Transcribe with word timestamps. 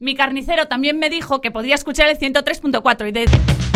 Mi 0.00 0.14
carnicero 0.14 0.66
también 0.66 0.98
me 0.98 1.10
dijo 1.10 1.40
que 1.40 1.50
podía 1.50 1.74
escuchar 1.74 2.08
el 2.08 2.18
103.4 2.18 3.08
y 3.08 3.12
de... 3.12 3.67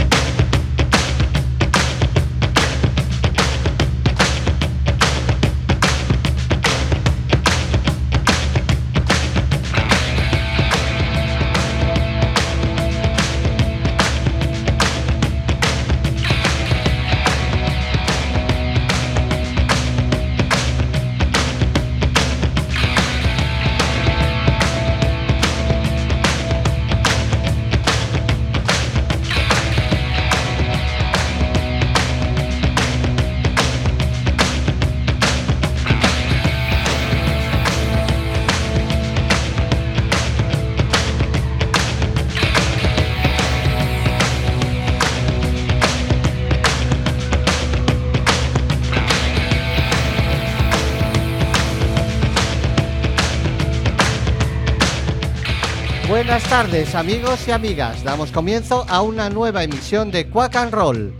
Buenas 56.32 56.48
tardes 56.48 56.94
amigos 56.94 57.46
y 57.46 57.50
amigas, 57.50 58.02
damos 58.04 58.32
comienzo 58.32 58.86
a 58.88 59.02
una 59.02 59.28
nueva 59.28 59.64
emisión 59.64 60.10
de 60.10 60.30
Quack 60.30 60.56
and 60.56 60.72
Roll. 60.72 61.14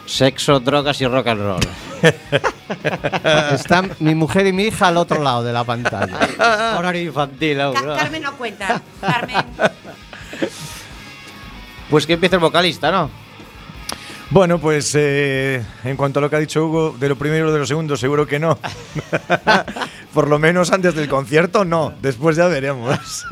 Sexo, 0.06 0.59
drogas 0.59 1.00
y 1.01 1.07
rock 1.07 1.28
and 1.28 1.41
roll. 1.41 1.62
Están 3.53 3.91
mi 4.00 4.13
mujer 4.16 4.47
y 4.47 4.51
mi 4.53 4.63
hija 4.63 4.88
al 4.88 4.97
otro 4.97 5.22
lado 5.23 5.44
de 5.44 5.53
la 5.53 5.63
pantalla. 5.63 6.75
Horario 6.78 7.03
infantil, 7.03 7.62
aún, 7.62 7.75
Ca- 7.75 7.81
¿no? 7.81 7.95
Carmen 7.95 8.22
no 8.23 8.35
cuenta. 8.35 8.81
Carmen. 9.01 9.38
Pues 11.89 12.06
que 12.07 12.13
empiece 12.13 12.35
el 12.35 12.41
vocalista, 12.41 12.91
¿no? 12.91 13.09
Bueno, 14.31 14.59
pues 14.59 14.96
eh, 14.97 15.62
en 15.84 15.97
cuanto 15.97 16.19
a 16.19 16.22
lo 16.22 16.30
que 16.30 16.38
ha 16.38 16.40
dicho 16.40 16.66
Hugo, 16.66 16.96
de 16.97 17.09
lo 17.09 17.18
primero 17.18 17.50
y 17.50 17.52
de 17.52 17.59
lo 17.59 17.66
segundo, 17.66 17.97
seguro 17.97 18.25
que 18.25 18.40
no. 18.40 18.58
Por 20.14 20.30
lo 20.30 20.40
menos 20.40 20.72
antes 20.72 20.96
del 20.96 21.09
concierto, 21.09 21.66
no. 21.66 21.94
Después 22.02 22.38
ya 22.38 22.47
veremos. 22.47 23.25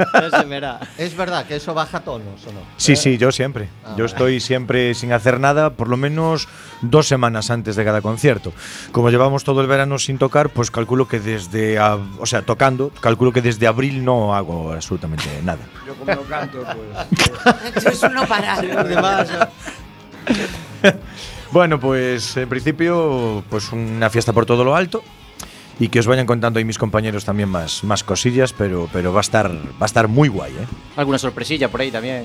¿Es 0.97 1.15
verdad 1.15 1.45
que 1.45 1.55
eso 1.55 1.73
baja 1.73 2.01
tonos 2.01 2.45
o 2.45 2.51
no? 2.51 2.59
Sí, 2.75 2.97
sí, 2.97 3.17
yo 3.17 3.31
siempre. 3.31 3.69
Ah, 3.85 3.91
Yo 3.91 4.03
vale. 4.03 4.05
estoy 4.07 4.39
siempre 4.41 4.93
sin 4.93 5.13
hacer 5.13 5.39
nada, 5.39 5.69
por 5.71 5.87
lo 5.87 5.95
menos 5.95 6.49
dos 6.81 7.07
semanas 7.07 7.49
antes 7.49 7.77
de 7.77 7.85
cada 7.85 8.01
concierto. 8.01 8.51
Como 8.91 9.09
llevamos 9.09 9.45
todo 9.45 9.61
el 9.61 9.67
verano 9.67 9.99
sin 9.99 10.17
tocar, 10.17 10.49
pues 10.49 10.69
calculo 10.69 11.07
que 11.07 11.21
desde, 11.21 11.79
o 11.79 12.25
sea, 12.25 12.41
tocando, 12.41 12.89
calculo 12.99 13.31
que 13.31 13.41
desde 13.41 13.67
abril 13.67 14.03
no 14.03 14.35
hago 14.35 14.73
absolutamente 14.73 15.29
nada. 15.43 15.61
Yo 15.87 15.95
como 15.95 16.13
no 16.13 16.21
canto, 16.23 16.61
pues. 16.63 17.85
Eso 17.85 18.07
es 18.07 18.13
no 18.13 18.25
parar. 18.25 18.65
Bueno, 21.51 21.79
pues 21.79 22.37
en 22.37 22.47
principio, 22.47 23.43
pues 23.49 23.71
una 23.71 24.09
fiesta 24.11 24.33
por 24.33 24.45
todo 24.45 24.63
lo 24.63 24.75
alto 24.75 25.03
y 25.79 25.89
que 25.89 25.99
os 25.99 26.05
vayan 26.05 26.27
contando 26.27 26.59
ahí 26.59 26.65
mis 26.65 26.77
compañeros 26.77 27.25
también 27.25 27.49
más, 27.49 27.83
más 27.83 28.03
cosillas, 28.03 28.53
pero, 28.53 28.87
pero 28.93 29.11
va 29.13 29.19
a 29.19 29.21
estar 29.21 29.51
va 29.51 29.81
a 29.81 29.85
estar 29.85 30.07
muy 30.07 30.29
guay, 30.29 30.51
¿eh? 30.51 30.67
Alguna 30.95 31.17
sorpresilla 31.17 31.67
por 31.69 31.81
ahí 31.81 31.89
también. 31.89 32.23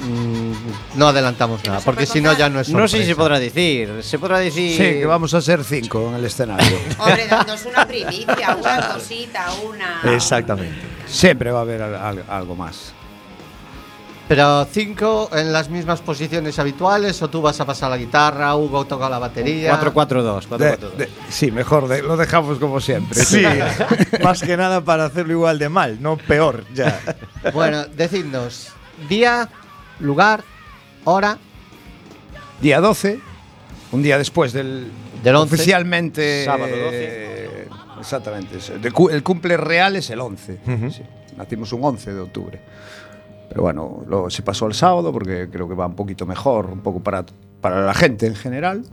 Mm, 0.00 0.52
no 0.98 1.08
adelantamos 1.08 1.64
nada, 1.66 1.80
porque 1.84 2.06
si 2.06 2.20
no 2.20 2.32
ya 2.38 2.48
no 2.48 2.60
es 2.60 2.68
No 2.68 2.86
sé 2.86 2.98
si 2.98 3.02
sorpresa. 3.02 3.08
se 3.08 3.16
podrá 3.16 3.38
decir. 3.40 3.92
Se 4.02 4.18
podrá 4.20 4.38
decir. 4.38 4.70
Sí, 4.76 5.00
que 5.00 5.06
vamos 5.06 5.34
a 5.34 5.40
ser 5.40 5.64
cinco 5.64 6.08
en 6.10 6.14
el 6.14 6.24
escenario. 6.24 6.78
Hombre, 6.98 7.26
dándonos 7.26 7.64
una 7.66 7.84
primicia, 7.84 8.56
una 8.60 8.92
cosita, 8.94 9.46
una. 9.68 10.14
Exactamente. 10.14 10.76
Siempre 11.08 11.50
va 11.50 11.58
a 11.58 11.62
haber 11.62 11.82
al- 11.82 11.96
al- 11.96 12.24
algo 12.28 12.54
más. 12.54 12.94
Pero 14.28 14.66
cinco 14.66 15.30
en 15.32 15.52
las 15.54 15.70
mismas 15.70 16.02
posiciones 16.02 16.58
habituales 16.58 17.20
o 17.22 17.30
tú 17.30 17.40
vas 17.40 17.58
a 17.60 17.64
pasar 17.64 17.88
la 17.90 17.96
guitarra, 17.96 18.54
Hugo 18.56 18.84
toca 18.84 19.08
la 19.08 19.18
batería. 19.18 19.80
4-4-2. 19.80 20.58
De- 20.58 20.78
4-4-2. 20.78 20.92
de- 20.96 21.08
sí, 21.30 21.50
mejor, 21.50 21.88
de- 21.88 22.02
lo 22.02 22.16
dejamos 22.18 22.58
como 22.58 22.78
siempre. 22.80 23.24
Sí, 23.24 23.42
más 24.22 24.42
que 24.42 24.56
nada 24.58 24.82
para 24.82 25.06
hacerlo 25.06 25.32
igual 25.32 25.58
de 25.58 25.70
mal, 25.70 26.02
no 26.02 26.16
peor, 26.18 26.64
ya. 26.74 27.00
Bueno, 27.54 27.86
decidnos 27.86 28.68
día, 29.08 29.48
lugar, 30.00 30.44
hora. 31.04 31.38
Día 32.60 32.80
12, 32.80 33.20
un 33.92 34.02
día 34.02 34.18
después 34.18 34.52
del. 34.52 34.90
Del 35.22 35.36
11. 35.36 35.54
Oficialmente. 35.54 36.44
Sábado 36.44 36.66
eh, 36.74 37.68
Exactamente. 37.98 38.58
el 39.10 39.22
cumple 39.22 39.56
real 39.56 39.96
es 39.96 40.10
el 40.10 40.20
11. 40.20 40.58
Ujú. 40.66 40.90
sí. 40.90 41.02
Nacimos 41.36 41.72
un 41.72 41.84
11 41.84 42.12
de 42.14 42.20
octubre. 42.20 42.60
Pero 43.48 43.62
bueno, 43.62 44.04
lo, 44.08 44.28
se 44.30 44.42
pasó 44.42 44.66
el 44.66 44.74
sábado 44.74 45.12
porque 45.12 45.48
creo 45.50 45.68
que 45.68 45.74
va 45.74 45.86
un 45.86 45.94
poquito 45.96 46.26
mejor, 46.26 46.66
un 46.66 46.80
poco 46.80 47.00
para, 47.00 47.24
para 47.60 47.84
la 47.84 47.94
gente 47.94 48.26
en 48.26 48.34
general. 48.34 48.84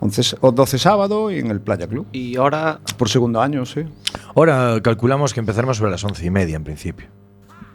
11, 0.00 0.36
o 0.40 0.52
12 0.52 0.78
sábado 0.78 1.30
y 1.30 1.38
en 1.38 1.50
el 1.50 1.60
Playa 1.60 1.86
Club. 1.86 2.06
Y 2.12 2.36
ahora. 2.36 2.80
Por 2.98 3.08
segundo 3.08 3.40
año, 3.40 3.64
sí. 3.64 3.84
Ahora 4.34 4.78
calculamos 4.82 5.32
que 5.32 5.40
empezaremos 5.40 5.76
sobre 5.78 5.90
las 5.92 6.04
once 6.04 6.24
y 6.26 6.30
media 6.30 6.56
en 6.56 6.64
principio. 6.64 7.06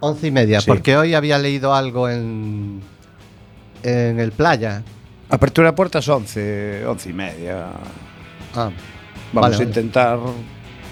Once 0.01 0.27
y 0.27 0.31
media, 0.31 0.61
Sí. 0.61 0.67
porque 0.67 0.95
hoy 0.95 1.13
había 1.13 1.37
leído 1.39 1.73
algo 1.73 2.07
en, 2.07 2.81
en 3.83 4.19
el 4.19 4.31
playa 4.31 4.81
Apertura 5.29 5.69
de 5.69 5.73
puertas 5.73 6.07
11, 6.07 6.85
11 6.87 7.09
y 7.09 7.13
media. 7.13 7.67
Ah, 8.55 8.69
Vamos 8.71 8.73
Vale, 9.33 9.47
a 9.55 9.57
vale. 9.59 9.63
intentar, 9.63 10.19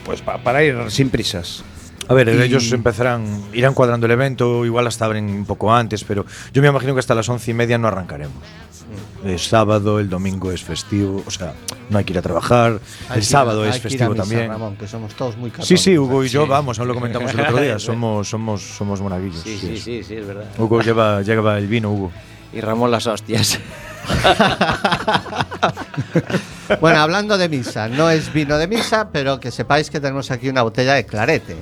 pues 0.05 0.21
pa- 0.21 0.37
para 0.37 0.63
ir 0.63 0.75
sin 0.91 1.09
prisas. 1.09 1.63
A 2.09 2.13
ver, 2.13 2.29
Y- 2.29 2.41
ellos 2.41 2.71
empezarán, 2.71 3.25
irán 3.53 3.73
cuadrando 3.73 4.05
el 4.05 4.11
evento, 4.13 4.65
igual 4.65 4.87
hasta 4.87 5.05
abren 5.05 5.25
un 5.29 5.45
poco 5.45 5.73
antes, 5.73 6.03
pero 6.03 6.25
yo 6.53 6.61
me 6.61 6.67
imagino 6.69 6.93
que 6.93 6.99
hasta 6.99 7.15
las 7.15 7.27
once 7.29 7.51
y 7.51 7.53
media 7.53 7.77
no 7.77 7.87
arrancaremos. 7.87 8.35
Es 9.25 9.47
sábado, 9.47 9.99
el 9.99 10.09
domingo 10.09 10.51
es 10.53 10.63
festivo, 10.63 11.21
o 11.27 11.31
sea, 11.31 11.53
no 11.89 11.97
hay 11.97 12.05
que 12.05 12.13
ir 12.13 12.19
a 12.19 12.21
trabajar. 12.21 12.79
hay 13.09 13.17
El 13.17 13.23
ir 13.23 13.25
sábado 13.25 13.63
hay 13.63 13.69
es 13.71 13.75
que 13.75 13.79
ir 13.79 13.81
a 13.87 13.89
festivo 13.89 14.11
misa, 14.11 14.23
también. 14.23 14.47
Ramón, 14.49 14.77
que 14.77 14.87
somos 14.87 15.13
todos 15.15 15.35
muy 15.35 15.49
católicos. 15.49 15.67
Sí, 15.67 15.75
sí, 15.77 15.97
Hugo 15.97 16.23
y 16.23 16.29
yo 16.29 16.43
Sí. 16.43 16.49
vamos, 16.49 16.79
aún 16.79 16.87
lo 16.87 16.93
comentamos 16.93 17.33
el 17.33 17.39
otro 17.41 17.59
día, 17.59 17.77
somos, 17.87 18.29
somos, 18.29 18.61
somos 18.61 19.01
monaguillos. 19.01 19.41
Sí, 19.41 19.57
sí, 19.59 19.77
sí, 19.77 20.03
sí, 20.03 20.15
es 20.15 20.25
verdad. 20.25 20.45
Hugo 20.57 20.81
lleva, 20.81 21.21
lleva 21.21 21.57
el 21.57 21.67
vino, 21.67 21.91
Hugo. 21.91 22.11
Y 22.53 22.61
Ramón 22.61 22.89
las 22.91 23.05
hostias. 23.07 23.59
Bueno, 26.81 26.99
hablando 26.99 27.37
de 27.37 27.49
misa, 27.49 27.87
no 27.87 28.09
es 28.09 28.31
vino 28.33 28.57
de 28.57 28.67
misa, 28.67 29.09
pero 29.11 29.39
que 29.39 29.51
sepáis 29.51 29.89
que 29.89 29.99
tenemos 29.99 30.31
aquí 30.31 30.49
una 30.49 30.63
botella 30.63 30.93
de 30.93 31.05
clarete. 31.05 31.55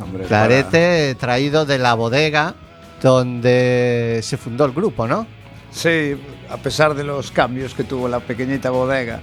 Hombre, 0.00 0.24
Clarete 0.24 1.14
traído 1.14 1.64
de 1.64 1.78
la 1.78 1.94
bodega 1.94 2.54
donde 3.00 4.20
se 4.22 4.36
fundó 4.36 4.64
el 4.64 4.72
grupo, 4.72 5.06
¿no? 5.06 5.26
Sí, 5.70 6.16
a 6.50 6.56
pesar 6.56 6.94
de 6.94 7.04
los 7.04 7.30
cambios 7.30 7.74
que 7.74 7.84
tuvo 7.84 8.08
la 8.08 8.20
pequeñita 8.20 8.70
bodega, 8.70 9.20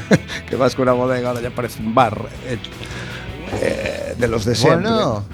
que 0.48 0.56
más 0.56 0.74
que 0.74 0.82
una 0.82 0.92
bodega 0.92 1.30
ahora 1.30 1.40
ya 1.40 1.50
parece 1.50 1.82
un 1.82 1.94
bar 1.94 2.26
eh, 2.46 2.58
eh, 3.60 4.14
de 4.16 4.28
los 4.28 4.44
de 4.44 4.54
siempre. 4.54 4.90
Bueno, 4.90 5.24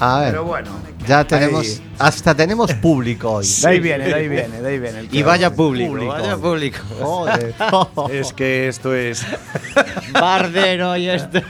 a 0.00 0.20
ver, 0.20 0.30
Pero 0.30 0.44
bueno, 0.44 0.70
ya 1.06 1.24
tenemos, 1.26 1.66
ahí- 1.66 1.92
hasta 1.98 2.34
tenemos 2.34 2.72
público 2.74 3.32
hoy. 3.32 3.46
de 3.46 3.68
ahí 3.68 3.80
viene, 3.80 4.04
de 4.06 4.14
ahí 4.14 4.28
viene, 4.28 4.60
de 4.60 4.68
ahí 4.68 4.78
viene. 4.78 4.98
el 5.00 5.08
Y 5.14 5.22
vaya 5.22 5.52
público, 5.52 5.90
Público. 5.90 6.12
vaya 6.12 6.36
público. 6.36 6.78
Joder. 7.00 7.54
Es 8.12 8.32
que 8.32 8.68
esto 8.68 8.94
es. 8.94 9.24
Bardero 10.12 10.96
y 10.96 11.08
esto. 11.08 11.40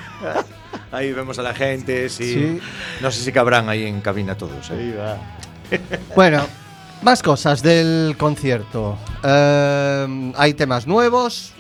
Ahí 0.91 1.13
vemos 1.13 1.39
a 1.39 1.43
la 1.43 1.55
gente, 1.55 2.09
sí. 2.09 2.35
Sí. 2.35 2.61
No 3.01 3.11
sé 3.11 3.23
si 3.23 3.33
cabrán 3.33 3.69
ahí 3.69 3.85
en 3.87 4.01
cabina 4.01 4.37
todos. 4.37 4.71
¿eh? 4.73 4.95
Bueno, 6.17 6.47
más 7.03 7.23
cosas 7.23 7.63
del 7.63 8.17
concierto. 8.19 8.97
Eh, 9.23 10.33
hay 10.37 10.55
temas 10.55 10.87
nuevos. 10.87 11.53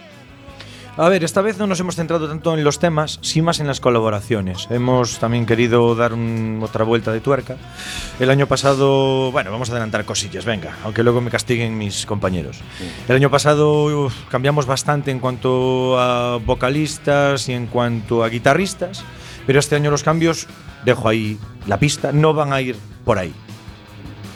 A 1.00 1.08
ver, 1.08 1.22
esta 1.22 1.42
vez 1.42 1.58
no 1.58 1.68
nos 1.68 1.78
hemos 1.78 1.94
centrado 1.94 2.26
tanto 2.28 2.52
en 2.54 2.64
los 2.64 2.80
temas, 2.80 3.20
sí 3.22 3.40
más 3.40 3.60
en 3.60 3.68
las 3.68 3.78
colaboraciones. 3.78 4.66
Hemos 4.68 5.20
también 5.20 5.46
querido 5.46 5.94
dar 5.94 6.12
un- 6.12 6.58
otra 6.60 6.84
vuelta 6.84 7.12
de 7.12 7.20
tuerca. 7.20 7.56
El 8.18 8.30
año 8.30 8.48
pasado, 8.48 9.30
bueno, 9.30 9.52
vamos 9.52 9.68
a 9.68 9.72
adelantar 9.74 10.04
cosillas, 10.04 10.44
venga, 10.44 10.76
aunque 10.82 11.04
luego 11.04 11.20
me 11.20 11.30
castiguen 11.30 11.78
mis 11.78 12.04
compañeros. 12.04 12.58
El 13.08 13.14
año 13.14 13.30
pasado 13.30 14.06
uf, 14.06 14.14
cambiamos 14.28 14.66
bastante 14.66 15.12
en 15.12 15.20
cuanto 15.20 16.00
a 16.00 16.38
vocalistas 16.38 17.48
y 17.48 17.52
en 17.52 17.68
cuanto 17.68 18.24
a 18.24 18.28
guitarristas, 18.28 19.04
pero 19.46 19.60
este 19.60 19.76
año 19.76 19.92
los 19.92 20.02
cambios, 20.02 20.48
dejo 20.84 21.08
ahí 21.08 21.38
la 21.68 21.78
pista, 21.78 22.10
no 22.10 22.34
van 22.34 22.52
a 22.52 22.60
ir 22.60 22.74
por 23.04 23.18
ahí. 23.18 23.32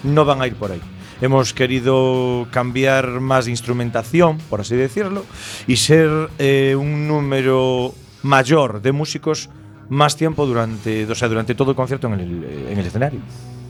No 0.05 0.25
van 0.25 0.41
a 0.41 0.47
ir 0.47 0.55
por 0.55 0.70
ahí. 0.70 0.81
Hemos 1.22 1.54
querido 1.54 2.48
cambiar 2.50 3.20
más 3.20 3.44
de 3.44 3.52
instrumentación, 3.52 4.38
por 4.50 4.60
así 4.60 4.74
decirlo, 4.74 5.24
y 5.69 5.76
ser 5.76 6.28
eh, 6.40 6.74
un 6.76 7.06
número 7.06 7.94
mayor 8.24 8.82
de 8.82 8.90
músicos 8.90 9.48
más 9.88 10.16
tiempo 10.16 10.46
durante, 10.46 11.04
o 11.08 11.14
sea, 11.14 11.28
durante 11.28 11.54
todo 11.54 11.70
el 11.70 11.76
concierto 11.76 12.08
en 12.08 12.14
el, 12.14 12.66
en 12.70 12.76
el 12.76 12.86
escenario. 12.86 13.20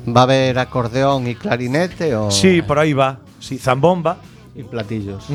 ¿Va 0.09 0.23
a 0.23 0.25
haber 0.25 0.59
acordeón 0.59 1.27
y 1.29 1.35
clarinete 1.35 2.17
o 2.17 2.31
Sí, 2.31 2.63
por 2.63 2.79
ahí 2.79 2.95
va. 2.95 3.19
Sí, 3.39 3.59
zambomba. 3.59 4.17
y 4.55 4.63
platillos? 4.63 5.27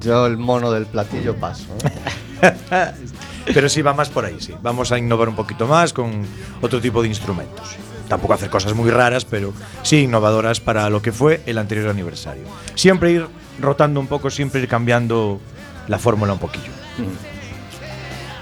Yo 0.00 0.26
el 0.26 0.36
mono 0.36 0.72
del 0.72 0.86
platillo 0.86 1.36
paso. 1.36 1.68
¿eh? 2.42 2.52
Pero 3.54 3.68
sí 3.68 3.80
va 3.80 3.94
más 3.94 4.08
por 4.10 4.24
ahí, 4.24 4.36
sí. 4.40 4.54
Vamos 4.60 4.90
a 4.90 4.98
innovar 4.98 5.28
un 5.28 5.36
poquito 5.36 5.68
más 5.68 5.92
con 5.92 6.26
otro 6.60 6.80
tipo 6.80 7.00
de 7.00 7.06
instrumentos. 7.08 7.76
Tampoco 8.12 8.34
hacer 8.34 8.50
cosas 8.50 8.74
muy 8.74 8.90
raras, 8.90 9.24
pero 9.24 9.54
sí 9.82 10.00
innovadoras 10.02 10.60
para 10.60 10.90
lo 10.90 11.00
que 11.00 11.12
fue 11.12 11.40
el 11.46 11.56
anterior 11.56 11.88
aniversario. 11.88 12.42
Siempre 12.74 13.10
ir 13.10 13.26
rotando 13.58 14.00
un 14.00 14.06
poco, 14.06 14.28
siempre 14.28 14.60
ir 14.60 14.68
cambiando 14.68 15.40
la 15.88 15.98
fórmula 15.98 16.34
un 16.34 16.38
poquillo. 16.38 16.72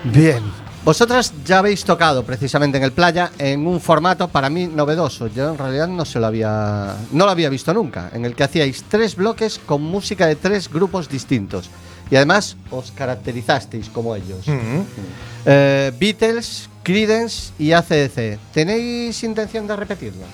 Bien. 0.03 0.43
Vosotras 0.85 1.33
ya 1.45 1.61
habéis 1.61 1.85
tocado 1.85 2.25
precisamente 2.25 2.79
en 2.79 2.83
el 2.83 2.91
playa 2.91 3.31
en 3.39 3.65
un 3.65 3.81
formato 3.81 4.27
para 4.27 4.51
mí 4.51 4.67
novedoso. 4.67 5.29
Yo 5.29 5.51
en 5.51 5.59
realidad 5.59 5.87
no 5.87 6.05
se 6.05 6.19
lo 6.19 6.27
había 6.27 6.97
no 7.13 7.25
lo 7.25 7.31
había 7.31 7.49
visto 7.49 7.73
nunca, 7.73 8.11
en 8.13 8.25
el 8.25 8.35
que 8.35 8.43
hacíais 8.43 8.83
tres 8.89 9.15
bloques 9.15 9.61
con 9.65 9.83
música 9.83 10.27
de 10.27 10.35
tres 10.35 10.69
grupos 10.69 11.09
distintos 11.09 11.71
y 12.11 12.17
además 12.17 12.57
os 12.73 12.91
caracterizasteis 12.91 13.89
como 13.89 14.17
ellos. 14.17 14.49
Ujú. 14.49 14.85
Eh, 15.47 15.93
Beatles, 16.01 16.70
Creedence 16.83 17.53
y 17.59 17.73
ACDC. 17.73 18.39
¿Tenéis 18.53 19.23
intención 19.23 19.67
de 19.67 19.77
repetirlo? 19.77 20.25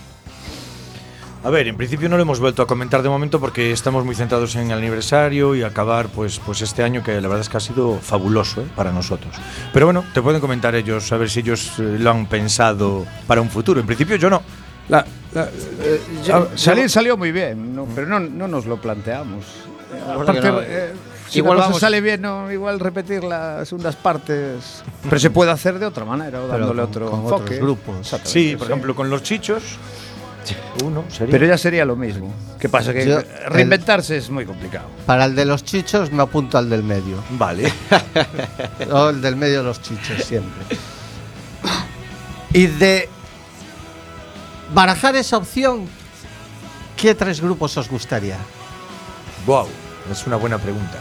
A 1.45 1.51
ver, 1.51 1.69
en 1.69 1.77
principio 1.77 2.09
no 2.09 2.17
lo 2.17 2.23
hemos 2.23 2.41
vuelto 2.41 2.63
a 2.63 2.67
comentar 2.67 3.03
de 3.03 3.09
momento 3.09 3.39
porque 3.39 3.71
estamos 3.71 4.05
muy 4.05 4.17
centrados 4.17 4.57
en 4.57 4.71
el 4.71 4.79
aniversario 4.79 5.55
y 5.55 5.63
acabar 5.63 6.09
pues, 6.09 6.41
pues 6.41 6.61
este 6.63 6.83
año 6.83 7.05
que 7.05 7.13
la 7.21 7.29
verdad 7.29 7.41
es 7.41 7.49
que 7.49 7.57
ha 7.57 7.61
sido 7.61 7.99
fabuloso 8.01 8.63
¿eh? 8.63 8.67
para 8.75 8.91
nosotros. 8.91 9.33
Pero 9.73 9.87
bueno, 9.87 10.05
te 10.13 10.23
pueden 10.23 10.41
comentar 10.41 10.75
ellos, 10.75 11.13
a 11.13 11.17
ver 11.17 11.31
si 11.31 11.41
ellos 11.41 11.79
eh, 11.79 11.99
lo 12.01 12.11
han 12.11 12.27
pensado 12.27 13.07
para 13.29 13.41
un 13.41 13.49
futuro. 13.51 13.79
En 13.81 13.87
principio 13.87 14.17
yo 14.17 14.29
no. 14.29 14.43
La- 14.89 15.05
la- 15.35 15.45
eh, 15.83 16.01
ah, 16.33 16.47
salir 16.57 16.91
salió 16.91 17.17
muy 17.17 17.31
bien, 17.31 17.77
no, 17.77 17.87
pero 17.95 18.09
no, 18.09 18.19
no 18.19 18.49
nos 18.49 18.67
lo 18.67 18.81
planteamos. 18.81 19.45
Aparte, 20.09 20.41
eh, 20.67 20.93
si 21.29 21.39
Igual 21.39 21.59
vamos- 21.59 21.81
sale 21.81 22.01
bien, 22.01 22.23
no, 22.23 22.51
igual 22.53 22.79
repetir 22.81 23.25
las 23.25 23.69
segundas 23.69 23.97
partes. 23.97 24.83
Pero 25.05 25.19
se 25.19 25.31
puede 25.31 25.51
hacer 25.51 25.79
de 25.79 25.87
otra 25.87 26.05
manera, 26.05 26.41
o 26.43 26.47
dándole 26.47 26.83
con- 26.83 26.91
otro 26.91 27.11
con 27.11 27.21
enfoque. 27.21 27.43
otros 27.45 27.59
grupos. 27.61 27.99
Exactamente, 28.01 28.31
Sí, 28.51 28.57
por 28.57 28.67
ejemplo, 28.69 28.95
con 28.95 29.11
los 29.11 29.23
chichos. 29.23 29.63
Uno 30.85 31.05
sería. 31.09 31.33
Pero 31.33 31.47
ya 31.47 31.59
sería 31.59 31.85
lo 31.85 31.97
mismo. 31.97 32.33
¿Qué 32.61 32.69
pasa? 32.69 32.93
Que 32.93 33.05
Yo- 33.07 33.19
reinventarse 33.49 34.17
es 34.17 34.31
muy 34.31 34.47
complicado. 34.47 34.87
Para 35.05 35.25
el 35.25 35.35
de 35.35 35.45
los 35.45 35.65
chichos 35.65 36.13
me 36.13 36.23
apunto 36.23 36.57
al 36.57 36.71
del 36.71 36.85
medio. 36.85 37.17
Vale. 37.31 37.73
O 38.93 39.09
el 39.09 39.21
del 39.21 39.35
medio 39.37 39.59
de 39.59 39.65
los 39.65 39.83
chichos 39.83 40.23
siempre. 40.25 40.77
Y 42.53 42.67
de 42.67 43.09
barajar 44.73 45.17
esa 45.17 45.37
opción, 45.37 45.87
¿qué 46.97 47.15
tres 47.15 47.41
grupos 47.41 47.77
os 47.77 47.89
gustaría? 47.89 48.37
wow, 49.47 49.67
es 50.11 50.27
una 50.27 50.37
buena 50.37 50.59
pregunta. 50.59 50.99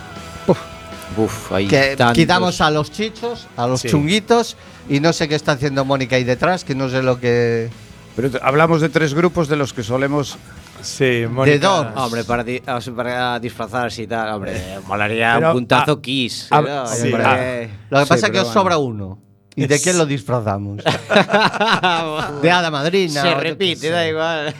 Uf, 1.17 1.51
ahí 1.51 1.67
Que 1.67 1.95
tantos. 1.95 2.15
quitamos 2.15 2.61
a 2.61 2.71
los 2.71 2.91
chichos, 2.91 3.47
a 3.57 3.67
los 3.67 3.81
Sí. 3.81 3.89
chunguitos 3.89 4.57
y 4.89 4.99
no 4.99 5.13
sé 5.13 5.27
qué 5.29 5.35
está 5.35 5.53
haciendo 5.53 5.85
Mónica 5.85 6.15
ahí 6.15 6.23
detrás, 6.23 6.63
que 6.63 6.75
no 6.75 6.89
sé 6.89 7.01
lo 7.03 7.19
que... 7.19 7.69
Pero 8.15 8.29
hablamos 8.41 8.81
de 8.81 8.89
tres 8.89 9.13
grupos 9.13 9.47
de 9.47 9.55
los 9.55 9.73
que 9.73 9.83
solemos. 9.83 10.37
Sí, 10.81 11.25
Mónica. 11.29 11.67
Doors. 11.67 11.91
Hombre, 11.95 12.23
para, 12.23 12.43
di- 12.43 12.61
para 12.95 13.39
disfrazarse 13.39 14.03
y 14.03 14.07
tal, 14.07 14.33
hombre, 14.33 14.53
molaría 14.87 15.35
Pero, 15.35 15.47
un 15.49 15.53
puntazo 15.55 16.01
Kiss. 16.01 16.47
¿no? 16.51 16.87
sí, 16.87 17.11
Hombre. 17.13 17.69
Lo 17.89 17.99
que 17.99 18.05
Sí, 18.05 18.09
pasa 18.09 18.25
es 18.27 18.31
que 18.31 18.39
os 18.39 18.45
bueno. 18.45 18.53
sobra 18.61 18.77
uno. 18.77 19.19
¿Y 19.55 19.67
de 19.67 19.79
quién 19.79 19.97
lo 19.97 20.05
disfrazamos? 20.15 20.83
de 22.41 22.51
hada 22.51 22.69
madrina. 22.71 23.21
Se 23.21 23.33
o 23.33 23.37
qué 23.37 23.43
repite, 23.43 23.89
da 23.89 24.07
igual. 24.07 24.53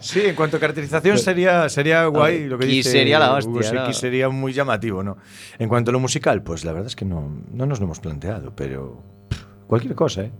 Sí, 0.00 0.20
en 0.24 0.34
cuanto 0.34 0.56
a 0.56 0.60
caracterización 0.60 1.18
sería, 1.18 1.68
sería 1.68 2.04
guay 2.06 2.46
lo 2.46 2.58
que 2.58 2.66
dice 2.66 2.90
sería 2.90 3.18
la 3.18 3.38
Hugo, 3.38 3.58
hostia, 3.58 3.70
sí, 3.70 3.76
¿no? 3.76 3.86
Kiss 3.86 3.96
sería 3.98 4.28
muy 4.28 4.52
llamativo, 4.52 5.02
¿no? 5.02 5.16
En 5.58 5.68
cuanto 5.68 5.90
a 5.90 5.92
lo 5.92 6.00
musical, 6.00 6.42
pues 6.42 6.64
la 6.64 6.72
verdad 6.72 6.88
es 6.88 6.96
que 6.96 7.04
no, 7.04 7.30
no 7.52 7.66
nos 7.66 7.78
lo 7.78 7.84
hemos 7.86 8.00
planteado, 8.00 8.52
pero 8.56 9.00
pff, 9.28 9.42
cualquier 9.66 9.94
cosa, 9.94 10.22
¿eh? 10.22 10.32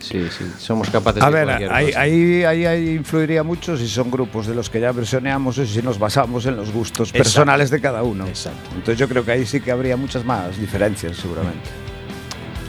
Sí, 0.00 0.28
sí, 0.30 0.50
somos 0.58 0.88
capaces 0.88 1.22
A 1.22 1.26
de 1.26 1.32
ver, 1.32 1.44
cualquier 1.44 1.72
ahí, 1.74 1.86
cosa. 1.88 2.00
ahí, 2.00 2.42
ahí, 2.44 2.64
ahí 2.64 2.88
influiría 2.94 3.42
mucho 3.42 3.76
si 3.76 3.86
son 3.86 4.10
grupos 4.10 4.46
de 4.46 4.54
los 4.54 4.70
que 4.70 4.80
ya 4.80 4.92
versioneamos 4.92 5.58
y 5.58 5.66
si 5.66 5.82
nos 5.82 5.98
basamos 5.98 6.46
en 6.46 6.56
los 6.56 6.72
gustos 6.72 7.10
Exacto. 7.10 7.18
personales 7.22 7.68
de 7.68 7.80
cada 7.82 8.02
uno. 8.02 8.26
Exacto. 8.26 8.70
Entonces 8.70 8.96
yo 8.98 9.06
creo 9.08 9.26
que 9.26 9.32
ahí 9.32 9.44
sí 9.44 9.60
que 9.60 9.70
habría 9.70 9.98
muchas 9.98 10.24
más 10.24 10.58
diferencias, 10.58 11.18
seguramente. 11.18 11.68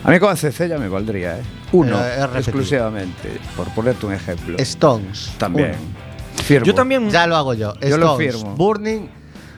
A 0.03 0.10
mí 0.10 0.20
con 0.20 0.31
ACC 0.31 0.67
ya 0.67 0.77
me 0.77 0.88
valdría, 0.88 1.38
¿eh? 1.38 1.43
Uno, 1.74 1.98
exclusivamente, 2.36 3.39
por 3.55 3.67
ponerte 3.70 4.05
un 4.05 4.13
ejemplo. 4.13 4.58
Stones. 4.58 5.31
También. 5.38 5.75
Firmo. 6.43 6.65
Yo 6.65 6.74
también. 6.74 7.10
Ya 7.10 7.27
lo 7.27 7.36
hago 7.36 7.53
yo. 7.53 7.74
Yo 7.81 7.98
lo 7.98 8.12
Stones, 8.13 8.36
firmo. 8.36 8.55
Burning. 8.55 9.08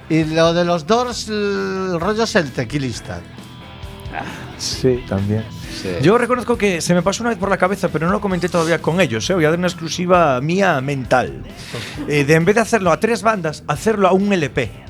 Y 0.09 0.25
lo 0.25 0.53
de 0.53 0.65
los 0.65 0.85
Doors, 0.85 1.29
el 1.29 1.97
rollo 2.00 2.23
es 2.23 2.35
el 2.35 2.51
tequilista. 2.51 3.21
Sí, 4.57 5.03
también. 5.07 5.43
Sí. 5.81 5.89
Yo 6.01 6.17
reconozco 6.17 6.57
que 6.57 6.81
se 6.81 6.93
me 6.93 7.01
pasó 7.01 7.23
una 7.23 7.31
vez 7.31 7.39
por 7.39 7.50
la 7.50 7.57
cabeza, 7.57 7.89
pero 7.89 8.05
no 8.05 8.12
lo 8.12 8.21
comenté 8.21 8.47
todavía 8.47 8.79
con 8.79 9.01
ellos. 9.01 9.27
¿eh? 9.29 9.33
Voy 9.33 9.45
a 9.45 9.50
dar 9.50 9.57
una 9.57 9.67
exclusiva 9.67 10.39
mía 10.41 10.79
mental. 10.81 11.43
Eh, 12.07 12.25
de 12.25 12.33
en 12.35 12.45
vez 12.45 12.55
de 12.55 12.62
hacerlo 12.62 12.91
a 12.91 13.00
tres 13.00 13.23
bandas, 13.23 13.63
hacerlo 13.67 14.07
a 14.07 14.13
un 14.13 14.31
LP. 14.31 14.82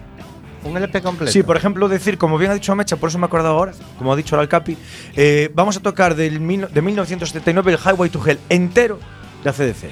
Un 0.66 0.78
LP 0.78 1.02
completo. 1.02 1.32
Sí, 1.32 1.44
por 1.44 1.58
ejemplo, 1.58 1.88
decir, 1.90 2.18
como 2.18 2.38
bien 2.38 2.52
ha 2.52 2.54
dicho 2.54 2.74
Mecha, 2.76 2.96
por 2.96 3.10
eso 3.10 3.18
me 3.18 3.26
he 3.26 3.28
acordado 3.28 3.54
ahora, 3.54 3.74
como 3.98 4.14
ha 4.14 4.16
dicho 4.16 4.36
el 4.36 4.42
Alcapi, 4.42 4.78
eh, 5.16 5.52
vamos 5.54 5.78
a 5.78 5.80
tocar 5.82 6.16
del 6.16 6.40
mil- 6.40 6.68
de 6.74 6.82
1979 6.82 7.74
el 7.74 7.80
Highway 7.80 8.10
to 8.10 8.22
Hell 8.26 8.40
entero 8.50 9.00
de 9.44 9.50
ACDC. 9.50 9.90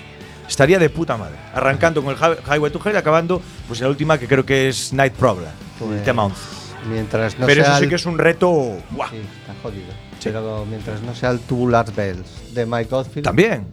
estaría 0.48 0.80
de 0.80 0.90
puta 0.90 1.16
madre. 1.18 1.36
Arrancando 1.54 2.04
con 2.04 2.12
el 2.14 2.18
Hi- 2.20 2.40
Highway 2.56 2.72
to 2.72 2.82
Hell 2.84 2.94
y 2.96 2.98
acabando 2.98 3.42
pues 3.68 3.80
en 3.80 3.86
la 3.86 3.90
última 3.90 4.18
que 4.18 4.28
creo 4.28 4.46
que 4.46 4.68
es 4.70 4.92
Night 4.94 5.14
Problem, 5.14 5.48
el 5.82 5.88
Pues, 5.88 6.04
tema 6.04 6.26
11. 6.26 6.38
Mientras 6.90 7.38
no 7.40 7.46
Pero 7.46 7.64
sea 7.64 7.72
eso 7.74 7.78
sí 7.80 7.84
el- 7.86 7.90
que 7.90 7.96
es 7.96 8.06
un 8.06 8.18
reto. 8.18 8.50
¡guau! 8.92 9.10
Sí, 9.10 9.18
está 9.18 9.54
jodido. 9.62 9.94
Pero 10.24 10.66
mientras 10.70 11.02
no 11.02 11.16
sea 11.16 11.30
el 11.32 11.40
Tubular 11.40 11.86
Bells 11.94 12.54
de 12.54 12.66
Mike 12.66 12.94
Oldfield. 12.94 13.24
También. 13.26 13.66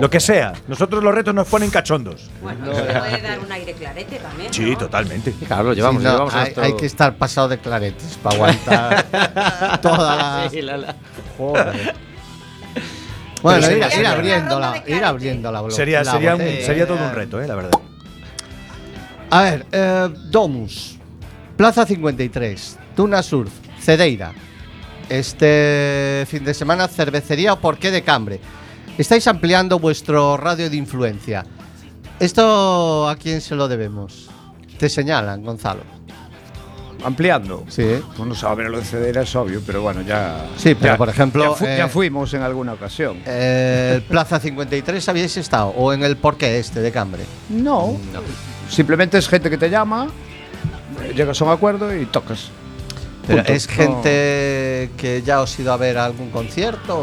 Lo 0.00 0.08
que 0.10 0.18
sea. 0.20 0.52
Nosotros 0.66 1.02
los 1.04 1.14
retos 1.14 1.34
nos 1.34 1.46
ponen 1.46 1.70
cachondos. 1.70 2.30
Bueno, 2.42 2.64
se 2.74 2.82
puede 2.82 3.20
dar 3.22 3.38
un 3.38 3.52
aire 3.52 3.72
clarete 3.74 4.16
también. 4.18 4.52
Sí, 4.52 4.70
¿no? 4.70 4.78
totalmente. 4.78 5.32
Claro, 5.46 5.64
lo 5.64 5.70
Sí, 5.70 5.76
llevamos, 5.76 6.02
no, 6.02 6.08
lo 6.10 6.28
llevamos 6.30 6.58
hay, 6.58 6.72
que 6.74 6.86
estar 6.86 7.14
pasado 7.16 7.48
de 7.48 7.58
claretes 7.58 8.18
para 8.22 8.36
aguantar 8.36 9.78
toda 9.82 10.16
la. 10.16 10.48
Sí, 10.50 10.62
la- 10.62 10.76
la- 10.78 10.96
Joder. 11.36 11.94
Bueno, 13.42 13.70
ir, 13.70 13.78
ir 13.78 13.84
sería- 13.84 14.12
abriendo 14.12 14.60
la, 14.60 14.82
ir 14.86 15.04
abriendo 15.04 15.50
la 15.52 15.62
blo- 15.62 15.70
Sería, 15.70 16.02
la 16.04 16.12
sería, 16.12 16.34
un- 16.34 16.40
botella. 16.42 16.66
sería 16.66 16.86
todo 16.86 16.98
un 16.98 17.12
reto, 17.14 17.40
eh, 17.40 17.46
la 17.46 17.54
verdad. 17.54 17.70
A 19.30 19.42
ver, 19.42 19.66
eh, 19.72 20.08
Domus, 20.30 20.98
Plaza 21.56 21.86
53, 21.86 22.78
Tuna 22.96 23.22
Surf, 23.22 23.50
Cedeira. 23.80 24.32
Este 25.08 26.24
fin 26.28 26.44
de 26.44 26.52
semana, 26.54 26.86
cervecería 26.88 27.52
o 27.54 27.58
porqué 27.60 27.90
de 27.90 28.02
Cambre. 28.02 28.40
Estáis 28.98 29.26
ampliando 29.26 29.78
vuestro 29.78 30.36
radio 30.36 30.68
de 30.68 30.76
influencia. 30.76 31.44
¿Esto 32.18 33.08
a 33.08 33.16
quién 33.16 33.40
se 33.40 33.54
lo 33.54 33.66
debemos? 33.66 34.28
Te 34.78 34.88
señalan, 34.88 35.42
Gonzalo. 35.42 35.80
Ampliando. 37.02 37.64
Sí. 37.68 37.98
Bueno, 38.18 38.34
saber 38.34 38.68
lo 38.68 38.76
de 38.78 38.84
Cedera 38.84 39.22
es 39.22 39.34
obvio, 39.34 39.62
pero 39.66 39.80
bueno, 39.80 40.02
ya. 40.02 40.44
Sí, 40.58 40.74
pero 40.74 40.92
ya- 40.92 40.96
por 40.98 41.08
ejemplo, 41.08 41.42
Ya, 41.44 41.50
fu- 41.52 41.64
eh, 41.64 41.74
ya 41.78 41.88
fuimos 41.88 42.34
en 42.34 42.42
alguna 42.42 42.74
ocasión. 42.74 43.22
Eh, 43.24 43.92
el 43.96 44.02
Plaza 44.02 44.38
53 44.38 45.08
habíais 45.08 45.34
estado 45.38 45.68
o 45.68 45.94
en 45.94 46.02
el 46.04 46.18
porqué 46.18 46.58
este 46.58 46.80
de 46.80 46.92
Cambre. 46.92 47.22
no. 47.48 47.96
Simplemente 48.68 49.18
es 49.18 49.28
gente 49.28 49.50
que 49.50 49.58
te 49.58 49.68
llama, 49.68 50.06
llegas 51.16 51.40
a 51.40 51.44
un 51.44 51.50
acuerdo 51.50 51.92
y 51.96 52.06
tocas. 52.06 52.50
Pero 53.36 53.48
es 53.54 53.66
gente 53.66 54.90
que 54.96 55.22
ya 55.22 55.40
os 55.40 55.58
ha 55.58 55.62
ido 55.62 55.72
a 55.72 55.76
ver 55.76 55.98
a 55.98 56.04
algún 56.04 56.30
concierto 56.30 56.98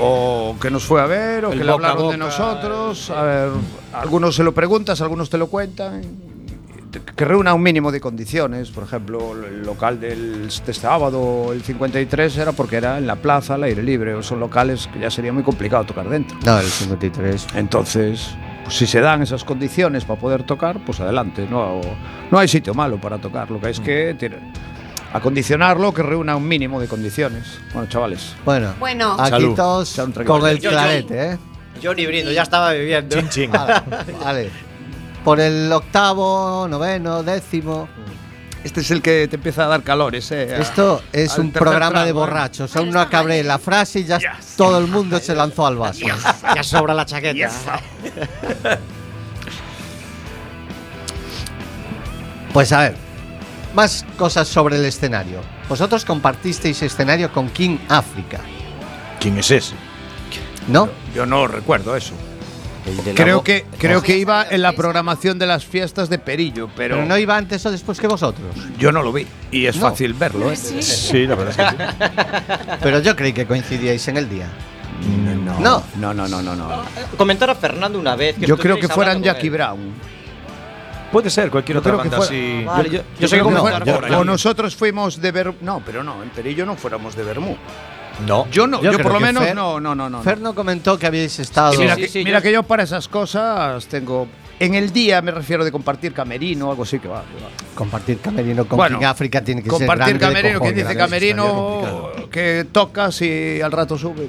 o 0.00 0.52
O 0.52 0.56
que 0.60 0.70
nos 0.70 0.84
fue 0.84 1.00
a 1.00 1.06
ver, 1.06 1.44
o 1.44 1.52
El 1.52 1.58
que 1.58 1.64
le 1.64 1.72
boca 1.72 1.88
hablaron 1.90 2.10
de 2.12 2.16
nosotros. 2.18 3.10
A 3.10 3.22
ver, 3.22 3.48
algunos 3.92 4.34
se 4.36 4.42
lo 4.44 4.52
preguntas, 4.52 5.00
algunos 5.00 5.30
te 5.30 5.38
lo 5.38 5.48
cuentan. 5.48 6.02
Que 7.16 7.24
reúna 7.24 7.54
un 7.54 7.62
mínimo 7.62 7.90
de 7.90 8.00
condiciones. 8.00 8.70
Por 8.70 8.84
ejemplo, 8.84 9.32
el 9.46 9.62
local 9.62 9.98
del 9.98 10.42
de 10.42 10.48
este 10.48 10.74
sábado, 10.74 11.50
el 11.52 11.62
53, 11.62 12.36
era 12.36 12.52
porque 12.52 12.76
era 12.76 12.98
en 12.98 13.06
la 13.06 13.16
plaza, 13.16 13.54
al 13.54 13.62
aire 13.62 13.82
libre. 13.82 14.14
O 14.14 14.22
son 14.22 14.40
locales 14.40 14.88
que 14.92 14.98
ya 14.98 15.10
sería 15.10 15.32
muy 15.32 15.42
complicado 15.42 15.84
tocar 15.84 16.06
dentro. 16.08 16.36
No, 16.44 16.58
el 16.58 16.66
53. 16.66 17.46
Entonces, 17.54 18.34
pues, 18.64 18.76
si 18.76 18.86
se 18.86 19.00
dan 19.00 19.22
esas 19.22 19.42
condiciones 19.42 20.04
para 20.04 20.20
poder 20.20 20.42
tocar, 20.42 20.80
pues 20.84 21.00
adelante. 21.00 21.46
No, 21.50 21.80
no 22.30 22.38
hay 22.38 22.46
sitio 22.48 22.74
malo 22.74 23.00
para 23.00 23.16
tocar. 23.16 23.50
Lo 23.50 23.58
que 23.58 23.66
hay 23.68 23.72
es 23.72 23.80
que 23.80 24.14
tiene- 24.18 24.36
acondicionarlo 25.12 25.92
que 25.92 26.02
reúna 26.02 26.36
un 26.36 26.46
mínimo 26.46 26.80
de 26.80 26.88
condiciones. 26.88 27.58
Bueno, 27.72 27.88
chavales. 27.88 28.34
Bueno, 28.44 28.74
Bueno. 28.78 29.16
aquí 29.18 29.30
Salud. 29.30 29.54
todos 29.54 30.00
con 30.26 30.46
el 30.46 30.58
Yo- 30.60 30.70
clarete, 30.70 31.32
¿eh? 31.32 31.38
Yo 31.80 31.94
ni 31.94 32.06
brindo, 32.06 32.30
ya 32.30 32.42
estaba 32.42 32.70
bebiendo. 32.72 33.16
Chin, 33.16 33.28
chin. 33.28 33.50
Vale. 34.22 34.50
Por 35.24 35.40
el 35.40 35.70
octavo, 35.72 36.66
noveno, 36.68 37.22
décimo. 37.22 37.88
Este 38.64 38.80
es 38.80 38.90
el 38.92 39.02
que 39.02 39.26
te 39.26 39.36
empieza 39.36 39.64
a 39.64 39.66
dar 39.66 39.82
calores, 39.82 40.30
eh. 40.30 40.56
Esto 40.60 41.02
es 41.12 41.34
al 41.34 41.40
un 41.40 41.52
programa 41.52 42.04
de 42.04 42.10
¿eh? 42.10 42.12
borrachos. 42.12 42.76
Aún 42.76 42.90
no 42.90 43.00
acabé 43.00 43.42
la 43.42 43.58
frase 43.58 44.00
y 44.00 44.04
ya 44.04 44.20
todo 44.56 44.78
el 44.78 44.86
mundo 44.86 45.18
se 45.18 45.34
lanzó 45.34 45.66
al 45.66 45.76
vaso. 45.76 46.06
Ya 46.54 46.62
sobra 46.62 46.94
la 46.94 47.04
chaqueta. 47.04 47.50
Pues 52.52 52.72
a 52.72 52.80
ver, 52.80 52.94
más 53.74 54.04
cosas 54.16 54.48
sobre 54.48 54.76
el 54.76 54.84
escenario. 54.84 55.40
Vosotros 55.68 56.04
compartisteis 56.04 56.82
escenario 56.82 57.32
con 57.32 57.48
King 57.50 57.78
África, 57.88 58.40
¿Quién 59.20 59.38
es 59.38 59.50
ese? 59.50 59.74
¿no? 60.68 60.88
Yo 61.14 61.26
no 61.26 61.46
recuerdo 61.46 61.96
eso. 61.96 62.14
Creo 63.14 63.44
que, 63.44 63.64
creo 63.78 64.00
Sí, 64.00 64.06
que 64.06 64.12
sí, 64.14 64.18
iba 64.20 64.42
sí, 64.42 64.48
en 64.56 64.62
la 64.62 64.70
sí. 64.70 64.76
programación 64.76 65.38
de 65.38 65.46
las 65.46 65.64
fiestas 65.64 66.08
de 66.08 66.18
Perillo, 66.18 66.68
pero, 66.76 66.96
Pero 66.96 67.06
no 67.06 67.16
iba 67.16 67.36
antes 67.36 67.64
o 67.64 67.70
después 67.70 68.00
que 68.00 68.08
vosotros. 68.08 68.56
yo 68.76 68.90
no 68.90 69.02
lo 69.04 69.12
vi. 69.12 69.24
Y 69.52 69.66
es 69.66 69.76
No. 69.76 69.82
fácil 69.88 70.14
verlo, 70.14 70.50
¿eh? 70.50 70.56
Sí, 70.56 71.26
la 71.26 71.36
verdad 71.36 71.54
es 71.56 71.76
que 71.76 71.86
sí. 71.86 72.72
Pero 72.82 72.98
yo 72.98 73.14
creí 73.14 73.32
que 73.32 73.46
coincidíais 73.46 74.06
en 74.08 74.16
el 74.16 74.28
día. 74.28 74.48
No, 75.44 75.60
No. 75.60 75.84
no, 75.96 76.12
no, 76.14 76.26
no, 76.28 76.42
no. 76.42 76.54
no. 76.56 76.82
Comentar 77.16 77.48
a 77.50 77.54
Fernando 77.54 78.00
una 78.00 78.16
vez. 78.16 78.34
Que 78.36 78.46
Yo 78.46 78.56
creo 78.58 78.76
que 78.78 78.88
fueran 78.88 79.22
Jackie 79.22 79.46
él. 79.46 79.52
Brown. 79.52 79.94
Puede 81.12 81.30
ser 81.30 81.50
cualquier 81.50 81.76
Yo 81.76 81.80
otra 81.80 81.92
que 81.92 81.96
banda 81.98 82.18
así. 82.18 82.64
Vale, 82.64 82.88
yo, 82.90 82.98
sé 83.28 83.36
que 83.38 83.42
que 83.84 83.90
ahí. 83.90 84.14
o 84.14 84.24
nosotros 84.24 84.74
fuimos 84.74 85.20
de 85.20 85.30
Bermú. 85.30 85.56
No, 85.60 85.82
pero 85.84 86.02
no, 86.02 86.22
en 86.22 86.30
Perillo 86.30 86.64
no 86.66 86.74
fuéramos 86.74 87.14
de 87.14 87.22
Bermú. 87.22 87.56
No. 88.26 88.46
Yo 88.50 88.66
no, 88.66 88.82
Yo 88.82 88.92
por 88.98 89.12
lo 89.12 89.18
que 89.18 89.24
menos 89.24 89.42
Fer- 89.44 89.54
no, 89.54 89.80
no, 89.80 89.94
no, 89.94 90.08
no. 90.08 90.22
Fer 90.22 90.40
no 90.40 90.54
comentó 90.54 90.98
que 90.98 91.06
habíais 91.06 91.38
estado. 91.38 91.78
Mira, 91.78 91.94
Sí, 91.96 92.02
que, 92.02 92.08
sí, 92.08 92.24
mira 92.24 92.38
yo- 92.38 92.42
que 92.42 92.52
yo 92.52 92.62
para 92.62 92.82
esas 92.82 93.08
cosas 93.08 93.86
tengo. 93.86 94.26
En 94.60 94.74
el 94.74 94.92
día 94.92 95.20
me 95.22 95.32
refiero 95.32 95.64
de 95.64 95.72
compartir 95.72 96.12
camerino 96.12 96.70
algo 96.70 96.84
así 96.84 96.98
que 96.98 97.08
va. 97.08 97.22
que 97.22 97.42
va. 97.42 97.50
Compartir 97.74 98.18
camerino 98.20 98.66
con 98.66 98.76
Bueno, 98.76 99.00
África 99.06 99.42
tiene 99.42 99.62
que 99.62 99.70
ser 99.70 99.78
Compartir 99.78 100.18
grande 100.18 100.18
de 100.24 100.34
camerino, 100.52 100.58
cojones, 100.60 100.76
dice 100.84 100.96
camerino 100.96 102.10
que 102.30 102.66
tocas 102.70 103.20
y 103.22 103.60
al 103.60 103.72
rato 103.72 103.98
sube. 103.98 104.28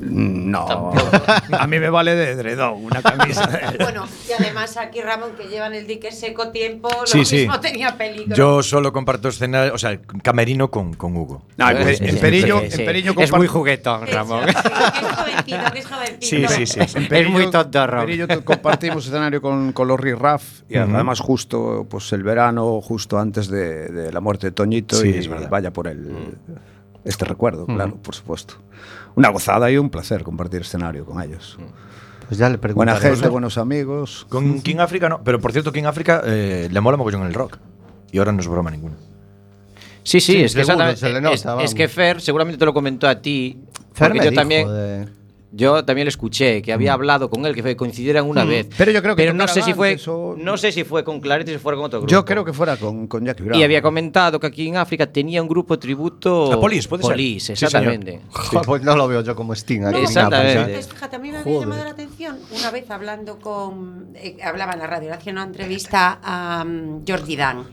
No, 0.00 0.92
a 1.58 1.66
mí 1.66 1.78
me 1.78 1.90
vale 1.90 2.14
de 2.14 2.30
edredón 2.32 2.84
una 2.84 3.02
camisa. 3.02 3.48
Bueno, 3.80 4.06
y 4.28 4.32
además 4.32 4.76
aquí 4.76 5.00
Ramón, 5.00 5.30
que 5.36 5.48
lleva 5.48 5.66
en 5.66 5.74
el 5.74 5.86
dique 5.86 6.12
seco 6.12 6.50
tiempo, 6.50 6.88
lo 7.00 7.06
Sí, 7.06 7.24
sí. 7.24 7.36
mismo 7.38 7.60
tenía 7.60 7.96
peligro. 7.96 8.34
Yo 8.34 8.62
solo 8.62 8.92
comparto 8.92 9.28
escenario, 9.28 9.74
o 9.74 9.78
sea, 9.78 9.98
camerino 10.22 10.70
con, 10.70 10.94
con 10.94 11.16
Hugo. 11.16 11.42
No, 11.56 11.70
en, 11.70 11.96
Sí, 11.96 12.04
en 12.04 12.14
sí, 12.14 12.18
Perillo, 12.20 12.58
sí, 12.60 12.64
en 12.66 12.70
sí. 12.72 12.82
Perillo 12.84 13.14
Es 13.18 13.32
muy 13.32 13.46
juguetón, 13.46 14.04
Es, 14.08 14.14
Ramón. 14.14 14.48
es 14.48 14.54
jovencito, 14.56 15.56
es 15.74 15.86
jovencito. 15.86 16.48
Sí, 16.48 16.66
sí, 16.66 16.80
sí. 16.86 16.98
Perillo- 17.08 17.30
muy 17.30 17.50
tontorro. 17.50 18.00
en 18.00 18.06
Perillo 18.06 18.44
compartimos 18.44 19.06
escenario 19.06 19.40
con, 19.40 19.72
con 19.72 19.88
los 19.88 19.98
Riff 19.98 20.62
y 20.68 20.78
Ujú. 20.78 20.94
además 20.94 21.20
justo 21.20 21.86
pues 21.88 22.12
el 22.12 22.22
verano, 22.22 22.80
justo 22.80 23.18
antes 23.18 23.48
de, 23.48 23.88
de 23.88 24.12
la 24.12 24.20
muerte 24.20 24.48
de 24.48 24.52
Toñito 24.52 24.96
Sí, 24.96 25.08
y 25.10 25.18
es 25.18 25.28
verdad. 25.28 25.48
vaya 25.48 25.72
por 25.72 25.88
el 25.88 26.34
este 27.04 27.24
recuerdo, 27.24 27.64
claro, 27.66 27.96
por 27.96 28.14
supuesto. 28.14 28.54
Una 29.14 29.28
gozada 29.30 29.70
y 29.70 29.76
un 29.78 29.90
placer 29.90 30.22
compartir 30.22 30.60
escenario 30.62 31.04
con 31.04 31.22
ellos. 31.22 31.58
Pues 32.28 32.38
ya 32.38 32.48
le 32.50 32.58
Buena 32.58 32.96
gente, 32.96 33.28
buenos 33.28 33.56
amigos. 33.56 34.26
Con 34.28 34.60
King 34.60 34.76
África 34.78 35.08
no. 35.08 35.22
Pero 35.24 35.40
por 35.40 35.52
cierto, 35.52 35.72
King 35.72 35.84
África 35.84 36.22
eh, 36.24 36.68
le 36.70 36.80
mola 36.80 36.96
mogollón 36.96 37.22
el 37.26 37.32
rock. 37.34 37.56
Y 38.12 38.18
ahora 38.18 38.32
no 38.32 38.40
es 38.40 38.48
broma 38.48 38.70
ninguna. 38.70 38.96
Sí, 40.02 40.20
sí, 40.20 40.32
Sí, 40.32 40.40
es 40.44 40.54
que 40.54 40.64
seguro, 40.64 40.86
le 40.86 41.20
nota, 41.20 41.62
es, 41.62 41.70
es 41.70 41.74
que 41.74 41.88
Fer 41.88 42.20
seguramente 42.20 42.58
te 42.58 42.64
lo 42.64 42.72
comentó 42.72 43.08
a 43.08 43.20
ti. 43.20 43.58
Fer 43.92 44.12
me 44.14 44.24
yo 44.24 44.30
dijo 44.30 44.34
también, 44.40 44.68
de- 44.68 45.08
yo 45.50 45.84
también 45.84 46.04
le 46.04 46.10
escuché 46.10 46.60
que 46.62 46.72
había 46.72 46.92
hablado 46.92 47.30
con 47.30 47.46
él, 47.46 47.54
que 47.54 47.62
fue- 47.62 47.74
coincidieran 47.76 48.26
una 48.26 48.44
vez. 48.44 48.66
Mm. 48.66 48.72
Pero 48.76 48.92
yo 48.92 49.02
creo 49.02 49.16
que 49.16 49.22
Pero 49.22 49.34
no 49.34 49.48
sé 49.48 49.62
si 49.62 49.72
fue, 49.74 49.98
o- 50.06 50.34
no 50.36 50.56
sé 50.56 50.72
si 50.72 50.84
fue 50.84 51.04
con 51.04 51.20
Clarity 51.20 51.52
o 51.52 51.54
si 51.54 51.58
fuera 51.60 51.76
con 51.76 51.86
otro 51.86 52.00
grupo. 52.00 52.10
Yo 52.10 52.24
creo 52.24 52.44
que 52.44 52.52
fuera 52.52 52.76
con, 52.76 53.06
con 53.06 53.24
Jackie 53.24 53.42
Brown. 53.44 53.58
Y 53.58 53.64
había 53.64 53.80
comentado 53.80 54.38
que 54.40 54.46
aquí 54.46 54.68
en 54.68 54.76
África 54.76 55.06
tenía 55.06 55.40
un 55.42 55.48
grupo 55.48 55.78
tributo. 55.78 56.52
A 56.52 56.60
Police, 56.60 56.88
puede 56.88 57.02
ser. 57.04 57.16
Sí, 57.16 57.52
exactamente. 57.52 58.20
Joder, 58.30 58.62
pues 58.66 58.82
no 58.82 58.94
lo 58.96 59.08
veo 59.08 59.22
yo 59.22 59.34
como 59.34 59.54
Sting 59.54 59.82
aquí. 59.84 59.98
en 59.98 60.04
Exactamente. 60.04 60.82
Fíjate, 60.82 61.16
a 61.16 61.18
mí 61.18 61.30
me 61.32 61.38
había 61.38 61.60
llamado 61.60 61.84
la 61.84 61.90
atención 61.90 62.38
una 62.58 62.70
vez 62.70 62.90
hablando 62.90 63.38
con. 63.38 64.08
eh, 64.14 64.36
hablaba 64.42 64.72
en 64.74 64.78
la 64.80 64.86
radio, 64.86 65.08
le 65.08 65.14
hacía 65.14 65.32
una 65.32 65.44
entrevista 65.44 66.18
a 66.22 66.64
um, 66.66 67.02
Jordi 67.06 67.36
Dan. 67.36 67.64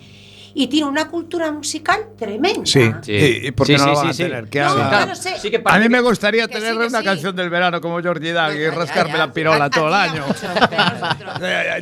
Y 0.57 0.67
tiene 0.67 0.87
una 0.87 1.09
cultura 1.09 1.51
musical 1.51 2.07
tremenda. 2.17 2.61
Sí. 2.65 2.89
Sí. 3.01 3.11
¿Y, 3.11 3.47
y 3.47 3.51
por 3.51 3.67
qué 3.67 3.77
Sí, 3.77 3.83
no 3.85 3.89
sí, 3.89 3.89
la 3.89 3.95
van 3.95 4.05
sí, 4.05 4.09
a 4.09 4.13
sí. 4.13 4.23
tener? 4.31 4.49
Que 4.49 4.59
No, 4.61 4.65
haga- 4.69 5.05
no 5.05 5.15
sé. 5.15 5.37
Sí 5.37 5.51
que 5.51 5.61
A 5.65 5.79
mí 5.79 5.89
me 5.89 5.99
gustaría 5.99 6.47
Que 6.47 6.53
tener 6.55 6.77
una 6.77 6.99
sí. 6.99 7.03
canción 7.05 7.35
del 7.35 7.49
verano 7.49 7.81
como 7.81 8.01
Jordi 8.01 8.31
Dan 8.31 8.55
y 8.55 8.65
rascarme 8.69 9.11
ya. 9.13 9.17
la 9.17 9.33
pirola 9.33 9.65
A- 9.65 9.69
todo 9.69 9.89
el 9.89 9.93
año. 9.93 10.23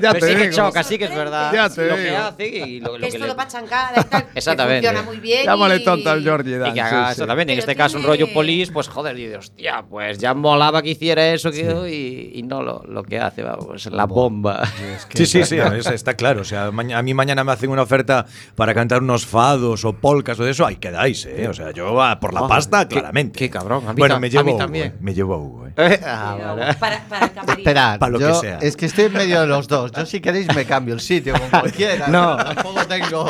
Ya, 0.02 0.14
te 0.14 0.22
sí 0.22 0.36
que 0.36 0.48
digo. 0.50 0.56
choca, 0.56 0.84
sí 0.84 0.98
que 0.98 1.06
es 1.06 1.16
verdad. 1.16 1.54
Ya 1.54 1.70
te 1.70 1.86
lo 1.88 1.96
que 1.96 2.16
hace 2.16 2.48
y 2.48 2.80
lo, 2.80 2.98
lo 2.98 3.08
que 3.08 3.16
es 3.16 3.20
todo 3.20 3.36
pachancada 3.36 4.02
y 4.02 4.04
tal. 4.06 4.26
Exactamente. 4.36 4.88
funciona 4.88 5.06
muy 5.06 5.18
bien. 5.20 5.46
Llámale 5.46 5.76
y- 5.78 5.84
tonto 5.84 6.10
al 6.10 6.28
Jordi 6.28 6.54
Dan. 6.58 6.72
Y 6.72 6.74
que 6.74 6.82
haga 6.82 7.06
sí. 7.08 7.12
exactamente, 7.12 7.54
en 7.54 7.60
este 7.60 7.76
caso 7.76 7.98
un 7.98 8.04
rollo 8.04 8.32
polis, 8.34 8.72
pues 8.72 8.88
joder, 8.88 9.16
dice, 9.16 9.38
hostia, 9.38 9.84
pues 9.88 10.18
ya 10.18 10.34
molaba 10.34 10.82
que 10.82 10.90
hiciera 10.90 11.28
eso 11.28 11.50
y, 11.54 12.32
y 12.34 12.44
no 12.44 12.62
lo, 12.64 12.84
lo 12.88 13.04
que 13.04 13.20
hace, 13.20 13.44
vamos, 13.44 13.86
la 13.88 14.06
bomba. 14.06 14.66
Sí, 15.14 15.26
sí, 15.26 15.44
sí, 15.46 15.58
es- 15.60 15.86
está 15.88 16.16
claro. 16.16 16.42
O 16.42 16.46
sea, 16.46 16.66
a 16.66 16.72
mí 17.04 17.14
mañana 17.14 17.44
me 17.44 17.52
hacen 17.52 17.70
una 17.70 17.84
oferta 17.84 18.26
para 18.56 18.63
cantar 18.74 19.02
unos 19.02 19.26
fados 19.26 19.84
o 19.84 19.94
polcas 19.94 20.40
o 20.40 20.44
de 20.44 20.52
eso, 20.52 20.64
ahí 20.66 20.76
quedáis, 20.76 21.26
¿eh? 21.26 21.48
O 21.48 21.54
sea, 21.56 21.72
yo 21.72 22.00
ah, 22.04 22.20
por 22.20 22.34
la 22.36 22.42
Ah, 22.42 22.48
pasta, 22.48 22.88
qué- 22.88 22.96
claramente. 22.98 23.40
qué 23.40 23.50
cabrón, 23.50 23.84
a 23.88 23.94
mí 23.94 24.00
bueno, 24.00 24.20
me 24.20 24.28
a 24.28 24.30
llevo 24.30 24.44
mí 24.44 24.52
a 24.52 24.54
Hugo, 24.54 24.64
también. 24.64 24.88
eh, 24.88 24.94
me 25.00 25.14
llevo 25.16 25.34
a 25.34 25.38
Hugo, 25.40 25.68
¿eh? 25.68 26.00
Ah, 26.06 26.36
Pero 26.38 26.56
vale. 26.56 26.74
para, 26.76 27.04
para 27.10 27.26
el 27.26 27.32
camerino. 27.34 27.58
Esperad, 27.58 28.00
Pa' 28.00 28.10
lo 28.10 28.20
que 28.20 28.34
sea. 28.36 28.60
es 28.60 28.76
que 28.78 28.86
estoy 28.86 29.06
en 29.06 29.14
medio 29.14 29.42
de 29.42 29.48
los 29.48 29.68
dos. 29.68 29.92
Yo 29.92 30.06
si 30.06 30.22
queréis 30.22 30.48
me 30.56 30.66
cambio 30.66 30.94
el 30.94 31.00
sitio 31.00 31.34
con 31.34 31.50
cualquiera. 31.60 32.08
No. 32.08 32.38
Tampoco 32.38 32.86
tengo 32.86 33.26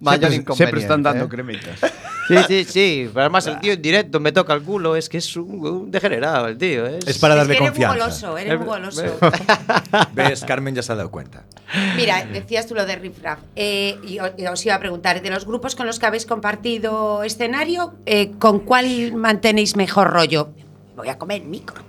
mayor 0.00 0.30
Siempre, 0.30 0.36
inconveniente. 0.36 0.54
siempre 0.56 0.80
están 0.80 1.02
dando 1.02 1.24
¿eh? 1.26 1.28
cremitas. 1.28 1.78
Sí, 2.28 2.36
sí, 2.46 2.64
sí. 2.64 3.10
Pero 3.12 3.22
además 3.22 3.46
el 3.48 3.58
tío 3.58 3.72
en 3.72 3.82
directo 3.82 4.20
me 4.20 4.30
toca 4.30 4.54
el 4.54 4.62
culo. 4.62 4.94
Es 4.94 5.08
que 5.08 5.18
es 5.18 5.36
un, 5.36 5.66
un 5.66 5.90
degenerado 5.90 6.46
el 6.46 6.56
tío. 6.56 6.86
Es, 6.86 7.04
Es 7.06 7.18
para 7.18 7.34
Es 7.34 7.38
darle 7.40 7.56
que 7.58 7.64
eres 7.64 7.76
muy 7.76 7.84
confianza. 7.84 7.98
goloso, 8.28 8.38
eres 8.38 8.58
muy 8.58 8.66
goloso. 8.68 9.02
¿Ves? 10.14 10.44
Carmen 10.44 10.72
ya 10.74 10.82
se 10.82 10.92
ha 10.92 10.94
dado 10.94 11.10
cuenta. 11.10 11.42
Mira, 11.96 12.24
decías 12.24 12.66
tú 12.66 12.74
lo 12.76 12.86
de 12.86 12.94
Riff 12.96 13.20
Raff. 13.22 13.40
Eh, 13.56 13.98
y 14.06 14.20
o- 14.20 14.32
y 14.38 14.46
os 14.46 14.64
iba 14.72 14.76
a 14.76 14.80
preguntar, 14.80 15.20
de 15.22 15.30
los 15.30 15.44
grupos 15.46 15.76
con 15.76 15.86
los 15.86 15.98
que 15.98 16.06
habéis 16.06 16.24
compartido 16.26 17.22
escenario, 17.22 17.94
eh, 18.06 18.32
¿con 18.38 18.60
cuál 18.60 19.12
mantenéis 19.14 19.76
mejor 19.76 20.10
rollo? 20.10 20.48
Voy 20.96 21.08
a 21.08 21.18
comer 21.18 21.44
micro. 21.44 21.82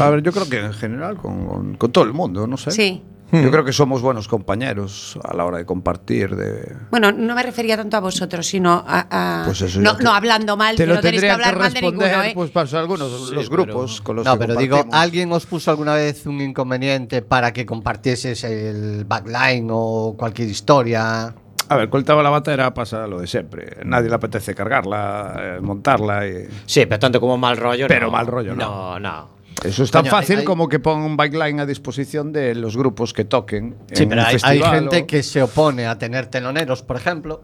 A 0.00 0.10
ver, 0.10 0.22
yo 0.22 0.32
creo 0.32 0.48
que 0.48 0.58
en 0.60 0.72
general 0.74 1.16
con, 1.16 1.46
con- 1.46 1.74
con 1.76 1.90
todo 1.92 2.04
el 2.04 2.12
mundo, 2.12 2.46
no 2.46 2.56
sé. 2.56 2.70
Sí. 2.70 3.02
Yo 3.32 3.48
creo 3.52 3.64
que 3.64 3.72
somos 3.72 4.02
buenos 4.02 4.26
compañeros 4.26 5.16
a 5.22 5.32
la 5.36 5.44
hora 5.44 5.58
de 5.58 5.64
compartir, 5.64 6.34
de... 6.34 6.74
Bueno, 6.90 7.12
no 7.12 7.36
me 7.36 7.44
refería 7.44 7.76
tanto 7.76 7.96
a 7.96 8.00
vosotros, 8.00 8.44
sino 8.44 8.72
a. 8.84 9.06
a- 9.08 9.44
Pues 9.44 9.62
eso 9.62 9.80
no, 9.80 9.96
te- 9.96 10.02
no 10.02 10.10
hablando 10.12 10.56
mal, 10.56 10.74
Te 10.74 10.82
que 10.82 10.88
lo 10.88 10.94
no 10.96 11.00
tenéis 11.00 11.20
que 11.22 11.28
tendrían 11.28 11.38
que, 11.38 11.44
hablar 11.48 11.62
mal 11.62 11.72
de 11.72 11.80
responder, 11.80 12.08
ninguno, 12.10 12.24
¿eh? 12.28 12.32
pues 12.34 12.50
para 12.50 12.80
algunos 12.80 13.30
los 13.30 13.48
grupos 13.48 14.00
con 14.00 14.16
los 14.16 14.24
No, 14.26 14.32
que 14.32 14.38
pero 14.46 14.56
digo. 14.56 14.84
¿alguien 14.90 15.30
os 15.32 15.46
puso 15.46 15.70
alguna 15.70 15.94
vez 15.94 16.26
un 16.26 16.40
inconveniente 16.40 17.22
para 17.22 17.52
que 17.52 17.64
compartieses 17.64 18.42
el 18.42 19.04
backline 19.04 19.68
o 19.70 20.16
cualquier 20.18 20.48
historia? 20.48 21.32
A 21.70 21.76
ver, 21.76 21.88
con 21.88 22.00
el 22.00 22.06
la 22.24 22.30
batera 22.30 22.74
pasa 22.74 23.06
lo 23.06 23.20
de 23.20 23.26
siempre. 23.26 23.76
Nadie 23.84 24.08
le 24.08 24.14
apetece 24.16 24.54
cargarla, 24.54 25.36
eh, 25.38 25.60
montarla 25.60 26.26
y... 26.26 26.48
Sí, 26.66 26.84
pero 26.86 26.98
tanto 26.98 27.20
como 27.20 27.38
mal 27.38 27.56
rollo. 27.56 27.86
Pero 27.88 28.06
no. 28.06 28.12
mal 28.12 28.26
rollo, 28.26 28.54
No, 28.56 28.98
no. 28.98 29.00
no. 29.00 29.40
Eso 29.62 29.82
es 29.84 29.90
tan 29.90 30.02
Coño, 30.02 30.10
fácil 30.10 30.36
hay- 30.36 30.40
hay- 30.40 30.44
como 30.46 30.68
que 30.68 30.78
ponga 30.80 31.04
un 31.06 31.16
backline 31.16 31.60
a 31.60 31.66
disposición 31.66 32.32
de 32.32 32.54
los 32.54 32.76
grupos 32.76 33.12
que 33.12 33.24
toquen. 33.24 33.76
Sí, 33.92 34.02
en 34.04 34.08
pero 34.08 34.22
un 34.22 34.26
hay, 34.26 34.36
hay 34.42 34.62
gente 34.62 35.02
o- 35.02 35.06
que 35.06 35.22
se 35.22 35.42
opone 35.42 35.86
a 35.86 35.96
tener 35.98 36.26
teloneros, 36.26 36.82
por 36.82 36.96
ejemplo, 36.96 37.42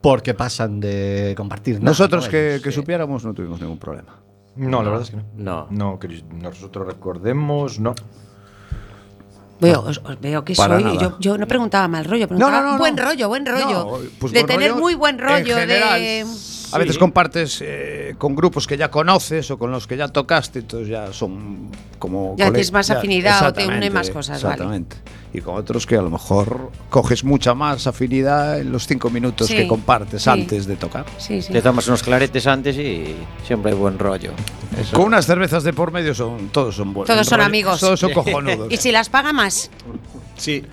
porque 0.00 0.32
pasan 0.32 0.80
de 0.80 1.34
compartir 1.36 1.74
nada. 1.76 1.86
Nosotros 1.86 2.26
¿no? 2.26 2.30
que, 2.30 2.50
Ellos, 2.52 2.62
que 2.62 2.70
sí. 2.70 2.76
supiéramos 2.76 3.24
no 3.24 3.34
tuvimos 3.34 3.60
ningún 3.60 3.78
problema. 3.78 4.20
No, 4.56 4.82
la 4.82 4.88
verdad 4.90 5.02
es 5.02 5.10
que 5.10 5.16
no. 5.16 5.24
No. 5.36 5.66
No, 5.70 5.98
que 5.98 6.22
nosotros 6.32 6.86
recordemos, 6.86 7.78
no. 7.80 7.94
Veo, 9.60 9.80
os, 9.82 10.00
os 10.04 10.20
veo 10.20 10.44
que 10.44 10.54
Para 10.54 10.76
soy. 10.76 10.84
nada. 10.84 11.00
Yo, 11.00 11.16
yo 11.20 11.38
no 11.38 11.46
preguntaba 11.46 11.86
mal 11.88 12.04
rollo, 12.04 12.26
preguntaba 12.26 12.60
no, 12.62 12.72
no, 12.72 12.78
buen 12.78 12.96
no. 12.96 13.02
rollo, 13.04 13.28
buen 13.28 13.44
rollo. 13.46 13.68
No, 13.84 13.98
pues 14.18 14.32
de 14.32 14.40
buen 14.40 14.46
tener 14.46 14.70
rollo 14.70 14.80
muy 14.82 14.94
buen 14.94 15.16
en 15.16 15.20
rollo, 15.20 15.56
general. 15.56 16.00
de. 16.00 16.26
A 16.72 16.78
veces 16.78 16.98
compartes 16.98 17.58
eh, 17.62 18.14
con 18.16 18.36
grupos 18.36 18.66
que 18.68 18.76
ya 18.76 18.90
conoces 18.92 19.50
o 19.50 19.58
con 19.58 19.72
los 19.72 19.86
que 19.88 19.96
ya 19.96 20.06
tocaste, 20.06 20.60
entonces 20.60 20.88
ya 20.88 21.12
son 21.12 21.68
como... 21.98 22.36
Ya 22.38 22.44
cole- 22.46 22.54
tienes 22.58 22.70
más 22.72 22.90
afinidad 22.90 23.48
o 23.48 23.52
te 23.52 23.64
une 23.66 23.86
exactamente, 23.86 23.90
más 23.90 24.10
cosas, 24.10 24.40
vale. 24.42 24.54
Exactamente. 24.54 24.96
Y 25.32 25.40
con 25.42 25.54
otros 25.54 25.86
que 25.86 25.96
a 25.96 26.02
lo 26.02 26.10
mejor 26.10 26.70
coges 26.88 27.22
mucha 27.22 27.54
más 27.54 27.86
afinidad 27.86 28.58
en 28.58 28.72
los 28.72 28.86
cinco 28.86 29.10
minutos 29.10 29.46
Sí, 29.46 29.54
que 29.56 29.68
compartes 29.68 30.22
sí. 30.22 30.30
antes 30.30 30.66
de 30.66 30.74
tocar. 30.76 31.06
Sí, 31.18 31.40
sí. 31.40 31.52
Te 31.52 31.62
tomas 31.62 31.86
unos 31.86 32.02
claretes 32.02 32.46
antes 32.48 32.76
y 32.76 33.14
siempre 33.46 33.70
hay 33.70 33.78
buen 33.78 33.96
rollo. 33.98 34.32
Eso. 34.76 34.96
Con 34.96 35.06
unas 35.06 35.26
cervezas 35.26 35.62
de 35.62 35.72
por 35.72 35.92
medio 35.92 36.14
son 36.14 36.48
todos 36.48 36.74
son 36.74 36.92
buenos. 36.92 37.06
Todos 37.14 37.26
son 37.28 37.40
amigos. 37.40 37.78
Todos 37.78 38.00
son 38.00 38.12
cojonudos. 38.12 38.66
Y 38.72 38.76
si 38.76 38.90
las 38.90 39.08
paga 39.08 39.32
más. 39.32 39.70
Sí. 40.36 40.64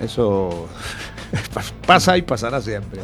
Eso 0.00 0.66
pasa 1.86 2.16
y 2.18 2.22
pasará 2.22 2.60
siempre. 2.60 3.00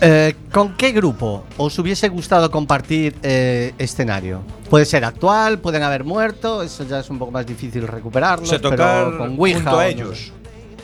Eh, 0.00 0.34
¿Con 0.52 0.76
qué 0.76 0.92
grupo 0.92 1.44
os 1.56 1.78
hubiese 1.78 2.08
gustado 2.08 2.50
compartir 2.50 3.16
eh, 3.22 3.74
escenario? 3.78 4.42
Puede 4.70 4.84
ser 4.84 5.04
actual, 5.04 5.58
pueden 5.58 5.82
haber 5.82 6.04
muerto, 6.04 6.62
eso 6.62 6.84
ya 6.84 7.00
es 7.00 7.10
un 7.10 7.18
poco 7.18 7.32
más 7.32 7.46
difícil 7.46 7.86
recuperarlo. 7.86 8.44
O 8.44 8.48
sea, 8.48 8.60
tocar 8.60 9.06
pero 9.06 9.18
con 9.18 9.38
Ouija 9.38 9.56
junto 9.58 9.70
a 9.70 9.82
no 9.82 9.82
ellos. 9.82 10.18
sé. 10.18 10.32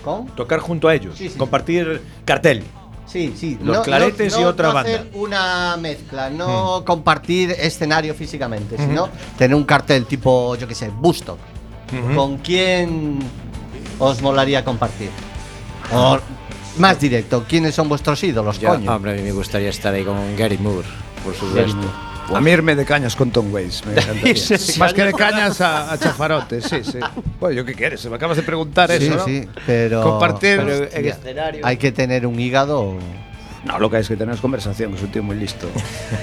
¿Con? 0.03 0.27
Tocar 0.29 0.59
junto 0.61 0.89
a 0.89 0.95
ellos. 0.95 1.17
Sí, 1.17 1.29
sí. 1.29 1.39
Compartir 1.39 2.03
cartel. 2.25 2.65
Sí, 3.07 3.35
sí. 3.37 3.59
Los 3.63 3.81
claretes 3.81 4.37
y 4.39 4.43
otra 4.45 4.69
no 4.69 4.75
banda. 4.75 4.91
hacer 4.91 5.11
una 5.15 5.77
mezcla, 5.77 6.31
no 6.31 6.83
compartir 6.85 7.53
escenario 7.53 8.15
físicamente, 8.15 8.77
sino 8.77 9.09
tener 9.39 9.55
un 9.55 9.65
cartel 9.65 10.07
tipo, 10.07 10.57
yo 10.57 10.67
qué 10.67 10.75
sé, 10.75 10.89
Busto. 10.89 11.39
¿Con 12.17 12.39
quién 12.39 13.21
os 14.01 14.21
molaría 14.21 14.65
compartir? 14.65 15.11
O 15.93 16.19
más 16.79 16.99
directo, 17.01 17.45
¿quiénes 17.49 17.75
son 17.75 17.89
vuestros 17.89 18.23
ídolos, 18.25 18.59
Yo, 18.61 18.69
coño? 18.71 18.95
hombre, 18.95 19.13
a 19.13 19.15
mí 19.15 19.23
me 19.23 19.33
gustaría 19.33 19.71
estar 19.71 19.93
ahí 19.95 20.05
con 20.05 20.37
Gary 20.37 20.59
Moore, 20.59 20.87
por 21.25 21.35
supuesto. 21.35 21.79
A 22.35 22.41
mí 22.41 22.51
irme 22.51 22.75
de 22.75 22.87
cañas 22.87 23.15
con 23.17 23.31
Tom 23.31 23.53
Waits. 23.53 23.85
Me 23.85 23.93
encantaría. 24.01 24.35
Más 24.79 24.95
que 24.95 25.05
de 25.05 25.13
cañas 25.13 25.61
a, 25.61 25.93
a 25.93 25.99
chafarotes, 25.99 26.65
sí, 26.65 26.83
sí. 26.83 26.99
Bueno, 27.39 27.55
¿yo 27.57 27.65
qué 27.67 27.75
quieres? 27.75 28.01
Se 28.01 28.09
me 28.09 28.17
acabas 28.17 28.39
de 28.39 28.43
preguntar 28.43 28.91
sí, 28.91 29.05
eso, 29.05 29.17
¿no? 29.17 29.25
sí, 29.27 29.47
pero, 29.67 30.03
Compartir- 30.03 30.57
pero 30.65 30.91
ya, 30.91 31.11
escenario. 31.11 31.67
hay 31.67 31.77
que 31.77 31.93
tener 31.93 32.27
un 32.27 32.41
hígado. 32.41 32.95
No, 33.67 33.79
lo 33.79 33.91
que 33.91 33.97
hay 33.97 34.03
es 34.03 34.09
que 34.09 34.17
tener 34.17 34.37
conversación, 34.39 34.91
que 34.93 34.97
es 34.97 35.03
un 35.03 35.11
tío 35.11 35.23
muy 35.23 35.37
listo. 35.37 35.69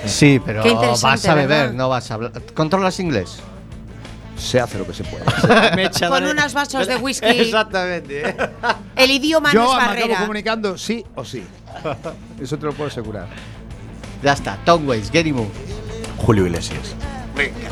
Sí, 0.05 0.39
pero 0.43 0.63
vas 1.01 1.25
a 1.25 1.35
beber, 1.35 1.47
¿verdad? 1.47 1.73
no 1.73 1.89
vas 1.89 2.09
a 2.09 2.15
hablar. 2.15 2.31
¿Controlas 2.55 2.99
inglés? 2.99 3.37
Se 4.41 4.59
hace 4.59 4.77
lo 4.79 4.87
que 4.87 4.93
se 4.93 5.03
puede. 5.03 5.23
Con 6.09 6.23
unos 6.23 6.53
vasos 6.53 6.87
de 6.87 6.95
whisky. 6.97 7.25
Exactamente. 7.29 8.35
El 8.95 9.11
idioma 9.11 9.53
no 9.53 9.65
Yo 9.65 9.71
es 9.71 9.77
me 9.77 9.83
acabo 9.83 9.99
barrera. 9.99 10.19
comunicando 10.19 10.77
sí 10.77 11.05
o 11.15 11.23
sí. 11.23 11.43
Eso 12.41 12.57
te 12.57 12.65
lo 12.65 12.73
puedo 12.73 12.89
asegurar. 12.89 13.27
Ya 14.23 14.33
está, 14.33 14.57
Tom 14.65 14.87
Waits, 14.87 15.11
Gary 15.11 15.31
Moore. 15.31 15.49
Julio 16.17 16.45
Iglesias. 16.47 16.95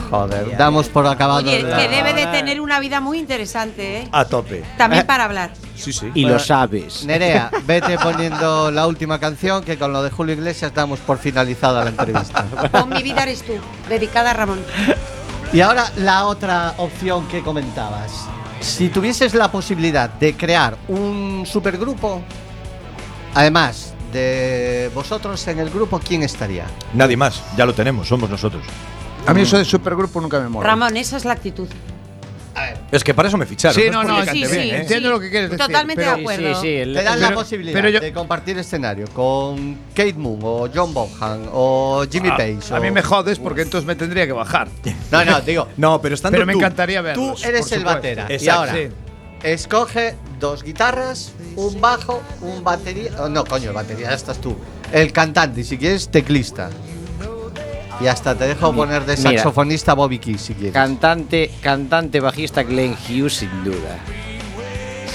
Joder, 0.10 0.58
damos 0.58 0.88
por 0.88 1.06
acabado. 1.06 1.40
Oye, 1.40 1.62
la- 1.62 1.78
que 1.78 1.88
debe 1.90 2.14
de 2.14 2.26
tener 2.28 2.60
una 2.62 2.80
vida 2.80 3.02
muy 3.02 3.20
interesante, 3.20 4.00
¿eh? 4.00 4.10
A 4.12 4.26
tope. 4.26 4.64
También 4.78 5.06
para 5.06 5.26
hablar. 5.26 5.52
Sí, 5.76 5.94
sí. 5.94 6.10
Y 6.16 6.26
lo 6.26 6.40
sabes. 6.40 7.06
Nerea, 7.06 7.52
vete 7.66 7.98
poniendo 8.00 8.72
la 8.72 8.88
última 8.88 9.20
canción 9.20 9.64
que 9.64 9.78
con 9.78 9.94
lo 9.94 10.02
de 10.02 10.10
Julio 10.10 10.34
Iglesias 10.34 10.74
damos 10.74 11.00
por 11.00 11.20
finalizada 11.20 11.84
la 11.84 11.90
entrevista. 11.92 12.46
Con 12.72 12.90
mi 12.90 13.04
vida 13.04 13.24
eres 13.24 13.44
tú, 13.44 13.54
dedicada 13.88 14.32
a 14.32 14.34
Ramón. 14.34 14.60
Y 15.52 15.62
ahora 15.62 15.92
la 15.98 16.28
otra 16.28 16.76
opción 16.78 17.28
que 17.28 17.42
comentabas. 17.42 18.28
Si 18.62 18.90
tuvieses 18.90 19.34
la 19.34 19.52
posibilidad 19.52 20.08
de 20.08 20.38
crear 20.38 20.78
un 20.88 21.44
supergrupo, 21.48 22.22
además 23.34 23.96
de 24.14 24.92
vosotros 24.94 25.48
en 25.48 25.60
el 25.60 25.72
grupo, 25.72 26.00
¿quién 26.00 26.22
estaría? 26.22 26.66
Nadie 26.94 27.18
más. 27.18 27.42
Ya 27.58 27.66
lo 27.66 27.74
tenemos. 27.74 28.08
Somos 28.08 28.30
nosotros. 28.30 28.64
A 29.26 29.34
mí 29.34 29.42
eso 29.42 29.58
de 29.58 29.66
supergrupo 29.66 30.22
nunca 30.22 30.40
me 30.40 30.50
mola. 30.50 30.68
Ramón, 30.68 30.98
esa 30.98 31.18
es 31.18 31.26
la 31.26 31.34
actitud. 31.34 31.68
Es 32.92 33.04
que 33.04 33.14
para 33.14 33.28
eso 33.28 33.38
me 33.38 33.46
ficharon. 33.46 33.76
Sí, 33.76 33.82
es 33.88 33.92
no, 33.92 34.00
porque 34.02 34.12
no, 34.12 34.18
cante 34.26 34.32
sí, 34.32 34.38
bien, 34.40 34.50
sí, 34.52 34.58
¿eh? 34.72 34.78
Entiendo 34.82 35.10
lo 35.10 35.20
que 35.20 35.30
quieres 35.30 35.50
decir, 35.52 35.66
Totalmente 35.66 36.02
pero- 36.04 36.16
de 36.16 36.22
acuerdo. 36.22 36.56
Sí, 36.56 36.62
sí. 36.68 36.76
el- 36.76 36.94
Te 36.96 37.04
dan 37.04 37.22
la 37.22 37.34
posibilidad 37.34 37.74
pero 37.74 37.90
yo- 37.90 38.00
de 38.00 38.14
compartir 38.14 38.58
escenario 38.58 39.08
con 39.14 39.78
Kate 39.94 40.14
Moon 40.14 40.40
o 40.44 40.70
John 40.74 40.94
Bonham 40.94 41.42
o 41.52 42.06
Jimmy 42.10 42.30
A, 42.30 42.38
Page. 42.38 42.60
a 42.74 42.78
o- 42.78 42.82
mí 42.82 42.92
me 42.92 43.02
jodes 43.02 43.40
porque 43.40 43.62
entonces 43.62 43.86
me 43.88 43.96
tendría 43.96 44.26
que 44.26 44.34
bajar. 44.34 44.68
No, 45.12 45.24
no, 45.26 45.42
digo. 45.42 45.68
No, 45.78 46.02
pero 46.02 46.16
estando 46.16 46.36
Pero 46.36 46.46
me 46.46 46.54
tú- 46.54 46.60
encantaría 46.60 47.00
Tú 47.00 47.04
verlos. 47.06 47.44
eres 47.46 47.72
el 47.72 47.84
batera. 47.84 48.28
Y 48.30 48.48
ahora, 48.50 48.74
Sí. 48.74 48.88
escoge 49.44 50.16
dos 50.40 50.64
guitarras, 50.64 51.34
un 51.56 51.80
bajo, 51.80 52.22
un 52.42 52.64
batería. 52.64 53.12
oh, 53.20 53.30
no, 53.30 53.46
coño, 53.46 53.74
batería, 53.74 54.10
ya 54.10 54.16
estás 54.16 54.40
tú. 54.40 54.56
El 54.92 55.12
cantante, 55.12 55.62
y 55.62 55.64
si 55.64 55.78
quieres, 55.78 56.10
teclista. 56.10 56.70
Y 58.02 58.08
hasta 58.08 58.34
te 58.36 58.48
dejo 58.48 58.74
poner 58.74 59.06
de 59.06 59.18
Mira. 59.18 59.32
saxofonista 59.32 59.94
Bobby 59.94 60.20
Keys 60.20 60.42
si 60.42 60.54
quieres. 60.54 60.74
Cantante, 60.74 61.52
cantante, 61.62 62.20
bajista 62.22 62.64
Glenn 62.64 62.94
Hughes, 63.10 63.34
sin 63.34 63.64
duda. 63.64 63.98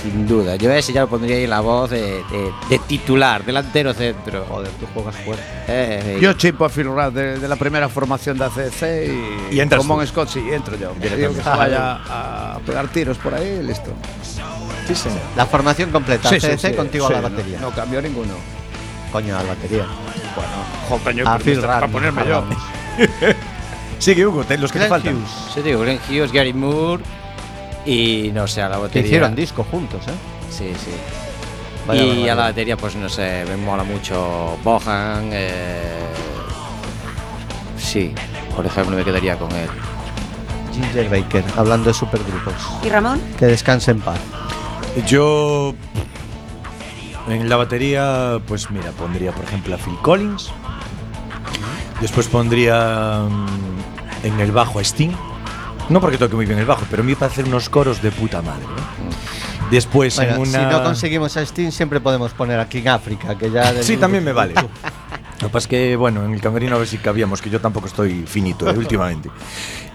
Sin 0.02 0.26
duda. 0.28 0.56
Yo 0.56 0.70
a 0.70 0.76
ese 0.76 0.92
ya 0.92 1.00
lo 1.00 1.08
pondría 1.08 1.36
ahí 1.36 1.44
en 1.44 1.50
la 1.50 1.60
voz 1.60 1.88
de, 1.88 2.02
de- 2.02 2.52
de 2.68 2.78
titular, 2.80 3.42
delantero 3.42 3.94
centro. 3.94 4.44
Joder, 4.46 4.68
tú 4.78 4.86
juegas 4.92 5.16
fuerte. 5.16 5.42
Eh, 5.66 6.18
Yo 6.20 6.34
chipo 6.34 6.66
a 6.66 6.68
Phil 6.68 6.84
Rudd 6.84 7.12
de, 7.14 7.38
de 7.38 7.48
la 7.48 7.56
primera 7.56 7.88
formación 7.88 8.36
de 8.36 8.44
ACC 8.44 9.50
y, 9.50 9.54
Y 9.56 9.60
entras 9.60 9.80
tú. 9.86 10.06
Scott 10.06 10.28
sí, 10.28 10.40
entro 10.52 10.76
yo. 10.76 10.92
Digo 11.00 11.32
que 11.32 11.42
se 11.42 11.48
vaya 11.48 12.00
a 12.06 12.58
pegar 12.66 12.86
tiros 12.88 13.16
por 13.16 13.32
ahí 13.34 13.60
y 13.60 13.66
listo. 13.66 13.90
Sí, 14.86 14.94
señor. 14.94 15.20
La 15.36 15.46
formación 15.46 15.90
completa, 15.90 16.28
Sí, 16.28 16.38
sí, 16.38 16.72
contigo 16.74 17.08
sí, 17.08 17.14
a 17.14 17.22
la 17.22 17.28
no- 17.30 17.34
batería. 17.36 17.58
No, 17.60 17.70
cambio 17.70 18.02
ninguno. 18.02 18.34
Coño, 19.10 19.38
a 19.38 19.42
la 19.42 19.48
batería. 19.54 19.86
Bueno, 20.36 20.50
joder, 20.90 21.26
A 21.28 21.38
Phil 21.38 21.56
Rudd. 21.56 21.64
para 21.66 21.88
ponerme 21.88 22.26
yo. 22.28 22.44
Sigue, 23.98 24.26
Hugo, 24.26 24.44
te- 24.44 24.58
los 24.58 24.70
que 24.72 24.78
te 24.78 24.86
Glenn 24.86 24.90
faltan. 24.90 25.14
Hughes, 25.16 25.30
Sí, 25.54 25.62
digo, 25.62 25.80
Glenn 25.80 25.98
Hughes, 26.08 26.32
Gary 26.32 26.52
Moore 26.52 27.02
y 27.86 28.30
no 28.34 28.46
sé, 28.46 28.60
a 28.62 28.68
la 28.68 28.76
Que 28.76 28.82
batería. 28.82 29.06
hicieron 29.06 29.34
disco 29.34 29.64
juntos, 29.70 30.02
¿eh? 30.08 30.12
Sí, 30.50 30.72
sí. 30.84 30.90
Vaya 31.86 32.02
y 32.02 32.28
a 32.28 32.34
la 32.34 32.44
batería, 32.44 32.76
pues 32.76 32.96
no 32.96 33.08
sé, 33.08 33.44
me 33.48 33.56
mola 33.56 33.84
mucho 33.84 34.56
Bohan. 34.64 35.30
eh, 35.32 35.82
sí, 37.78 38.14
por 38.56 38.64
ejemplo, 38.66 38.96
me 38.96 39.04
quedaría 39.04 39.36
con 39.36 39.50
él. 39.52 39.68
Ginger 40.72 41.08
Baker, 41.08 41.44
hablando 41.56 41.90
de 41.90 41.94
supergrupos. 41.94 42.54
¿Y 42.84 42.88
Ramón? 42.88 43.20
Que 43.38 43.46
descanse 43.46 43.90
en 43.92 44.00
paz. 44.00 44.18
Yo. 45.06 45.74
En 47.28 47.48
la 47.48 47.56
batería, 47.56 48.38
pues 48.46 48.70
mira, 48.70 48.90
pondría 48.90 49.32
por 49.32 49.44
ejemplo 49.44 49.74
a 49.74 49.78
Phil 49.78 49.96
Collins. 50.02 50.50
Después 52.00 52.28
pondría 52.28 53.26
mm, 53.28 54.26
en 54.26 54.40
el 54.40 54.52
bajo 54.52 54.78
a 54.78 54.82
Sting. 54.82 55.12
No 55.88 56.00
porque 56.00 56.18
toque 56.18 56.34
muy 56.34 56.46
bien 56.46 56.58
el 56.58 56.66
bajo, 56.66 56.86
pero 56.90 57.02
a 57.02 57.06
mí 57.06 57.14
para 57.14 57.30
hacer 57.30 57.44
unos 57.44 57.68
coros 57.68 58.02
de 58.02 58.10
puta 58.10 58.40
madre. 58.42 58.64
¿eh? 58.64 59.14
Después 59.70 60.16
Bueno, 60.16 60.34
en 60.34 60.40
una. 60.40 60.70
Si 60.70 60.76
no 60.76 60.82
conseguimos 60.82 61.36
a 61.36 61.44
Steam, 61.44 61.72
siempre 61.72 62.00
podemos 62.00 62.32
poner 62.32 62.58
a 62.60 62.68
King 62.68 62.86
África, 62.86 63.36
que 63.36 63.50
ya. 63.50 63.82
Sí, 63.82 63.96
también 63.96 64.24
me 64.24 64.32
vale. 64.32 64.54
Lo 65.40 65.48
que 65.48 65.52
pasa 65.52 65.64
es 65.64 65.68
que, 65.68 65.96
bueno, 65.96 66.24
en 66.24 66.32
el 66.32 66.40
camerino 66.40 66.76
a 66.76 66.78
ver 66.78 66.88
si 66.88 66.96
cabíamos, 66.98 67.42
que 67.42 67.50
yo 67.50 67.60
tampoco 67.60 67.86
estoy 67.86 68.24
finito 68.26 68.68
eh, 68.68 68.76
últimamente. 68.76 69.30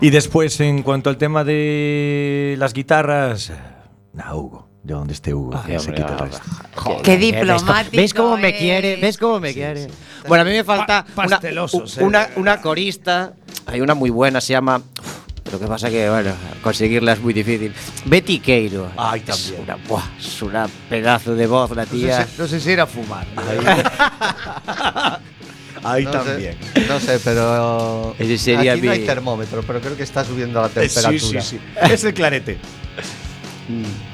Y 0.02 0.10
después, 0.10 0.60
en 0.60 0.84
cuanto 0.84 1.10
al 1.10 1.18
tema 1.18 1.44
de 1.44 2.56
las 2.60 2.74
guitarras. 2.74 3.52
Nah, 4.14 4.34
Hugo. 4.36 4.69
De 4.90 4.96
donde 4.96 5.14
esté 5.14 5.36
Hugo, 5.36 5.62
que 5.68 5.80
se 5.80 5.94
quita 5.94 6.14
el 6.14 6.18
resto. 6.18 6.42
Qué 7.04 7.16
¿ves 7.16 7.32
cómo- 7.32 7.38
diplomático. 7.38 7.96
¿Ves 8.02 8.14
cómo 8.16 8.38
me 8.38 8.50
es. 8.50 8.58
quiere? 8.58 8.96
¿Ves 8.96 9.18
cómo 9.20 9.40
me 9.40 9.54
quiere? 9.54 9.88
Bueno, 10.28 10.42
a 10.42 10.46
mí 10.46 10.50
me 10.52 10.64
falta 10.64 11.06
Pa- 11.14 11.28
una- 11.28 11.40
una, 12.00 12.24
eh. 12.24 12.30
una 12.38 12.60
corista. 12.60 13.34
Hay 13.68 13.82
una 13.82 13.94
muy 13.94 14.10
buena, 14.10 14.42
se 14.42 14.54
llama. 14.54 14.82
Lo 15.52 15.60
que 15.60 15.68
pasa 15.68 15.92
que, 15.92 16.10
bueno, 16.10 16.32
conseguirla 16.64 17.14
es 17.14 17.20
muy 17.22 17.34
difícil. 17.36 17.72
Betty 18.06 18.40
Queiro. 18.40 18.90
Ay, 18.98 19.20
Es 19.20 19.26
también. 19.28 19.62
una, 19.64 19.76
buah, 19.88 20.04
es 20.18 20.42
una 20.42 20.68
pedazo 20.90 21.36
de 21.36 21.46
voz 21.46 21.70
la 21.76 21.86
No 21.86 21.92
sé, 21.92 21.96
tía. 21.98 22.28
no 22.40 22.48
sé 22.48 22.60
si 22.60 22.72
ir 22.72 22.82
a 22.82 22.88
fumar. 22.88 23.28
Ahí 25.84 26.04
no 26.06 26.12
también. 26.24 26.58
Sé, 26.74 26.86
no 26.88 27.00
sé, 27.00 27.20
pero. 27.24 28.16
Ese 28.18 28.38
sería 28.40 28.74
Aquí 28.74 28.82
no 28.82 28.92
hay 28.92 29.02
mi- 29.02 29.06
termómetro, 29.06 29.62
pero 29.68 29.80
creo 29.82 29.96
que 29.96 30.02
está 30.04 30.26
subiendo 30.26 30.60
la 30.62 30.68
Eh, 30.68 30.72
temperatura. 30.90 31.42
Sí, 31.42 31.58
sí, 31.58 31.60
sí. 31.60 31.60
Es 31.94 32.04
el 32.04 32.14
clarete. 32.16 32.58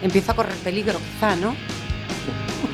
Empieza 0.01 0.31
a 0.33 0.35
correr 0.35 0.55
peligro, 0.55 0.99
quizá, 1.13 1.35
¿no? 1.35 1.55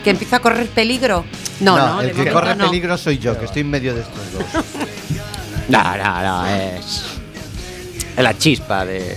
Que 0.03 0.09
empieza 0.11 0.37
a 0.37 0.39
correr 0.39 0.67
peligro. 0.67 1.23
No, 1.59 1.77
no, 1.77 2.01
el 2.01 2.07
de 2.15 2.23
que 2.23 2.31
corre 2.31 2.55
no. 2.55 2.65
peligro 2.65 2.97
soy 2.97 3.19
yo, 3.19 3.37
que 3.37 3.45
estoy 3.45 3.61
en 3.61 3.69
medio 3.69 3.93
de 3.93 4.01
estos 4.01 4.33
dos. 4.33 4.43
No, 5.69 5.81
no, 5.97 6.21
no, 6.21 6.47
es. 6.47 7.03
Es 8.17 8.23
la 8.23 8.37
chispa 8.37 8.83
de. 8.83 9.15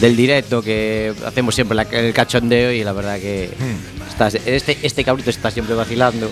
Del 0.00 0.14
directo 0.16 0.62
que 0.62 1.12
hacemos 1.26 1.54
siempre 1.54 1.74
la- 1.74 1.82
el 1.82 2.12
cachondeo 2.14 2.70
y 2.70 2.84
la 2.84 2.92
verdad 2.92 3.16
que. 3.18 3.50
estás- 4.08 4.34
este, 4.46 4.78
este 4.82 5.02
cabrito 5.02 5.30
está 5.30 5.50
siempre 5.50 5.74
vacilando. 5.74 6.30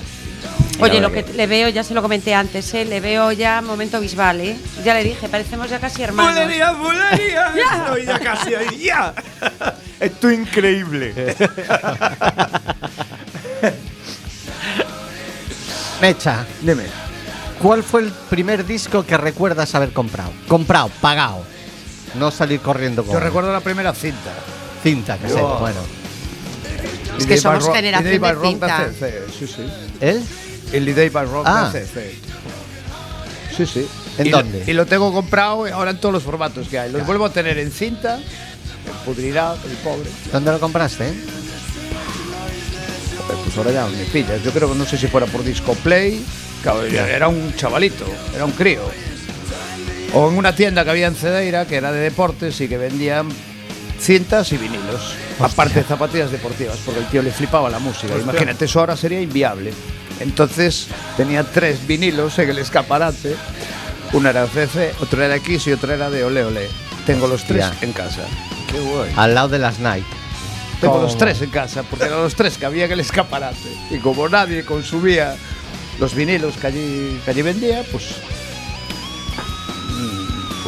Oye, 0.81 1.01
lo 1.01 1.11
que 1.11 1.25
le 1.35 1.47
veo, 1.47 1.69
ya 1.69 1.83
se 1.83 1.93
lo 1.95 2.03
comenté 2.03 2.35
antes, 2.35 2.73
¿eh? 2.75 2.85
le 2.85 3.01
veo 3.01 3.33
ya 3.33 3.61
momento 3.62 4.01
bisbal, 4.01 4.41
¿eh? 4.41 4.57
Ya 4.85 4.95
le 4.95 5.03
dije, 5.03 5.29
parecemos 5.29 5.69
ya 5.71 5.81
casi 5.81 6.03
hermanos. 6.03 6.35
¡Bulería, 6.35 6.73
bulería! 6.73 7.53
Estoy 7.85 8.05
ya 8.07 8.19
casi 8.21 8.55
ahí, 8.55 8.79
ya. 8.85 9.12
Esto 10.01 10.31
es 10.31 10.38
increíble. 10.38 11.35
Mecha, 16.01 16.47
Dime. 16.62 16.85
¿cuál 17.61 17.83
fue 17.83 18.03
el 18.03 18.12
primer 18.31 18.64
disco 18.64 19.05
que 19.05 19.17
recuerdas 19.17 19.75
haber 19.75 19.93
comprado? 19.93 20.31
Comprado, 20.47 20.91
pagado. 21.01 21.43
No 22.14 22.31
salir 22.31 22.61
corriendo 22.61 23.03
con 23.05 23.14
Yo 23.14 23.21
recuerdo 23.21 23.53
la 23.53 23.61
primera 23.61 23.93
cinta. 23.93 24.31
cinta, 24.83 25.19
que 25.19 25.29
sé, 25.29 25.41
bueno. 25.43 25.81
Es 27.19 27.27
que 27.27 27.37
somos 27.37 27.69
generación 27.69 28.23
de 28.23 28.37
cinta. 28.49 28.88
CC, 28.91 29.25
Sí, 29.37 29.47
sí. 29.49 29.67
¿Él? 30.01 30.23
El 30.72 30.94
Day 30.94 31.09
by 31.09 31.26
Rock 31.26 31.44
Ah. 31.46 31.72
Sí, 33.57 33.66
sí. 33.66 33.87
¿En 34.18 34.26
Y 34.26 34.31
lo- 34.31 34.38
dónde? 34.38 34.64
y 34.66 34.72
lo 34.72 34.87
tengo 34.87 35.12
comprado 35.12 35.66
ahora 35.72 35.90
en 35.92 35.98
todos 36.00 36.12
los 36.12 36.22
formatos 36.22 36.68
que 36.68 36.78
hay. 36.78 36.90
Los 36.92 37.07
vuelvo 37.07 37.24
a 37.26 37.31
tener 37.33 37.59
en 37.59 37.70
cinta. 37.72 38.16
Me 38.18 39.04
pudrirá, 39.04 39.54
el 39.54 39.76
pobre. 39.78 40.09
¿Dónde 40.33 40.50
lo 40.52 40.61
compraste? 40.61 41.09
eh? 41.09 41.14
Joder, 43.26 43.44
Pues 43.44 43.57
ahora 43.59 43.70
ya 43.72 43.87
me 43.87 44.04
pillas. 44.04 44.42
Yo 44.42 44.52
creo 44.52 44.70
que 44.70 44.78
no 44.78 44.85
sé 44.87 44.96
si 44.96 45.07
fuera 45.09 45.26
por 45.26 45.44
Disco 45.44 45.74
Play. 45.74 46.24
Era 47.09 47.28
un 47.28 47.54
chavalito, 47.57 48.04
era 48.35 48.44
un 48.44 48.52
crío. 48.52 48.83
O 50.14 50.28
en 50.31 50.37
una 50.38 50.54
tienda 50.54 50.85
que 50.85 50.90
había 50.90 51.07
en 51.07 51.14
Cedeira, 51.14 51.66
que 51.66 51.76
era 51.76 51.92
de 51.92 52.00
deportes 52.00 52.61
y 52.61 52.68
que 52.68 52.78
vendían 52.78 53.28
cintas 54.00 54.52
y 54.52 54.57
vinilos. 54.57 55.14
Aparte 55.38 55.81
de 55.81 55.85
zapatillas 55.85 56.31
deportivas, 56.31 56.78
porque 56.85 57.00
el 57.00 57.07
tío 57.07 57.22
le 57.22 57.31
flipaba 57.31 57.68
la 57.70 57.78
música. 57.78 58.14
Imagínate, 58.20 58.64
eso 58.64 58.81
ahora 58.81 58.96
sería 58.96 59.20
inviable. 59.20 59.72
Entonces 60.20 60.88
tenía 61.16 61.44
tres 61.44 61.87
vinilos 61.87 62.38
en 62.38 62.50
el 62.50 62.59
escaparate. 62.59 63.37
Uno 64.12 64.28
era 64.31 64.46
CC, 64.46 64.94
otro 65.00 65.22
era 65.22 65.37
X 65.37 65.66
y 65.66 65.72
otro 65.72 65.92
era 65.92 66.11
de 66.11 66.24
Ole 66.24 66.44
Ole. 66.44 66.68
Tengo 67.07 67.26
los 67.26 67.44
tres 67.44 67.64
Hostia. 67.66 67.87
en 67.87 67.92
casa. 67.92 68.22
Qué 68.70 68.78
guay. 68.81 69.12
Al 69.16 69.35
lado 69.35 69.48
de 69.48 69.59
las 69.59 69.78
Nike. 69.78 70.04
Tengo 70.81 70.94
¿Cómo? 70.94 71.04
los 71.07 71.18
tres 71.18 71.42
en 71.42 71.50
casa, 71.50 71.83
porque 71.83 72.04
eran 72.07 72.22
los 72.22 72.35
tres 72.35 72.57
que 72.57 72.64
había 72.66 72.85
en 72.85 72.92
el 72.92 73.00
escaparate. 73.00 73.57
Y 73.90 73.98
como 73.98 74.28
nadie 74.28 74.64
consumía 74.64 75.35
los 75.98 76.14
vinilos 76.14 76.57
que 76.57 76.66
allí, 76.68 77.20
que 77.24 77.31
allí 77.31 77.42
vendía, 77.42 77.83
pues. 77.90 78.04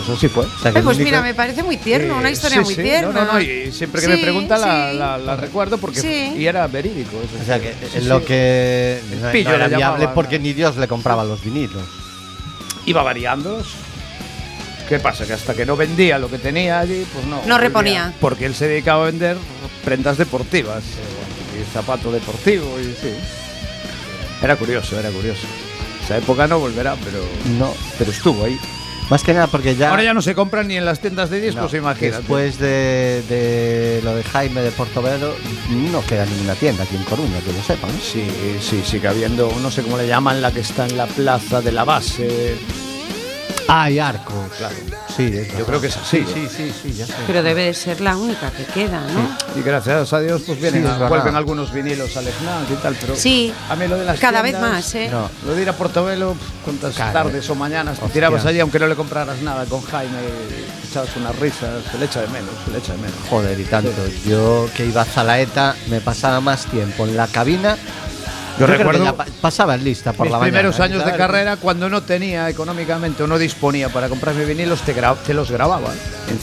Pues 0.07 0.17
así 0.19 0.29
fue. 0.29 0.45
O 0.47 0.49
sea, 0.49 0.71
que 0.73 0.79
Ay, 0.79 0.81
el 0.81 0.85
pues 0.85 0.97
único- 0.97 1.05
mira, 1.05 1.23
me 1.23 1.35
parece 1.35 1.63
muy 1.63 1.77
tierno, 1.77 2.17
una 2.17 2.29
Eh, 2.29 2.33
historia 2.33 2.59
sí, 2.59 2.65
muy 2.65 2.75
sí. 2.75 2.83
tierna. 2.83 3.13
No, 3.13 3.25
no, 3.27 3.33
no, 3.35 3.41
y 3.41 3.71
siempre 3.73 4.01
que 4.01 4.07
Sí, 4.07 4.13
me 4.13 4.19
pregunta 4.19 4.57
la, 4.59 4.91
sí. 4.93 4.97
la- 4.99 5.19
la 5.19 5.37
recuerdo 5.37 5.79
porque 5.79 6.01
Sí. 6.01 6.33
y 6.37 6.47
era 6.47 6.67
verídico. 6.67 7.17
O 7.41 7.45
sea, 7.45 7.61
que 7.61 7.71
es 7.71 7.77
sí, 8.03 8.09
lo 8.09 8.25
que 8.25 9.01
no, 9.21 9.31
pillo 9.33 9.51
no 9.51 9.55
era 9.57 9.69
le 9.69 9.77
viable 9.77 10.09
porque 10.15 10.39
ni 10.39 10.53
Dios 10.53 10.77
le 10.77 10.89
compraba 10.89 11.25
los 11.25 11.43
vinilos. 11.45 11.83
Iba 12.87 13.03
variándolos. 13.03 13.67
¿Qué 14.89 14.99
pasa? 14.99 15.25
Que 15.27 15.35
hasta 15.35 15.55
que 15.55 15.65
no 15.65 15.77
vendía 15.77 16.19
lo 16.19 16.29
que 16.29 16.39
tenía 16.39 16.81
allí, 16.81 17.07
pues 17.13 17.25
no. 17.27 17.41
No 17.47 17.59
reponía. 17.59 18.13
Porque 18.21 18.47
él 18.47 18.55
se 18.55 18.67
dedicaba 18.67 19.05
a 19.05 19.07
vender 19.07 19.37
prendas 19.85 20.19
deportivas. 20.19 20.83
eh, 20.83 21.61
Y 21.61 21.73
zapato 21.75 22.11
deportivo, 22.11 22.65
y 22.81 22.85
sí. 22.85 23.13
Era 24.43 24.57
curioso, 24.57 24.99
era 24.99 25.11
curioso. 25.11 25.47
Esa 26.03 26.17
época 26.17 26.47
no 26.47 26.59
volverá, 26.59 26.97
pero. 27.05 27.23
No. 27.59 27.75
Pero 27.99 28.11
estuvo 28.11 28.45
ahí. 28.45 28.59
Más 29.11 29.25
que 29.25 29.35
nada 29.35 29.49
porque 29.49 29.75
ya. 29.75 29.91
Ahora 29.91 30.05
ya 30.05 30.15
no 30.15 30.23
se 30.23 30.37
compran 30.37 30.69
ni 30.69 30.77
en 30.77 30.85
las 30.85 31.01
tiendas 31.01 31.31
de 31.31 31.41
discos, 31.41 31.73
no, 31.73 31.79
imagínate. 31.79 32.19
Después 32.19 32.59
de, 32.59 33.23
de 33.29 34.01
lo 34.05 34.15
de 34.15 34.23
Jaime 34.23 34.63
de 34.63 34.71
Portobelo, 34.71 35.35
no 35.91 36.01
queda 36.07 36.25
ninguna 36.25 36.55
tienda 36.55 36.85
aquí 36.85 36.95
en 36.95 37.03
Coruña, 37.03 37.41
que 37.41 37.53
lo 37.53 37.61
sepan. 37.61 37.91
Sí, 38.01 38.25
sí, 38.61 38.83
sigue 38.85 39.09
habiendo, 39.09 39.53
no 39.61 39.71
sé 39.71 39.83
cómo 39.83 39.99
le 39.99 40.07
llaman, 40.07 40.41
la 40.41 40.53
que 40.53 40.61
está 40.61 40.87
en 40.87 40.97
la 40.97 41.07
plaza 41.07 41.61
de 41.61 41.73
la 41.73 41.85
base. 41.85 42.57
Ah, 43.67 43.91
y 43.91 43.99
Arco. 43.99 44.49
Claro. 44.57 44.77
Sí, 45.29 45.37
es 45.37 45.59
Yo 45.59 45.67
creo 45.67 45.81
que 45.81 45.87
es 45.89 45.97
así. 45.97 46.25
Sí, 46.33 46.49
sí, 46.55 46.73
sí, 46.83 46.93
ya 46.93 47.07
sé. 47.07 47.13
Pero 47.27 47.43
debe 47.43 47.65
de 47.65 47.75
ser 47.75 48.01
la 48.01 48.17
única 48.17 48.51
que 48.51 48.65
queda, 48.65 49.01
¿no? 49.13 49.37
Y 49.61 49.63
gracias 49.63 50.13
a 50.13 50.21
Dios, 50.21 50.43
pues 50.47 50.61
vienen, 50.61 50.87
a- 50.87 51.09
vuelven 51.09 51.37
algunos 51.37 51.73
vinilos 51.73 52.17
al 52.17 52.27
FNAC 52.29 52.71
y 52.71 52.75
tal, 52.83 52.97
pero 53.01 53.15
Sí. 53.17 53.53
a 53.69 53.77
mí 53.77 53.87
lo 53.87 53.97
de 53.99 54.05
las 54.05 54.19
Cada 54.19 54.43
vez 54.43 54.59
más, 54.59 54.95
¿eh? 54.95 55.09
No. 55.11 55.31
Lo 55.47 55.55
de 55.55 55.63
ir 55.63 55.69
a 55.69 55.73
Portobelo, 55.75 56.35
cuántas 56.65 56.95
tardes 56.95 57.49
o 57.51 57.55
mañanas 57.55 57.99
te 57.99 58.05
Hostia. 58.05 58.15
tirabas 58.15 58.45
allí, 58.47 58.61
aunque 58.61 58.79
no 58.79 58.87
le 58.87 58.95
compraras 58.97 59.41
nada 59.43 59.65
con 59.67 59.83
Jaime, 59.83 60.19
echabas 60.89 61.15
unas 61.17 61.37
risas, 61.39 61.85
se 61.91 61.99
le 61.99 62.07
echa 62.07 62.21
de 62.23 62.29
menos, 62.29 62.51
se 62.65 62.71
le 62.73 62.79
echa 62.79 62.93
de 62.93 62.99
menos. 62.99 63.17
Joder, 63.29 63.59
y 63.61 63.65
tanto. 63.65 63.91
Yo 64.27 64.69
que 64.77 64.87
iba 64.87 65.03
a 65.03 65.05
Zalaeta, 65.05 65.77
me 65.89 66.01
pasaba 66.01 66.41
más 66.41 66.67
tiempo 66.67 67.05
en 67.07 67.17
la 67.17 67.27
cabina. 67.27 67.77
Yo 68.61 68.67
que 68.67 68.77
recuerdo 68.77 69.17
pa- 69.17 69.27
pasaba 69.41 69.75
en 69.75 69.85
lista 69.85 70.13
por 70.13 70.27
Mis 70.27 70.33
la 70.33 70.39
mañana. 70.39 70.59
primeros 70.59 70.79
¿eh? 70.79 70.83
años 70.83 71.05
de 71.05 71.17
carrera, 71.17 71.57
cuando 71.57 71.89
no 71.89 72.03
tenía 72.03 72.49
económicamente 72.49 73.23
o 73.23 73.27
no 73.27 73.39
disponía 73.39 73.89
para 73.89 74.09
comprarme 74.09 74.45
vinilos, 74.45 74.83
te, 74.83 74.95
gra- 74.95 75.17
te 75.17 75.35
los 75.35 75.51
grababa 75.51 75.91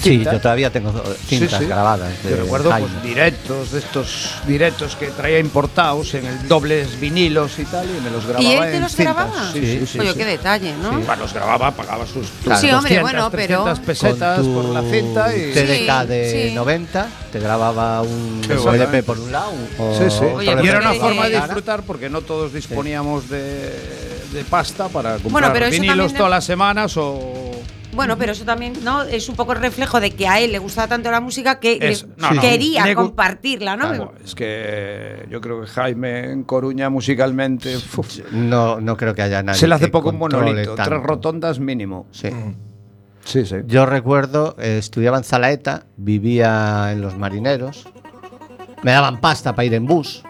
Sí, 0.02 0.24
yo 0.24 0.42
todavía 0.42 0.70
tengo 0.72 0.92
cintas 1.28 1.52
Sí, 1.52 1.58
sí. 1.60 1.66
grabadas. 1.66 2.12
de 2.24 2.32
Yo 2.32 2.38
recuerdo 2.38 2.70
pues, 2.72 3.04
directos, 3.04 3.72
de 3.72 3.80
estos 3.80 4.32
directos 4.46 4.96
que 4.98 5.08
traía 5.08 5.40
importados 5.40 6.14
en 6.16 6.26
el 6.26 6.48
dobles 6.48 7.00
vinilos 7.00 7.58
y 7.60 7.64
tal, 7.66 7.86
y 7.90 8.02
me 8.02 8.10
los 8.10 8.26
grababa 8.26 8.44
¿Y 8.44 8.52
él 8.54 8.72
te 8.72 8.80
los 8.82 8.92
cintas. 8.96 9.16
grababa? 9.16 9.52
Sí, 9.54 9.60
sí, 9.80 9.86
sí. 9.88 10.00
Oye, 10.00 10.12
sí. 10.12 10.18
qué 10.18 10.26
detalle, 10.26 10.74
¿no? 10.82 10.92
Bueno, 10.92 11.16
los 11.18 11.34
grababa, 11.34 11.72
pagaba 11.72 12.06
sus 12.06 12.28
Claro. 12.44 12.60
Sí, 12.60 12.68
hombre, 12.72 12.96
200, 12.96 13.02
bueno, 13.02 13.30
pero- 13.32 13.64
300 13.64 13.80
pesetas 13.80 14.38
Con 14.40 14.46
tu 14.46 14.54
por 14.64 14.66
la 14.74 14.82
cinta 14.92 15.36
y... 15.36 15.52
TDK 15.54 16.06
de 16.08 16.48
sí. 16.50 16.56
90, 16.56 17.08
te 17.32 17.40
grababa 17.40 18.02
un 18.02 18.42
LP 18.50 18.98
¿eh? 18.98 19.04
por 19.04 19.18
un 19.20 19.32
lado. 19.32 19.52
o 19.78 19.96
Sí, 19.98 20.04
sí. 20.10 20.26
Y 20.44 20.68
era 20.68 20.80
una 20.80 20.94
forma 20.96 21.26
de 21.26 21.30
la 21.32 21.40
disfrutar 21.46 21.84
porque 21.84 22.07
no 22.10 22.22
todos 22.22 22.54
disponíamos 22.54 23.30
de, 23.30 23.72
de 24.34 24.44
pasta 24.50 24.88
para 24.90 25.14
comprar 25.14 25.32
Bueno, 25.32 25.50
pero 25.54 25.70
vinilos 25.70 26.14
todas 26.14 26.30
las 26.32 26.44
semanas 26.46 26.96
o... 26.98 27.52
Bueno, 27.94 28.16
pero 28.18 28.34
eso 28.34 28.46
también 28.46 28.74
no 28.84 29.02
es 29.04 29.28
un 29.28 29.36
poco 29.36 29.54
el 29.54 29.60
reflejo 29.60 30.00
de 30.00 30.12
que 30.12 30.28
a 30.28 30.40
él 30.40 30.52
le 30.52 30.60
gustaba 30.60 30.88
tanto 30.88 31.10
la 31.10 31.20
música 31.20 31.60
que 31.60 31.80
le- 31.80 31.90
Es- 31.90 32.06
no, 32.18 32.30
no. 32.32 32.42
quería 32.42 32.86
Le 32.86 32.94
compartirla, 32.94 33.76
¿no? 33.76 33.88
Claro, 33.88 34.14
es 34.24 34.36
que 34.36 35.26
yo 35.32 35.42
creo 35.42 35.62
que 35.62 35.68
Jaime 35.68 36.32
en 36.32 36.44
Coruña 36.44 36.90
musicalmente 36.92 37.76
uf, 37.76 38.20
No, 38.32 38.80
no 38.82 38.96
creo 38.98 39.16
que 39.16 39.24
haya 39.24 39.42
nadie. 39.42 39.60
se 39.60 39.68
le 39.68 39.74
hace 39.76 39.86
que 39.86 39.92
poco 39.92 40.10
un 40.10 40.18
monolito, 40.20 40.76
tanto. 40.76 40.92
tres 40.92 41.02
rotondas 41.04 41.60
mínimo. 41.60 42.06
Sí. 42.12 42.30
Sí, 43.26 43.46
sí. 43.48 43.56
Yo 43.66 43.86
recuerdo, 43.88 44.56
eh, 44.60 44.78
estudiaba 44.78 45.18
en 45.18 45.24
Zalaeta, 45.24 45.86
vivía 45.98 46.92
en 46.92 47.02
Los 47.02 47.18
Marineros, 47.18 47.88
me 48.84 48.92
daban 48.92 49.20
pasta 49.20 49.56
para 49.56 49.66
ir 49.66 49.74
en 49.74 49.86
bus. 49.88 50.24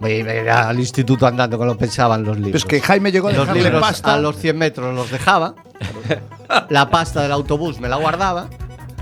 Me 0.00 0.16
iba 0.16 0.30
a 0.32 0.34
ir 0.34 0.50
al 0.50 0.78
instituto 0.78 1.26
andando 1.26 1.56
con 1.58 1.66
lo 1.66 1.76
pensaban 1.76 2.24
los 2.24 2.38
libros. 2.38 2.62
Es 2.62 2.64
que 2.64 2.80
Jaime 2.80 3.12
llegó 3.12 3.28
a 3.28 3.32
los 3.32 3.40
dejarle 3.40 3.62
libros 3.62 3.80
pasta. 3.80 4.14
a 4.14 4.18
los 4.18 4.36
100 4.36 4.56
metros 4.56 4.94
los 4.94 5.10
dejaba, 5.10 5.54
la 6.68 6.90
pasta 6.90 7.22
del 7.22 7.32
autobús 7.32 7.80
me 7.80 7.88
la 7.88 7.96
guardaba 7.96 8.48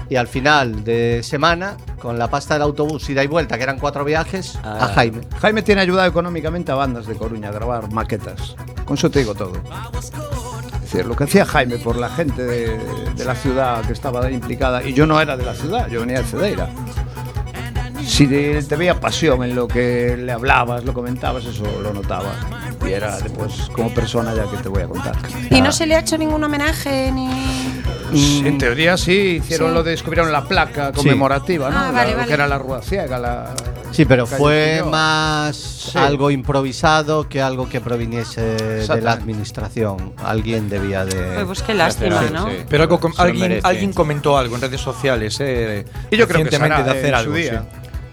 y 0.08 0.16
al 0.16 0.28
final 0.28 0.84
de 0.84 1.22
semana, 1.22 1.76
con 1.98 2.18
la 2.18 2.28
pasta 2.28 2.54
del 2.54 2.62
autobús 2.64 3.08
ida 3.08 3.24
y 3.24 3.26
vuelta, 3.26 3.56
que 3.56 3.62
eran 3.62 3.78
cuatro 3.78 4.04
viajes, 4.04 4.58
a 4.62 4.88
Jaime. 4.88 5.22
Jaime 5.40 5.62
tiene 5.62 5.80
ayudado 5.80 6.06
económicamente 6.06 6.70
a 6.70 6.74
bandas 6.74 7.06
de 7.06 7.14
Coruña 7.14 7.48
a 7.48 7.52
grabar 7.52 7.90
maquetas. 7.90 8.54
Con 8.84 8.98
eso 8.98 9.10
te 9.10 9.20
digo 9.20 9.34
todo. 9.34 9.54
Es 10.74 10.80
decir, 10.82 11.06
lo 11.06 11.16
que 11.16 11.24
hacía 11.24 11.46
Jaime 11.46 11.78
por 11.78 11.96
la 11.96 12.10
gente 12.10 12.42
de, 12.42 12.78
de 13.16 13.24
la 13.24 13.34
ciudad 13.34 13.82
que 13.86 13.94
estaba 13.94 14.30
implicada, 14.30 14.82
y 14.82 14.92
yo 14.92 15.06
no 15.06 15.18
era 15.18 15.36
de 15.36 15.46
la 15.46 15.54
ciudad, 15.54 15.88
yo 15.88 16.00
venía 16.00 16.18
de 16.18 16.24
Cedeira. 16.24 16.68
Si 18.12 18.26
te, 18.26 18.62
te 18.62 18.76
veía 18.76 19.00
pasión 19.00 19.42
en 19.42 19.54
lo 19.54 19.66
que 19.66 20.18
le 20.18 20.32
hablabas, 20.32 20.84
lo 20.84 20.92
comentabas, 20.92 21.46
eso 21.46 21.64
lo 21.82 21.94
notaba. 21.94 22.34
Y 22.86 22.90
era 22.92 23.16
después, 23.18 23.70
como 23.72 23.88
persona, 23.94 24.34
ya 24.34 24.50
que 24.50 24.58
te 24.58 24.68
voy 24.68 24.82
a 24.82 24.86
contar. 24.86 25.16
¿Y 25.50 25.62
no 25.62 25.72
se 25.72 25.86
le 25.86 25.94
ha 25.96 26.00
hecho 26.00 26.18
ningún 26.18 26.44
homenaje 26.44 27.10
ni...? 27.10 27.28
Mm, 28.12 28.46
En 28.46 28.58
teoría 28.58 28.98
sí, 28.98 29.40
hicieron 29.42 29.70
Sí. 29.70 29.74
lo 29.74 29.82
de 29.82 29.92
descubrieron 29.92 30.30
la 30.30 30.44
placa 30.44 30.92
conmemorativa, 30.92 31.70
¿no? 31.70 31.78
Ah, 31.78 31.90
vale, 31.90 32.14
vale. 32.14 32.26
que 32.28 32.34
era 32.34 32.46
la 32.46 32.58
Rúa 32.58 32.82
Ciega, 32.82 33.18
la 33.18 33.54
Sí, 33.92 34.04
pero 34.04 34.26
fue 34.26 34.82
más 34.90 35.94
algo 35.96 36.30
improvisado 36.30 37.28
que 37.28 37.40
algo 37.42 37.68
que 37.68 37.80
proviniese 37.80 38.40
de 38.42 39.00
la 39.02 39.12
administración. 39.12 40.12
Alguien 40.22 40.68
debía 40.68 41.04
de. 41.06 41.44
Pues 41.46 41.62
qué 41.62 41.72
lástima, 41.74 42.22
Sí, 42.22 42.32
¿no? 42.32 42.46
sí. 42.48 42.56
Pero 42.68 42.84
algo 42.84 43.00
alguien, 43.62 43.92
comentó 43.92 44.36
algo 44.36 44.54
en 44.56 44.62
redes 44.62 44.80
sociales, 44.80 45.36
eh, 45.40 45.84
Y 46.10 46.16
yo 46.16 46.26
creo 46.28 46.44
que 46.44 46.50
se 46.50 46.58
recientemente 46.58 46.74
hará, 46.74 46.84
de 46.84 46.90
hacer 46.98 47.08
en 47.08 47.14
algo. 47.14 47.32
su 47.32 47.36
día. 47.38 47.64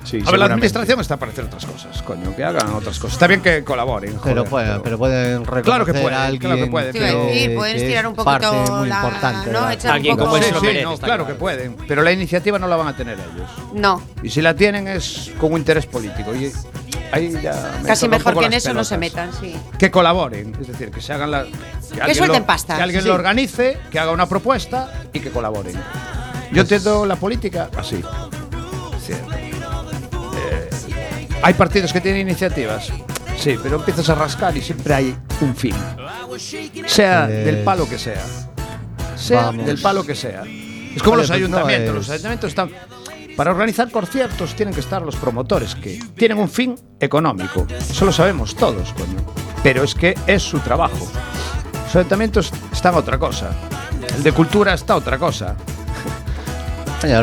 Sí. 0.03 0.19
A 0.25 0.31
ver, 0.31 0.39
la 0.39 0.45
administración 0.45 0.99
está 0.99 1.17
para 1.17 1.31
hacer 1.31 1.45
otras 1.45 1.65
cosas, 1.65 2.01
coño, 2.01 2.35
que 2.35 2.43
hagan 2.43 2.69
otras 2.73 2.97
cosas. 2.99 3.13
Está 3.13 3.27
bien 3.27 3.41
que 3.41 3.63
colaboren. 3.63 4.17
Pero, 4.23 4.45
joder, 4.45 4.49
puede- 4.49 4.79
pero 4.81 4.97
pueden 4.97 5.38
reconocer 5.45 5.63
Claro 5.63 5.85
que 5.85 5.91
a 5.91 6.01
pueden, 6.01 6.17
alguien 6.19 6.39
claro 6.41 6.55
que 6.57 6.67
pueden, 6.67 6.91
Te 6.93 6.99
pero- 6.99 7.25
decir, 7.25 7.55
pueden 7.55 7.75
estirar 7.77 8.03
es 8.05 8.09
un 8.09 8.15
poquito 8.15 8.31
parte 8.51 8.71
muy 8.71 8.89
la- 8.89 8.95
importante. 8.95 9.51
¿no? 9.51 9.69
Echar 9.71 9.91
un 9.91 9.95
Alguien 9.95 10.15
poco- 10.17 10.29
como 10.31 10.43
Sí, 10.43 10.49
sí, 10.49 10.51
no, 10.51 10.62
claro 10.62 10.97
claro. 10.99 11.27
que 11.27 11.33
pueden. 11.35 11.75
Pero 11.88 12.01
la 12.01 12.12
iniciativa 12.12 12.59
no 12.59 12.67
la 12.67 12.75
van 12.75 12.88
a 12.88 12.95
tener 12.95 13.17
ellos. 13.19 13.49
No, 13.73 14.01
Y 14.23 14.29
si 14.29 14.41
la 14.41 14.55
tienen 14.55 14.88
es 14.88 15.31
con 15.39 15.51
un 15.53 15.59
interés 15.59 15.85
político. 15.85 16.33
Y 16.35 16.51
ahí 17.12 17.31
ya 17.41 17.77
me 17.81 17.88
casi 17.88 18.07
mejor 18.07 18.38
que 18.38 18.45
en 18.45 18.53
eso 18.53 18.73
no 18.73 18.83
se 18.83 18.97
metan, 18.97 19.31
sí. 19.39 19.55
Que 19.77 19.89
colaboren, 19.91 20.55
es 20.59 20.67
decir, 20.67 20.91
que 20.91 21.01
se 21.01 21.13
hagan 21.13 21.31
la. 21.31 21.45
Que, 22.05 22.13
suelten 22.15 22.41
lo- 22.41 22.45
pasta, 22.45 22.75
Que 22.77 22.83
alguien 22.83 23.01
sí. 23.01 23.07
lo 23.07 23.15
organice, 23.15 23.77
que 23.91 23.99
haga 23.99 24.12
una 24.12 24.27
propuesta 24.27 24.91
y 25.13 25.19
que 25.19 25.31
colaboren. 25.31 25.75
Yo 26.51 26.62
entiendo 26.62 27.05
la 27.05 27.15
política 27.15 27.69
así. 27.77 28.01
Cierto. 29.03 29.27
Eh, 31.39 31.43
hay 31.43 31.54
partidos 31.54 31.93
que 31.93 32.02
tienen 32.02 32.21
iniciativas. 32.21 32.89
Sí, 33.38 33.56
pero 33.62 33.78
empiezas 33.78 34.10
a 34.10 34.15
rascar 34.15 34.56
y 34.58 34.62
siempre 34.62 34.93
hay 34.93 35.15
un 35.41 35.56
fin. 35.56 35.73
Sea 36.88 37.25
Pues- 37.28 37.45
del 37.45 37.63
palo 37.63 37.88
que 37.88 37.97
sea. 37.97 38.23
Sea 39.15 39.43
Vamos. 39.45 39.65
del 39.65 39.80
palo 39.82 40.04
que 40.06 40.15
sea. 40.15 40.43
Es 40.43 41.02
como 41.04 41.17
los 41.17 41.28
pues 41.28 41.30
no 41.30 41.36
ayuntamientos. 41.36 41.89
es- 41.89 41.95
Los 41.95 42.10
ayuntamientos 42.10 42.49
están. 42.49 42.69
Para 43.38 43.52
organizar 43.52 43.89
conciertos 43.89 44.54
tienen 44.56 44.73
que 44.73 44.82
estar 44.82 45.02
los 45.02 45.15
promotores, 45.15 45.75
que 45.75 45.99
tienen 46.17 46.38
un 46.39 46.49
fin 46.49 46.75
económico. 46.99 47.65
Eso 47.69 48.04
lo 48.06 48.12
sabemos 48.12 48.54
todos, 48.56 48.91
coño. 48.93 49.15
Pero 49.63 49.84
es 49.84 49.95
que 49.95 50.13
es 50.28 50.43
su 50.43 50.60
trabajo. 50.60 51.10
Los 51.86 51.95
ayuntamientos 51.95 52.52
están 52.73 52.95
otra 52.95 53.17
cosa. 53.17 53.52
El 54.15 54.23
de 54.23 54.32
cultura 54.34 54.73
está 54.73 54.95
otra 54.97 55.17
cosa. 55.17 55.56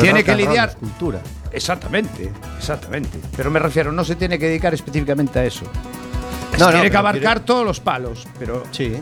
Tiene 0.01 0.23
que 0.23 0.35
lidiar- 0.35 0.75
cultura. 0.75 1.19
Exactamente, 1.57 2.31
exactamente. 2.57 3.19
Pero 3.35 3.51
me 3.51 3.59
refiero, 3.59 3.91
no 3.91 4.03
se 4.05 4.15
tiene 4.15 4.39
que 4.39 4.47
dedicar 4.47 4.73
específicamente 4.73 5.39
a 5.39 5.45
eso. 5.45 5.65
No, 6.57 6.65
no, 6.67 6.71
tiene 6.71 6.89
que 6.89 6.97
abarcar 6.97 7.41
todos 7.41 7.65
los 7.65 7.79
palos, 7.79 8.25
pero 8.39 8.63
Sí. 8.71 8.95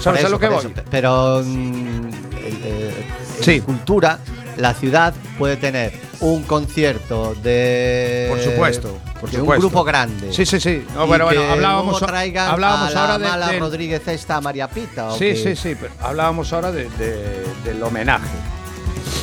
¿sabes 0.00 0.24
a 0.24 0.28
lo 0.28 0.38
que 0.38 0.48
voy? 0.48 0.58
eso. 0.58 0.70
Pero 0.90 1.42
mm, 1.44 2.08
eh, 2.42 3.06
en 3.38 3.44
Sí. 3.44 3.60
cultura, 3.60 4.18
la 4.56 4.74
ciudad 4.74 5.14
puede 5.38 5.56
tener 5.56 5.92
un 6.20 6.42
concierto 6.42 7.34
de. 7.42 8.26
Por 8.28 8.40
supuesto, 8.40 8.98
por 9.20 9.30
de 9.30 9.36
supuesto. 9.38 9.66
un 9.66 9.70
grupo 9.70 9.84
grande. 9.84 10.32
Sí, 10.32 10.44
sí, 10.44 10.58
sí. 10.60 10.84
No, 10.94 11.06
bueno, 11.06 11.24
bueno, 11.26 11.42
hablábamos, 11.50 12.02
hablábamos 12.02 12.94
a 12.94 13.00
ahora 13.02 13.18
de, 13.18 13.24
mala 13.28 13.48
del- 13.48 13.60
Rodríguez 13.60 14.06
esta 14.08 14.36
a 14.36 14.40
María 14.40 14.68
Pita. 14.68 15.08
¿o 15.08 15.12
Sí, 15.18 15.26
qué? 15.26 15.36
sí, 15.36 15.56
sí, 15.56 15.76
pero 15.80 15.92
hablábamos 16.00 16.52
ahora 16.52 16.72
de- 16.72 16.90
de- 16.90 17.44
del 17.64 17.82
homenaje 17.82 18.28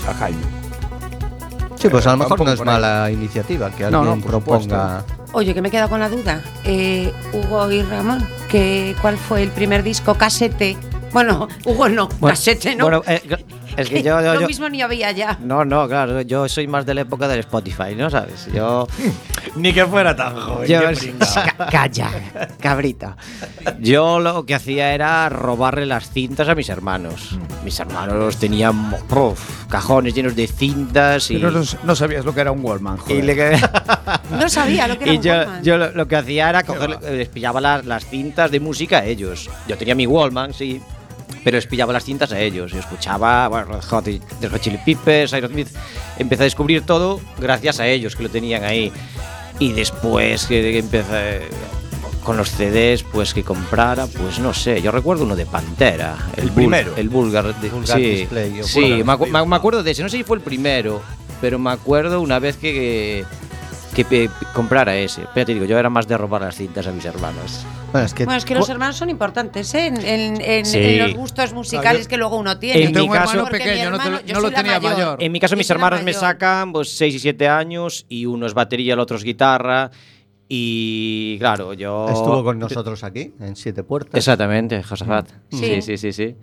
a 0.08 0.13
Jaime. 0.13 0.57
Sí, 1.78 1.90
pues 1.90 2.08
a 2.08 2.12
lo 2.12 2.18
mejor 2.18 2.44
no 2.44 2.52
es 2.52 2.62
mala 2.63 3.12
iniciativa 3.12 3.70
que 3.72 3.86
alguien 3.86 4.20
no, 4.20 4.26
proponga. 4.26 5.04
Oye, 5.34 5.54
que 5.54 5.62
me 5.62 5.68
he 5.68 5.72
quedado 5.72 5.90
con 5.90 6.00
la 6.00 6.10
duda. 6.10 6.42
Eh, 6.63 7.13
Hugo 7.34 7.72
y 7.72 7.82
Ramón, 7.84 8.28
que, 8.50 8.96
¿cuál 9.02 9.18
fue 9.18 9.44
el 9.44 9.52
primer 9.52 9.84
disco 9.84 10.16
casete? 10.16 10.78
Bueno, 11.13 11.48
Hugo 11.66 11.88
no, 11.90 12.10
casete 12.10 12.76
no. 12.76 12.86
Bueno, 12.86 13.04
eh, 13.08 13.22
es 13.78 13.90
que 13.90 14.04
yo, 14.04 14.20
yo- 14.22 14.34
Lo 14.34 14.42
yo- 14.42 14.48
mismo 14.48 14.68
ni 14.70 14.82
había 14.82 15.12
ya. 15.12 15.38
No, 15.42 15.63
no, 15.63 15.88
claro, 15.88 16.22
yo 16.22 16.48
soy 16.50 16.68
más 16.68 16.86
de 16.86 16.94
la 16.94 17.02
época 17.02 17.28
del 17.28 17.40
Spotify, 17.40 17.96
¿no 17.96 18.10
sabes? 18.10 18.48
Yo. 18.54 18.88
Ni 19.56 19.74
que 19.74 19.86
fuera 19.86 20.16
tan 20.16 20.36
joven. 20.36 20.68
yo 20.68 20.80
calla, 21.72 22.10
cabrita. 22.60 23.16
Yo 23.80 24.20
lo 24.20 24.46
que 24.46 24.54
hacía 24.56 24.94
era 24.94 25.30
robarle 25.30 25.86
las 25.86 26.12
cintas 26.12 26.48
a 26.50 26.54
mis 26.56 26.70
hermanos. 26.70 27.38
Mis 27.63 27.80
hermanos 27.80 28.38
tenían 28.38 28.94
uf, 29.10 29.66
cajones 29.68 30.13
llenos 30.13 30.36
de 30.36 30.48
cintas 30.48 31.32
y. 31.32 31.36
Pero 31.38 31.52
no, 31.52 31.62
no 31.84 31.96
sabías 31.96 32.26
lo 32.26 32.34
que 32.36 32.42
era 32.42 32.52
un 32.52 32.63
Wallman, 32.63 32.98
joder. 32.98 33.16
y 33.18 33.22
le- 33.24 33.62
No 34.32 34.50
sabía 34.50 34.88
lo 34.88 34.98
que 35.00 35.06
era 35.06 35.13
y 35.13 35.18
un 35.18 35.24
yo, 35.24 35.34
Walkman. 35.34 35.63
yo 35.63 35.78
lo, 35.78 35.92
lo 35.92 36.08
que 36.08 36.16
hacía 36.18 36.50
era 36.50 36.63
coger, 36.63 36.98
eh, 37.04 37.18
les 37.18 37.30
pillaba 37.30 37.60
las, 37.62 37.86
las 37.86 38.06
cintas 38.06 38.52
de 38.52 38.60
música 38.60 39.00
a 39.00 39.06
ellos. 39.06 39.50
Yo 39.68 39.78
tenía 39.78 39.96
mi 39.96 40.06
Wallman, 40.06 40.54
sí, 40.54 40.82
pero 41.47 41.55
les 41.55 41.65
pillaba 41.65 41.93
las 41.93 42.03
cintas 42.03 42.33
a 42.33 42.41
ellos. 42.41 42.73
Y 42.73 42.77
escuchaba, 42.77 43.47
bueno, 43.47 43.79
Red 43.79 44.49
Hot 44.51 44.60
Chili 44.60 44.77
Peppers, 44.86 45.31
Aerosmith. 45.31 45.69
Empecé 46.17 46.41
a 46.41 46.43
descubrir 46.43 46.81
todo 46.81 47.21
gracias 47.39 47.79
a 47.79 47.88
ellos 47.88 48.17
que 48.17 48.23
lo 48.23 48.29
tenían 48.29 48.65
ahí. 48.65 48.91
Y 49.57 49.71
después 49.71 50.45
que 50.45 50.77
empecé 50.77 51.43
con 52.25 52.36
los 52.36 52.49
CDs, 52.51 53.03
pues 53.03 53.33
que 53.33 53.43
comprara, 53.45 54.07
pues 54.07 54.39
no 54.39 54.53
sé. 54.53 54.81
Yo 54.81 54.91
recuerdo 54.91 55.23
uno 55.23 55.38
de 55.38 55.45
Pantera. 55.45 56.17
El 56.36 56.49
Bul- 56.51 56.55
primero. 56.55 56.93
El 56.97 57.07
Vulgar. 57.07 57.55
de- 57.62 57.69
Vulgar 57.69 57.97
sí, 57.97 58.03
Display, 58.03 58.60
sí 58.63 58.81
Vulgar 58.81 59.05
me, 59.05 59.13
acu- 59.13 59.45
me 59.47 59.55
acuerdo 59.55 59.83
de 59.83 59.91
ese. 59.91 60.03
No 60.03 60.10
sé 60.10 60.17
si 60.17 60.23
fue 60.25 60.36
el 60.36 60.43
primero, 60.43 61.01
pero 61.39 61.57
me 61.60 61.71
acuerdo 61.71 62.19
una 62.19 62.39
vez 62.39 62.57
que, 62.57 63.23
que, 63.97 64.05
pe- 64.05 64.29
comprara 64.53 64.95
ese. 64.95 65.23
Pero 65.33 65.47
te 65.47 65.53
digo, 65.55 65.65
yo 65.65 65.77
era 65.79 65.89
más 65.89 66.07
de 66.07 66.15
robar 66.17 66.41
las 66.41 66.55
cintas 66.55 66.86
a 66.86 66.91
mis 66.91 67.03
hermanos. 67.03 67.65
Bueno, 67.91 68.05
es 68.05 68.13
que, 68.13 68.25
Bueno, 68.25 68.38
es 68.38 68.45
que 68.45 68.53
los 68.53 68.69
hermanos 68.69 68.95
son 68.95 69.10
importantes 69.10 69.73
¿eh? 69.73 69.88
en, 69.88 69.97
en- 69.97 70.39
en- 70.41 70.65
Sí. 70.67 70.77
en 70.77 70.99
los 70.99 71.13
gustos 71.15 71.51
musicales 71.53 72.03
yo- 72.03 72.10
que 72.10 72.17
luego 72.17 72.38
uno 72.38 72.60
tiene. 72.60 72.83
En 72.83 72.93
Yo 72.93 73.01
mi 73.01 73.10
caso- 73.10 73.31
hermano 73.31 73.43
Porque 73.49 73.57
mi 73.57 73.63
pequeño, 73.71 73.89
no, 73.89 73.97
te 73.97 74.03
hermano- 74.05 74.23
no 74.33 74.39
lo 74.39 74.51
tenía 74.51 74.79
mayor. 74.79 74.93
mayor. 74.93 75.23
En 75.23 75.31
mi 75.31 75.39
caso, 75.39 75.55
Yo 75.55 75.57
mis 75.57 75.69
hermanos 75.71 76.03
me 76.03 76.13
sacan 76.13 76.71
pues 76.71 76.95
6 76.95 77.15
y 77.15 77.19
7 77.19 77.47
años 77.49 78.05
y 78.07 78.25
uno 78.27 78.45
es 78.45 78.53
batería, 78.53 78.93
el 78.93 78.99
otro 78.99 79.17
es 79.17 79.23
guitarra. 79.23 79.89
Y 80.49 81.38
claro, 81.39 81.73
yo. 81.73 82.07
estuvo 82.07 82.43
con 82.43 82.57
nosotros 82.60 83.03
aquí, 83.03 83.33
en 83.39 83.55
Siete 83.55 83.83
Puertas. 83.83 84.13
Exactamente, 84.15 84.81
Josafat. 84.83 85.27
Sí. 85.51 85.57
Sí, 85.57 85.81
sí, 85.81 85.97
sí, 85.97 86.13
sí. 86.13 86.36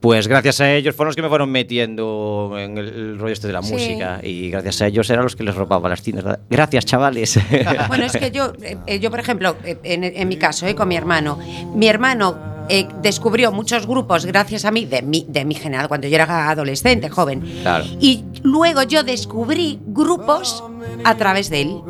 Pues 0.00 0.28
gracias 0.28 0.60
a 0.62 0.72
ellos 0.72 0.96
fueron 0.96 1.08
los 1.10 1.16
que 1.16 1.22
me 1.22 1.28
fueron 1.28 1.50
metiendo 1.50 2.54
en 2.58 2.78
el, 2.78 3.18
rollo 3.18 3.32
este 3.34 3.46
de 3.48 3.52
la 3.52 3.62
Sí. 3.62 3.72
música. 3.72 4.20
Y 4.22 4.50
gracias 4.50 4.80
a 4.80 4.86
ellos 4.86 5.08
eran 5.10 5.24
los 5.24 5.36
que 5.36 5.44
les 5.44 5.54
robaba 5.54 5.88
las 5.90 6.02
cintas. 6.02 6.38
Gracias, 6.48 6.86
chavales. 6.86 7.38
Bueno, 7.88 8.04
es 8.04 8.12
que 8.16 8.30
yo, 8.30 8.52
eh, 8.62 8.98
yo 8.98 9.10
por 9.10 9.20
ejemplo, 9.20 9.56
eh, 9.64 9.78
en, 9.82 10.04
en 10.04 10.28
mi 10.28 10.36
caso, 10.36 10.66
eh, 10.66 10.74
con 10.74 10.88
mi 10.88 10.96
hermano, 10.96 11.38
mi 11.74 11.86
hermano 11.86 12.64
eh, 12.70 12.86
descubrió 13.02 13.52
muchos 13.52 13.86
grupos 13.86 14.24
gracias 14.26 14.64
a 14.64 14.70
mí, 14.70 14.86
de 14.86 15.02
mi, 15.02 15.26
de 15.28 15.44
mi 15.44 15.54
generación, 15.54 15.88
cuando 15.88 16.06
yo 16.08 16.14
era 16.14 16.48
adolescente, 16.50 17.10
joven. 17.10 17.40
Claro. 17.62 17.84
Y 18.00 18.24
luego 18.42 18.82
yo 18.84 19.02
descubrí 19.02 19.80
grupos 19.86 20.62
a 21.04 21.16
través 21.16 21.50
de 21.50 21.62
él. 21.62 21.80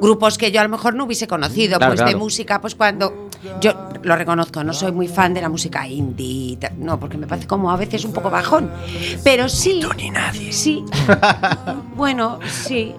Grupos 0.00 0.36
que 0.36 0.50
yo 0.50 0.60
a 0.60 0.64
lo 0.64 0.68
mejor 0.70 0.94
no 0.94 1.04
hubiese 1.04 1.28
conocido, 1.28 1.78
Claro, 1.78 1.94
pues 1.94 2.10
de 2.10 2.16
música, 2.16 2.60
pues 2.60 2.74
cuando. 2.74 3.28
Yo 3.60 3.88
lo 4.02 4.16
reconozco, 4.16 4.62
no 4.62 4.72
soy 4.72 4.92
muy 4.92 5.08
fan 5.08 5.34
de 5.34 5.40
la 5.40 5.48
música 5.48 5.86
indie, 5.86 6.58
no, 6.78 6.98
porque 6.98 7.16
me 7.16 7.26
parece 7.26 7.46
como 7.46 7.70
a 7.70 7.76
veces 7.76 8.04
un 8.04 8.12
poco 8.12 8.30
bajón. 8.30 8.70
Pero 9.24 9.48
sí. 9.48 9.80
ni 9.96 10.10
nadie. 10.10 10.52
Sí. 10.52 10.84
bueno, 11.96 12.38
sí. 12.48 12.94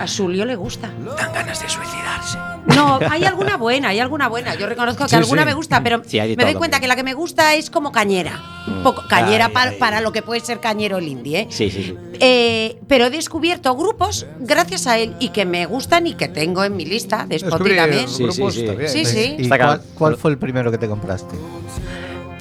A 0.00 0.06
Julio 0.08 0.46
le 0.46 0.56
gusta. 0.56 0.90
Dan 1.18 1.32
ganas 1.34 1.60
de 1.60 1.68
suicidarse. 1.68 2.38
No, 2.74 2.98
hay 3.10 3.22
alguna 3.24 3.56
buena, 3.58 3.88
hay 3.88 4.00
alguna 4.00 4.28
buena. 4.28 4.54
Yo 4.54 4.66
reconozco 4.66 5.04
que 5.04 5.10
Sí, 5.10 5.16
alguna 5.16 5.42
sí. 5.42 5.46
me 5.48 5.54
gusta, 5.54 5.82
pero 5.82 6.02
Sí, 6.06 6.18
me 6.38 6.44
doy 6.44 6.54
cuenta 6.54 6.80
que 6.80 6.88
la 6.88 6.96
que 6.96 7.02
me 7.02 7.12
gusta 7.12 7.54
es 7.54 7.68
como 7.68 7.92
cañera. 7.92 8.40
Un 8.66 8.82
poco 8.82 9.02
cañera 9.08 9.46
Ay, 9.46 9.52
pa- 9.52 9.62
ay. 9.64 9.76
para 9.78 10.00
lo 10.00 10.10
que 10.12 10.22
puede 10.22 10.40
ser 10.40 10.58
cañero 10.60 10.96
el 10.98 11.08
indie, 11.08 11.40
¿eh? 11.40 11.46
Sí, 11.50 11.70
sí, 11.70 11.82
sí. 11.84 11.96
Eh, 12.18 12.78
pero 12.88 13.06
he 13.06 13.10
descubierto 13.10 13.74
grupos 13.76 14.26
gracias 14.38 14.86
a 14.86 14.96
él 14.98 15.14
y 15.20 15.30
que 15.30 15.44
me 15.44 15.66
gustan 15.66 16.06
y 16.06 16.14
que 16.14 16.28
tengo 16.28 16.64
en 16.64 16.76
mi 16.76 16.86
lista 16.86 17.26
de 17.26 17.36
Spotify 17.36 17.76
también. 17.76 18.08
Sí, 18.08 18.22
grupos 18.24 18.54
sí, 18.54 18.60
sí. 18.60 18.66
está 18.66 18.78
bien. 18.78 18.90
Sí, 18.90 19.04
sí. 19.04 19.34
¿Y 19.38 19.42
Está 19.42 19.80
cuál, 19.94 20.16
fue 20.16 20.30
el 20.30 20.38
primero 20.38 20.70
que 20.70 20.78
te 20.78 20.88
compraste? 20.88 21.34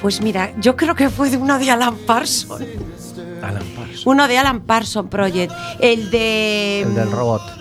Pues 0.02 0.22
mira, 0.22 0.54
yo 0.60 0.78
creo 0.78 0.96
que 0.96 1.10
fue 1.10 1.30
de 1.30 1.36
uno 1.36 1.60
de 1.60 1.70
Alan 1.72 1.96
Parsons. 1.98 2.62
Alan 3.42 3.64
Parsons. 3.76 3.79
Uno 4.10 4.28
de 4.28 4.40
Alan 4.40 4.62
Parsons 4.62 5.08
Project. 5.08 5.54
El 5.80 6.10
de. 6.10 6.82
El 6.82 6.96
del 6.96 7.12
robot. 7.12 7.59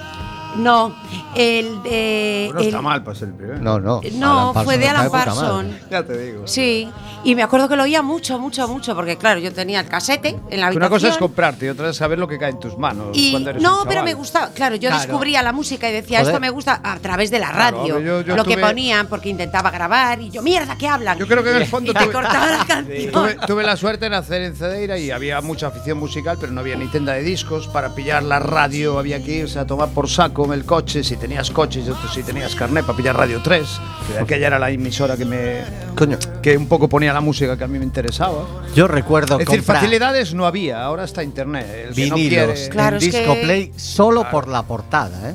No, 0.57 0.95
el 1.35 1.83
de. 1.83 2.51
No 2.53 2.61
el- 2.61 2.67
está 2.67 2.81
mal 2.83 3.03
para 3.05 3.17
ser 3.17 3.29
el 3.29 3.35
primero. 3.35 3.59
No, 3.61 3.79
no. 3.79 4.01
No, 4.15 4.51
Alan 4.51 4.65
fue 4.65 4.79
de 4.79 4.87
Parsons 4.87 5.13
Alan. 5.15 5.27
Parsons. 5.37 5.91
Ya 5.91 6.03
te 6.03 6.19
digo. 6.19 6.47
Sí, 6.47 6.89
y 7.25 7.35
me 7.35 7.43
acuerdo 7.43 7.69
que 7.69 7.77
lo 7.77 7.83
oía 7.85 8.03
mucho, 8.03 8.39
mucho, 8.39 8.67
mucho, 8.67 8.95
porque 8.97 9.17
claro, 9.17 9.39
yo 9.41 9.53
tenía 9.53 9.81
el 9.81 9.89
casete 9.89 10.31
en 10.51 10.61
la 10.61 10.67
habitación. 10.69 10.77
Una 10.77 10.89
cosa 10.89 11.09
es 11.09 11.17
comprarte 11.19 11.67
y 11.67 11.69
otra 11.69 11.91
es 11.91 11.97
saber 11.97 12.19
lo 12.19 12.27
que 12.27 12.39
cae 12.39 12.51
en 12.51 12.61
tus 12.61 12.77
manos. 12.79 13.09
y 13.13 13.31
cuando 13.33 13.51
eres 13.51 13.63
no, 13.63 13.83
un 13.83 13.89
pero 13.89 14.03
me 14.03 14.15
gustaba. 14.15 14.49
Claro, 14.51 14.77
yo 14.77 14.89
Claro. 14.89 15.03
descubría 15.05 15.43
la 15.43 15.53
música 15.53 15.89
y 15.89 15.93
decía, 15.93 16.19
Joder. 16.21 16.33
esto 16.33 16.41
me 16.41 16.51
gusta 16.51 16.81
a 16.83 16.99
través 16.99 17.31
de 17.31 17.39
la 17.39 17.53
radio. 17.53 17.97
hombre, 17.97 18.05
yo- 18.05 18.21
yo 18.23 18.37
lo 18.37 18.45
que 18.45 18.57
ponían, 18.59 19.07
porque 19.07 19.29
intentaba 19.29 19.71
grabar 19.71 20.21
y 20.21 20.31
yo, 20.31 20.43
mierda, 20.43 20.77
¿qué 20.77 20.89
hablan? 20.89 21.19
Yo 21.19 21.27
creo 21.27 21.43
que 21.45 21.51
en 21.51 21.57
el 21.57 21.67
fondo 21.67 21.91
y 21.93 21.95
te 21.95 22.01
tuve- 22.05 22.13
cortaba 22.13 22.47
la 22.51 22.65
canción. 22.67 23.13
Tuve, 23.13 23.37
tuve 23.47 23.63
la 23.63 23.77
suerte 23.77 24.07
de 24.07 24.11
nacer 24.11 24.43
en 24.43 24.57
Cedeira 24.57 24.99
y 24.99 25.11
había 25.11 25.41
mucha 25.41 25.69
afición 25.69 25.99
musical, 25.99 26.37
pero 26.41 26.53
no 26.53 26.61
había 26.61 26.77
ni 26.77 26.87
tienda 26.89 27.13
de 27.13 27.23
discos. 27.23 27.69
Para 27.69 27.95
pillar 27.95 28.23
la 28.23 28.39
radio 28.39 28.99
había 28.99 29.23
que 29.23 29.33
irse 29.33 29.59
a 29.59 29.67
tomar 29.67 29.91
por 29.91 30.09
saco 30.09 30.38
con 30.38 30.53
el 30.53 30.64
coche, 30.64 31.03
si 31.03 31.16
tenías 31.16 31.51
coche 31.51 31.83
si 32.14 32.22
tenías 32.22 32.55
carnet 32.55 32.87
para 32.87 32.96
pillar 32.96 33.16
Radio 33.16 33.40
3, 33.42 33.66
que 34.12 34.18
aquella 34.20 34.46
era 34.46 34.59
la 34.61 34.70
emisora 34.70 35.16
que 35.16 35.24
me 35.24 35.62
Coño, 35.96 36.16
que 36.40 36.57
un 36.57 36.68
poco 36.68 36.88
ponía 36.88 37.12
la 37.12 37.20
música 37.20 37.57
que 37.59 37.64
a 37.64 37.66
mí 37.66 37.77
me 37.77 37.85
interesaba. 37.85 38.44
yo 38.72 38.87
recuerdo 38.87 39.40
Es 39.40 39.46
decir, 39.46 39.62
facilidades 39.64 40.35
no 40.35 40.46
había, 40.46 40.85
ahora 40.85 41.03
está 41.03 41.24
internet. 41.24 41.66
El 41.88 41.94
que 41.94 42.07
no 42.07 42.14
vinilos 42.14 42.44
quiere- 42.55 42.68
Claro, 42.68 42.98
que- 43.01 43.07
Disco 43.07 43.35
Play 43.42 43.72
solo 43.77 44.31
por 44.31 44.46
la 44.46 44.62
portada, 44.62 45.31
¿eh? 45.31 45.35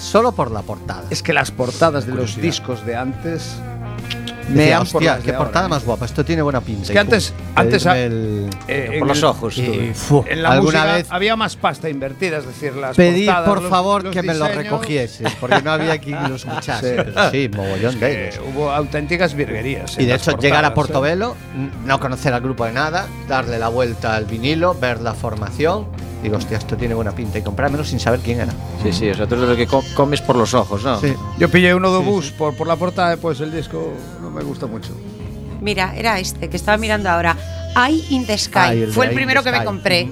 Solo 0.00 0.30
por 0.32 0.50
la 0.52 0.62
portada. 0.62 1.04
Es 1.10 1.22
que 1.24 1.32
las 1.32 1.50
portadas 1.50 2.06
de 2.06 2.14
los 2.14 2.36
discos 2.40 2.86
de 2.86 2.94
antes 2.96 3.56
me 4.50 4.58
Decía, 4.62 4.78
por 4.78 4.86
hostia, 4.86 5.10
las 5.12 5.18
de 5.18 5.24
qué 5.24 5.30
ahora, 5.30 5.44
portada 5.44 5.66
¿eh? 5.66 5.68
más 5.68 5.84
guapa. 5.84 6.04
Esto 6.04 6.24
tiene 6.24 6.42
buena 6.42 6.60
pinta. 6.60 6.82
Es 6.82 6.88
que 6.90 6.94
Y 6.94 6.98
antes- 6.98 7.30
pum, 7.30 7.46
antes 7.56 7.86
a- 7.86 7.98
el- 7.98 8.48
Eh, 8.68 8.96
Por 8.98 9.08
los 9.08 9.22
ojos. 9.22 9.56
y- 9.58 9.62
tú. 9.66 9.94
fu, 9.94 10.24
En 10.28 10.42
la 10.42 10.50
alguna 10.52 10.78
música 10.80 10.92
vez 10.96 11.06
había 11.10 11.36
más 11.36 11.56
pasta 11.56 11.88
invertida, 11.88 12.38
es 12.38 12.46
decir, 12.46 12.74
las 12.74 12.96
pedí 12.96 13.26
portadas, 13.26 13.48
por 13.48 13.62
los- 13.62 13.70
favor 13.70 14.04
los 14.04 14.12
que 14.14 14.22
me 14.22 14.34
lo 14.34 14.44
diseños, 14.46 14.64
recogiese, 14.64 15.24
porque 15.40 15.62
no 15.62 15.70
había 15.72 15.98
quien 15.98 16.28
lo 16.28 16.34
escuchase. 16.36 16.96
Sí. 16.96 17.02
pero 17.14 17.30
sí, 17.30 17.50
mogollón 17.56 18.00
de 18.00 18.12
eh, 18.12 18.28
ellos. 18.28 18.40
hubo 18.54 18.70
auténticas 18.70 19.34
virguerías. 19.34 19.98
Y 19.98 20.04
de 20.06 20.14
hecho, 20.14 20.36
llegar 20.38 20.64
a 20.64 20.74
portadas, 20.74 21.10
¿eh? 21.10 21.18
Portobelo, 21.20 21.36
n- 21.56 21.70
no 21.86 22.00
conocer 22.00 22.32
al 22.34 22.40
grupo 22.40 22.64
de 22.64 22.72
nada, 22.72 23.06
darle 23.28 23.58
la 23.58 23.68
vuelta 23.68 24.14
al 24.16 24.24
vinilo, 24.26 24.74
ver 24.74 25.00
la 25.00 25.14
formación, 25.14 25.86
digo, 26.22 26.36
hostia, 26.36 26.58
esto 26.58 26.76
tiene 26.76 26.94
buena 26.94 27.12
pinta 27.12 27.38
y 27.38 27.42
comprármelo 27.42 27.84
sin 27.84 27.98
saber 28.00 28.20
quién 28.20 28.40
era. 28.40 28.52
Sí, 28.82 28.92
sí, 28.92 29.08
o 29.10 29.14
sea, 29.14 29.26
tú 29.26 29.34
eres 29.36 29.48
lo 29.48 29.56
que 29.56 29.66
co- 29.66 29.84
comes 29.94 30.20
por 30.20 30.36
los 30.36 30.52
ojos, 30.54 30.82
¿no? 30.84 31.00
Sí. 31.00 31.14
Yo 31.38 31.48
pillé 31.50 31.74
uno 31.74 31.92
de 31.92 32.04
bus 32.04 32.30
por, 32.32 32.54
por 32.56 32.66
la 32.66 32.76
portada, 32.76 33.16
pues 33.16 33.40
el 33.40 33.52
disco 33.52 33.92
no 34.20 34.30
me 34.30 34.42
gusta 34.42 34.66
mucho. 34.66 34.90
Mira, 35.60 35.94
era 35.96 36.18
este 36.18 36.48
que 36.48 36.56
estaba 36.56 36.76
mirando 36.78 37.10
ahora. 37.10 37.36
Eye 37.76 38.04
in 38.10 38.26
the 38.26 38.36
Sky. 38.36 38.58
Ah, 38.58 38.72
el 38.74 38.92
Fue 38.92 39.06
el 39.06 39.14
primero 39.14 39.42
que 39.42 39.52
me 39.52 39.64
compré. 39.64 40.10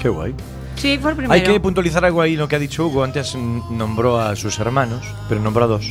Qué 0.00 0.08
guay. 0.08 0.34
Sí, 0.76 0.98
fue 1.00 1.10
el 1.10 1.16
primero. 1.16 1.32
Hay 1.34 1.42
que 1.42 1.60
puntualizar 1.60 2.04
algo 2.04 2.20
ahí 2.20 2.32
en 2.32 2.38
lo 2.40 2.48
que 2.48 2.56
ha 2.56 2.58
dicho 2.58 2.86
Hugo. 2.86 3.04
Antes 3.04 3.34
nombró 3.36 4.20
a 4.20 4.34
sus 4.36 4.58
hermanos, 4.58 5.04
pero 5.28 5.40
nombró 5.40 5.64
a 5.64 5.68
dos. 5.68 5.90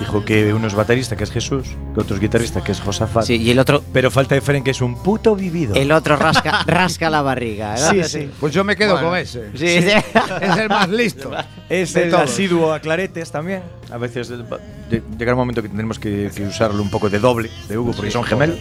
Dijo 0.00 0.24
que 0.24 0.52
uno 0.54 0.66
es 0.66 0.74
baterista, 0.74 1.14
que 1.14 1.24
es 1.24 1.30
Jesús, 1.30 1.68
que 1.94 2.00
otro 2.00 2.16
es 2.16 2.22
guitarrista, 2.22 2.64
que 2.64 2.72
es 2.72 2.80
Josafat. 2.80 3.24
Sí, 3.24 3.36
y 3.36 3.50
el 3.50 3.58
otro, 3.58 3.84
Pero 3.92 4.10
falta 4.10 4.34
de 4.34 4.40
Feren, 4.40 4.64
que 4.64 4.70
es 4.70 4.80
un 4.80 4.96
puto 5.02 5.36
vivido. 5.36 5.74
el 5.74 5.92
otro 5.92 6.16
rasca, 6.16 6.62
rasca 6.66 7.10
la 7.10 7.20
barriga. 7.20 7.72
¿verdad? 7.74 7.90
Sí, 7.92 8.04
sí. 8.04 8.30
Pues 8.40 8.54
yo 8.54 8.64
me 8.64 8.76
quedo 8.76 8.92
Bueno. 8.94 9.10
con 9.10 9.18
ese. 9.18 9.50
Sí, 9.54 9.82
sí. 9.82 9.90
Es 10.40 10.56
el 10.56 10.68
más 10.68 10.88
listo. 10.88 11.30
Es 11.68 11.94
el 11.94 12.10
todos. 12.10 12.24
asiduo 12.30 12.72
a 12.72 12.80
claretes 12.80 13.30
también. 13.30 13.62
A 13.92 13.96
veces 13.98 14.28
eh, 14.90 15.02
llegará 15.16 15.34
un 15.34 15.38
momento 15.40 15.62
que 15.62 15.68
tendremos 15.68 15.98
que, 16.00 16.30
que 16.34 16.44
usarlo 16.46 16.82
un 16.82 16.90
poco 16.90 17.08
de 17.08 17.20
doble 17.20 17.48
de 17.68 17.78
Hugo, 17.78 17.92
porque 17.92 18.10
son 18.10 18.24
gemelos. 18.24 18.56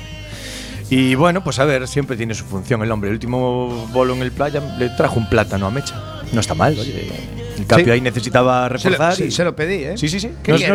Y 0.91 1.15
bueno, 1.15 1.43
pues 1.43 1.58
a 1.60 1.65
ver, 1.65 1.88
siempre 1.88 2.17
tiene 2.17 2.36
su 2.36 2.43
función 2.45 2.84
el 2.84 2.91
hombre. 2.91 3.10
El 3.10 3.15
último 3.15 3.88
bolo 3.93 4.13
en 4.13 4.21
el 4.23 4.32
playa 4.32 4.60
le 4.78 4.89
trajo 4.89 5.17
un 5.19 5.28
plátano 5.30 5.65
a 5.67 5.71
Mecha. 5.71 5.95
No 6.34 6.41
está 6.41 6.54
mal, 6.54 6.78
oye. 6.78 7.10
El 7.59 7.67
Capi 7.67 7.83
Sí. 7.83 7.89
ahí 7.91 8.01
necesitaba 8.01 8.63
Se 8.67 8.69
lo, 8.69 8.77
reforzar. 8.97 9.15
sí, 9.15 9.23
y- 9.25 9.31
se 9.31 9.43
lo 9.43 9.55
pedí, 9.55 9.83
¿eh? 9.83 9.97
Sí, 9.97 10.07
sí, 10.09 10.19
sí. 10.19 10.31
¿Qué 10.43 10.51
No, 10.53 10.57
coña, 10.57 10.65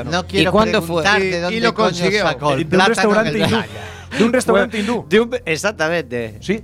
¿eh? 0.00 0.24
quiero 0.28 0.52
cuándo 0.52 0.82
fue? 0.82 1.04
Y- 1.50 1.54
y 1.56 1.60
lo 1.60 1.74
consiguió. 1.74 2.22
sacó 2.22 2.54
el 2.54 2.68
De 2.68 2.76
un 2.76 2.86
restaurante 2.86 3.38
hindú. 3.38 3.48
playa. 3.48 3.66
De 4.18 4.24
un 4.24 4.32
restaurante 4.32 4.78
hindú. 4.80 5.06
De 5.08 5.20
un- 5.20 5.36
exactamente. 5.44 6.38
Sí. 6.40 6.62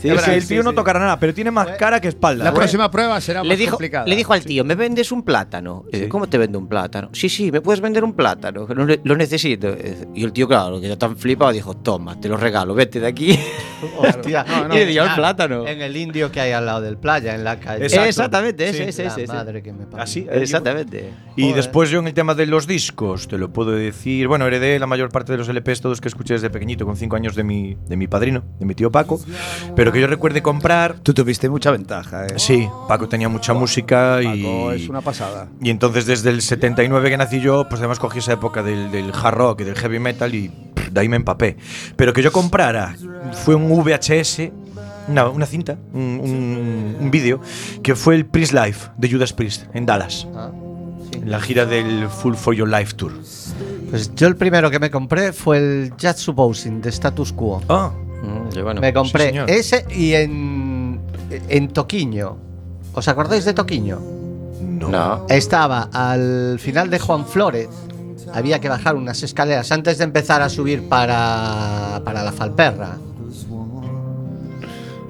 Sí, 0.00 0.08
es 0.08 0.20
sí, 0.20 0.30
que 0.30 0.34
el 0.36 0.42
sí, 0.42 0.48
tío 0.48 0.62
no 0.62 0.70
sí. 0.70 0.76
tocará 0.76 0.98
nada, 1.00 1.18
pero 1.18 1.34
tiene 1.34 1.50
más 1.50 1.68
cara 1.78 2.00
que 2.00 2.08
espalda. 2.08 2.44
La 2.44 2.50
¿eh? 2.50 2.54
próxima 2.54 2.90
prueba 2.90 3.20
será 3.20 3.42
Le 3.42 3.50
más 3.50 3.58
dijo, 3.58 3.70
complicada. 3.72 4.06
le 4.06 4.16
dijo 4.16 4.32
al 4.32 4.44
tío, 4.44 4.64
¿me 4.64 4.74
vendes 4.74 5.10
un 5.12 5.22
plátano? 5.22 5.84
Dice. 5.92 6.08
¿Cómo 6.08 6.28
te 6.28 6.38
vendo 6.38 6.58
un 6.58 6.68
plátano? 6.68 7.10
Sí, 7.12 7.28
sí, 7.28 7.50
¿me 7.50 7.60
puedes 7.60 7.80
vender 7.80 8.04
un 8.04 8.12
plátano? 8.14 8.66
Lo 9.04 9.16
necesito. 9.16 9.74
Y 10.14 10.24
el 10.24 10.32
tío, 10.32 10.46
claro, 10.48 10.80
que 10.80 10.88
ya 10.88 10.96
tan 10.96 11.16
flipado, 11.16 11.52
dijo, 11.52 11.74
toma, 11.76 12.20
te 12.20 12.28
lo 12.28 12.36
regalo, 12.36 12.74
vete 12.74 13.00
de 13.00 13.06
aquí. 13.06 13.38
Hostia. 13.98 14.44
No, 14.48 14.68
no. 14.68 14.74
y 14.74 14.78
le 14.78 14.86
dio 14.86 15.04
el 15.04 15.14
plátano. 15.14 15.66
En 15.66 15.80
el 15.80 15.96
indio 15.96 16.32
que 16.32 16.40
hay 16.40 16.52
al 16.52 16.66
lado 16.66 16.80
del 16.80 16.96
playa, 16.96 17.34
en 17.34 17.44
la 17.44 17.58
calle. 17.60 17.84
Exacto. 17.84 18.08
Exactamente, 18.08 18.68
ese, 18.68 18.78
Sí. 18.78 18.82
ese, 18.88 19.06
ese, 19.06 19.22
ese. 19.24 19.32
madre 19.32 19.62
que 19.62 19.72
me 19.72 19.86
parió. 19.86 20.02
Así. 20.02 20.26
Exactamente. 20.30 21.10
Y 21.36 21.42
Joder. 21.42 21.56
después 21.56 21.90
yo 21.90 22.00
en 22.00 22.08
el 22.08 22.14
tema 22.14 22.34
de 22.34 22.46
los 22.46 22.66
discos, 22.66 23.28
te 23.28 23.38
lo 23.38 23.52
puedo 23.52 23.70
decir, 23.72 24.26
bueno, 24.28 24.46
heredé 24.46 24.78
la 24.78 24.86
mayor 24.86 25.10
parte 25.10 25.32
de 25.32 25.38
los 25.38 25.48
LPs 25.48 25.80
todos 25.80 26.00
que 26.00 26.08
escuché 26.08 26.34
desde 26.34 26.50
pequeñito, 26.50 26.84
con 26.86 26.96
cinco 26.96 27.16
años 27.16 27.36
de 27.36 27.44
mi, 27.44 27.76
de 27.86 27.96
mi 27.96 28.08
padrino, 28.08 28.42
de 28.58 28.66
mi 28.66 28.74
tío 28.74 28.90
Paco, 28.90 29.20
pero 29.76 29.87
que 29.92 30.00
yo 30.00 30.06
recuerde 30.06 30.42
comprar... 30.42 30.96
Tú 31.02 31.14
tuviste 31.14 31.48
mucha 31.48 31.70
ventaja, 31.70 32.26
¿eh? 32.26 32.34
Sí, 32.36 32.68
Paco 32.88 33.08
tenía 33.08 33.28
mucha 33.28 33.54
música 33.54 34.20
y... 34.22 34.42
Paco 34.42 34.72
es 34.72 34.88
una 34.88 35.00
pasada. 35.00 35.48
Y 35.60 35.70
entonces 35.70 36.06
desde 36.06 36.30
el 36.30 36.42
79 36.42 37.10
que 37.10 37.16
nací 37.16 37.40
yo, 37.40 37.68
pues 37.68 37.80
además 37.80 37.98
cogí 37.98 38.18
esa 38.20 38.32
época 38.32 38.62
del, 38.62 38.90
del 38.90 39.12
hard 39.12 39.34
rock 39.34 39.60
y 39.60 39.64
del 39.64 39.74
heavy 39.76 39.98
metal 39.98 40.34
y 40.34 40.48
pff, 40.48 40.88
de 40.90 41.00
ahí 41.00 41.08
me 41.08 41.16
empapé. 41.16 41.56
Pero 41.96 42.12
que 42.12 42.22
yo 42.22 42.32
comprara 42.32 42.96
fue 43.44 43.54
un 43.54 43.68
VHS, 43.70 44.50
una, 45.08 45.28
una 45.28 45.46
cinta, 45.46 45.78
un, 45.92 46.20
un- 46.22 46.96
un 47.00 47.10
vídeo, 47.10 47.40
que 47.82 47.94
fue 47.94 48.14
el 48.14 48.26
Priest 48.26 48.52
Life 48.52 48.90
de 48.96 49.10
Judas 49.10 49.32
Priest 49.32 49.64
en 49.74 49.86
Dallas, 49.86 50.26
Ah, 50.34 50.50
sí. 51.12 51.18
en 51.22 51.30
la 51.30 51.40
gira 51.40 51.64
del 51.66 52.08
Full 52.08 52.34
for 52.34 52.54
Your 52.54 52.68
Life 52.68 52.94
Tour. 52.94 53.12
Pues 53.90 54.14
yo 54.14 54.28
el 54.28 54.36
primero 54.36 54.70
que 54.70 54.78
me 54.78 54.90
compré 54.90 55.32
fue 55.32 55.56
el 55.56 55.92
Jazz 55.96 56.26
Bousing 56.26 56.82
de 56.82 56.90
Status 56.90 57.32
Quo. 57.32 57.62
Ah, 57.70 57.90
Mm, 58.22 58.62
bueno, 58.62 58.80
me 58.80 58.92
compré 58.92 59.30
sí, 59.32 59.38
ese 59.46 59.84
y 59.90 60.14
en, 60.14 61.00
en 61.48 61.68
Toquiño. 61.68 62.36
¿Os 62.94 63.06
acordáis 63.08 63.44
de 63.44 63.54
Toquiño? 63.54 63.98
no. 64.60 64.88
no. 64.88 65.26
Estaba 65.28 65.88
al 65.92 66.58
final 66.58 66.90
de 66.90 66.98
Juan 66.98 67.26
Flores. 67.26 67.68
Había 68.34 68.60
que 68.60 68.68
bajar 68.68 68.94
unas 68.96 69.22
escaleras 69.22 69.72
antes 69.72 69.98
de 69.98 70.04
empezar 70.04 70.42
a 70.42 70.48
subir 70.50 70.88
para, 70.88 72.02
para 72.04 72.22
la 72.22 72.30
Falperra. 72.32 72.96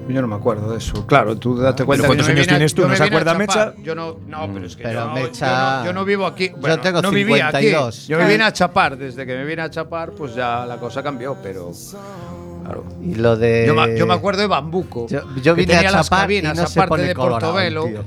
Yo 0.07 0.21
no 0.23 0.27
me 0.27 0.35
acuerdo 0.35 0.71
de 0.71 0.79
eso. 0.79 1.05
Claro, 1.05 1.35
tú 1.37 1.55
date 1.57 1.85
cuenta 1.85 2.07
¿cuántos 2.07 2.25
yo 2.25 2.33
años 2.33 2.47
a- 2.47 2.49
tienes 2.49 2.73
tú? 2.73 2.81
yo 2.81 2.87
¿No 2.87 2.95
se 2.95 3.03
acuerda. 3.03 3.35
Mecha? 3.35 3.73
Yo 3.83 3.93
no, 3.93 4.17
no, 4.25 4.51
pero 4.51 4.65
es 4.65 4.75
que 4.75 4.81
Pero 4.83 5.05
yo, 5.05 5.13
Mecha- 5.13 5.45
yo 5.47 5.79
no, 5.81 5.85
yo 5.85 5.93
no 5.93 6.05
vivo 6.05 6.25
aquí. 6.25 6.49
Yo 6.49 6.57
Bueno, 6.57 6.79
tengo 6.79 7.01
no 7.03 7.11
vivía 7.11 7.51
52. 7.51 7.95
aquí. 7.99 8.07
Yo 8.07 8.17
me 8.17 8.27
vine 8.27 8.43
a 8.45 8.51
chapar. 8.53 8.97
Desde 8.97 9.23
que 9.27 9.35
me 9.35 9.45
vine 9.45 9.61
a 9.61 9.69
chapar, 9.69 10.11
pues 10.11 10.33
ya 10.33 10.65
la 10.65 10.77
cosa 10.77 11.03
cambió, 11.03 11.37
pero 11.43 11.71
claro. 12.69 12.83
Y 13.03 13.15
lo 13.15 13.35
de. 13.35 13.65
Yo, 13.67 13.73
me- 13.75 13.97
yo 13.97 14.05
me 14.07 14.13
acuerdo 14.13 14.41
de 14.41 14.47
Bambuco. 14.47 15.07
Yo, 15.07 15.21
yo 15.41 15.55
que 15.55 15.61
vine 15.61 15.73
a 15.73 15.77
tenía 15.77 15.91
las 15.91 16.09
chapar 16.09 16.31
y 16.31 16.41
cabinas 16.41 16.57
no 16.75 16.81
aparte 16.83 17.05
de 17.07 17.13
colorado, 17.15 17.39
Portobelo. 17.53 17.85
tío. 17.85 18.03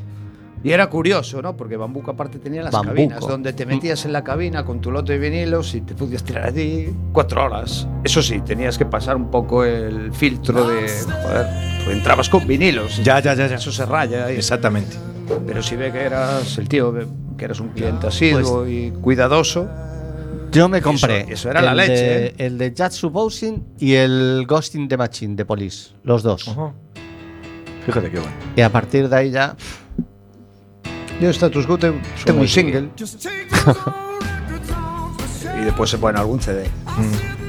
Y 0.65 0.71
era 0.71 0.87
curioso, 0.89 1.43
¿no? 1.43 1.57
Porque 1.57 1.77
Bambuco 1.77 2.13
aparte 2.13 2.39
tenía 2.39 2.63
las 2.63 2.73
Bambuco. 2.73 2.95
cabinas 2.95 3.21
donde 3.21 3.53
te 3.53 3.67
metías 3.67 4.05
en 4.05 4.13
la 4.13 4.23
cabina 4.23 4.65
con 4.65 4.81
tu 4.81 4.93
lote 4.93 5.15
de 5.15 5.19
vinilos 5.19 5.75
y 5.75 5.81
te 5.81 5.95
podías 5.95 6.23
tirar 6.23 6.47
allí 6.47 6.95
cuatro 7.13 7.45
horas. 7.45 7.89
Eso 8.05 8.23
sí, 8.23 8.41
tenías 8.43 8.79
que 8.79 8.87
pasar 8.87 9.17
un 9.17 9.29
poco 9.29 9.65
el 9.65 10.13
filtro 10.13 10.65
de. 10.69 10.89
Joder, 10.89 11.47
pues 11.85 11.97
entrabas 11.97 12.29
con 12.29 12.47
vinilos. 12.47 13.03
Ya, 13.03 13.19
ya, 13.19 13.35
ya, 13.35 13.49
ya. 13.49 13.57
Eso 13.57 13.73
se 13.73 13.85
raya 13.85 14.27
ahí. 14.27 14.37
Exactamente. 14.37 14.97
Pero 15.47 15.63
si 15.65 15.75
ve 15.75 15.91
que 15.91 16.03
eras 16.03 16.57
el 16.59 16.69
tío, 16.69 16.95
que 17.37 17.45
eras 17.45 17.59
un 17.59 17.71
cliente 17.71 18.07
asiduo 18.07 18.69
y 18.69 18.93
cuidadoso. 19.01 19.69
Yo 20.53 20.69
me 20.69 20.81
compré. 20.83 21.21
Eso- 21.23 21.31
eso 21.33 21.51
era 21.51 21.63
la 21.63 21.71
el 21.73 21.77
leche, 21.79 21.93
de- 21.93 22.27
¿eh? 22.27 22.35
El 22.39 22.59
de 22.59 22.73
Jatsu 22.77 23.11
Bousing 23.11 23.65
y 23.79 23.95
el 23.95 24.45
Ghosting 24.47 24.89
the 24.89 24.97
Machine 24.97 25.35
de 25.35 25.45
Police. 25.45 25.91
Los 26.05 26.23
dos. 26.23 26.45
Fíjate 27.87 28.11
qué 28.11 28.19
bueno. 28.19 28.33
Y 28.57 28.61
a 28.61 28.71
partir 28.71 29.09
de 29.09 29.17
ahí 29.17 29.31
ya. 29.31 29.57
Yo 31.21 31.31
Status 31.31 31.67
Quo 31.67 31.79
te- 31.79 31.93
tengo 32.25 32.41
un 32.41 32.49
single. 32.49 32.91
y 35.61 35.65
después, 35.65 35.99
bueno, 36.01 36.21
algún 36.21 36.41
CD. 36.41 36.69
Vinilos. 36.97 37.42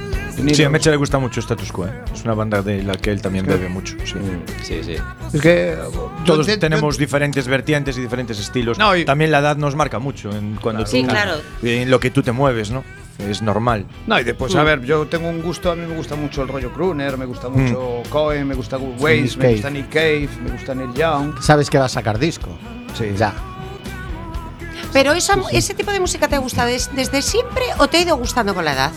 Sí, 0.54 0.64
a 0.64 0.70
Mecha 0.70 0.90
le 0.90 0.98
gusta 0.98 1.20
mucho 1.20 1.40
Status 1.40 1.72
Quo. 1.72 1.86
¿eh? 1.88 1.92
Es 2.14 2.24
una 2.24 2.34
banda 2.34 2.62
de 2.62 2.82
la 2.84 2.94
que 2.96 3.12
él 3.12 3.22
también 3.22 3.46
bebe 3.46 3.70
mucho. 3.70 3.96
sí. 4.06 4.16
Sí, 4.64 4.84
sí. 4.84 4.96
Es 5.34 5.42
que. 5.42 5.78
Todos 6.26 6.46
te- 6.46 6.58
tenemos 6.58 6.96
yo- 6.96 7.00
diferentes 7.00 7.48
vertientes 7.48 7.98
y 7.98 8.02
diferentes 8.02 8.40
estilos. 8.40 8.78
No, 8.80 8.96
y- 8.96 9.06
También 9.06 9.32
la 9.32 9.40
edad 9.40 9.58
nos 9.58 9.76
marca 9.76 10.00
mucho 10.00 10.32
en 10.32 10.56
cuando 10.56 10.86
Sí, 10.86 11.02
tú- 11.04 11.10
claro. 11.10 11.34
en 11.62 11.90
lo 11.92 12.00
que 12.00 12.10
tú 12.10 12.24
te 12.24 12.32
mueves, 12.32 12.72
¿no? 12.72 12.84
Es 13.20 13.44
normal. 13.44 13.86
No, 14.08 14.20
y 14.20 14.24
después, 14.24 14.56
a 14.56 14.64
ver, 14.64 14.82
yo 14.82 15.06
tengo 15.06 15.30
un 15.30 15.42
gusto, 15.44 15.72
a 15.72 15.76
mí 15.76 15.86
me 15.86 15.96
gusta 15.96 16.16
mucho 16.16 16.42
el 16.42 16.48
rollo 16.48 16.74
Crooner, 16.74 17.16
me 17.16 17.26
gusta 17.26 17.48
mucho 17.48 18.02
Cohen, 18.10 18.48
me 18.48 18.56
gusta 18.56 18.78
Waze, 18.78 19.22
Nick 19.22 19.38
me 19.38 19.52
gusta 19.54 19.70
Nick 19.70 19.90
Cave, 19.90 20.30
me 20.44 20.50
gusta 20.52 20.74
Neil 20.74 20.94
Young. 20.96 21.40
Sabes 21.40 21.70
que 21.70 21.78
va 21.78 21.86
a 21.86 21.90
sacar 21.90 22.18
disco. 22.18 22.50
Sí. 22.98 23.12
Ya. 23.16 23.34
Pero 24.92 25.14
esa, 25.14 25.38
ese 25.52 25.74
tipo 25.74 25.92
de 25.92 26.00
música 26.00 26.28
te 26.28 26.38
gusta 26.40 26.66
des- 26.66 26.90
desde 26.96 27.22
siempre 27.22 27.64
o 27.80 27.88
te 27.88 27.98
ha 27.98 28.02
ido 28.02 28.18
gustando 28.18 28.54
con 28.56 28.66
la 28.66 28.74
edad? 28.74 28.92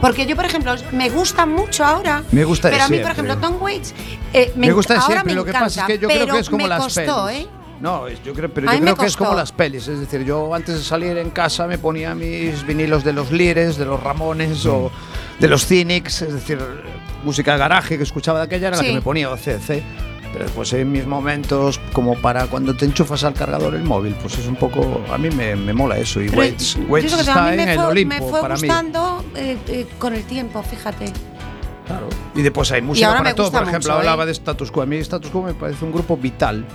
Porque 0.00 0.26
yo, 0.26 0.36
por 0.36 0.44
ejemplo, 0.44 0.74
me 0.92 1.08
gusta 1.08 1.46
mucho 1.46 1.84
ahora. 1.84 2.22
Me 2.30 2.44
gusta 2.44 2.68
de 2.68 2.74
Pero 2.74 2.84
a 2.84 2.88
mí, 2.88 2.98
por 2.98 3.10
ejemplo, 3.10 3.36
Tom 3.38 3.56
Waits 3.60 3.94
eh, 4.32 4.52
me, 4.56 4.66
Me, 4.66 4.72
gusta 4.72 4.94
ahora 4.94 5.06
siempre, 5.06 5.32
me 5.32 5.36
lo 5.36 5.44
que 5.44 5.50
encanta, 5.50 5.66
pasa 5.66 5.80
es 5.82 5.86
que 5.86 5.98
yo 5.98 6.08
creo 6.08 6.26
que 6.26 6.38
es 6.40 6.50
como 6.50 6.66
las 6.66 6.82
costó, 6.82 7.26
pelis. 7.26 7.46
¿eh? 7.46 7.48
No, 7.80 8.08
yo 8.08 8.32
creo, 8.32 8.52
pero 8.52 8.72
yo 8.72 8.80
creo 8.80 8.96
que 8.96 9.06
es 9.06 9.16
como 9.16 9.34
las 9.34 9.52
pelis, 9.52 9.86
es 9.88 10.00
decir, 10.00 10.24
yo 10.24 10.54
antes 10.54 10.76
de 10.76 10.82
salir 10.82 11.16
en 11.18 11.30
casa 11.30 11.66
me 11.66 11.76
ponía 11.76 12.14
mis 12.14 12.64
vinilos 12.64 13.04
de 13.04 13.12
los 13.12 13.30
Lires, 13.30 13.76
de 13.76 13.84
los 13.84 14.02
Ramones 14.02 14.64
o 14.64 14.90
de 15.38 15.48
los 15.48 15.66
Cynics, 15.66 16.22
es 16.22 16.32
decir, 16.32 16.58
música 17.22 17.52
de 17.52 17.58
garaje 17.58 17.98
que 17.98 18.04
escuchaba 18.04 18.38
de 18.40 18.44
aquella 18.46 18.68
era 18.68 18.76
Sí. 18.78 18.82
la 18.84 18.88
que 18.88 18.94
me 18.94 19.02
ponía 19.02 19.30
o 19.30 19.36
CC. 19.36 19.82
Pero 20.36 20.44
después 20.44 20.70
en 20.74 20.92
mis 20.92 21.06
momentos, 21.06 21.80
como 21.94 22.14
para 22.14 22.46
cuando 22.46 22.76
te 22.76 22.84
enchufas 22.84 23.24
al 23.24 23.32
cargador 23.32 23.74
el 23.74 23.84
móvil, 23.84 24.14
pues 24.20 24.36
es 24.36 24.46
un 24.46 24.56
poco. 24.56 25.00
A 25.10 25.16
mí 25.16 25.30
me, 25.30 25.56
me 25.56 25.72
mola 25.72 25.96
eso. 25.96 26.20
Y 26.20 26.28
Waits, 26.28 26.76
está 27.00 27.52
mí 27.52 27.62
en 27.62 27.68
el 27.70 27.78
Olimpo 27.78 28.14
me 28.14 28.20
fue 28.20 28.42
para 28.42 28.56
mí. 28.56 28.60
gustando 28.60 29.24
eh, 29.34 29.56
eh, 29.66 29.86
con 29.98 30.12
el 30.12 30.24
tiempo, 30.24 30.62
fíjate. 30.62 31.06
Claro. 31.86 32.10
Y 32.34 32.42
después 32.42 32.70
hay 32.70 32.82
música 32.82 33.16
para 33.16 33.34
todo. 33.34 33.50
Por 33.50 33.62
ejemplo, 33.62 33.78
mucho, 33.78 33.92
¿eh? 33.92 33.98
hablaba 34.00 34.26
de 34.26 34.32
Status 34.32 34.70
Quo. 34.70 34.82
A 34.82 34.86
mí 34.86 34.98
Status 34.98 35.30
Quo 35.30 35.40
me 35.40 35.54
parece 35.54 35.82
un 35.86 35.92
grupo 35.92 36.18
vital. 36.18 36.66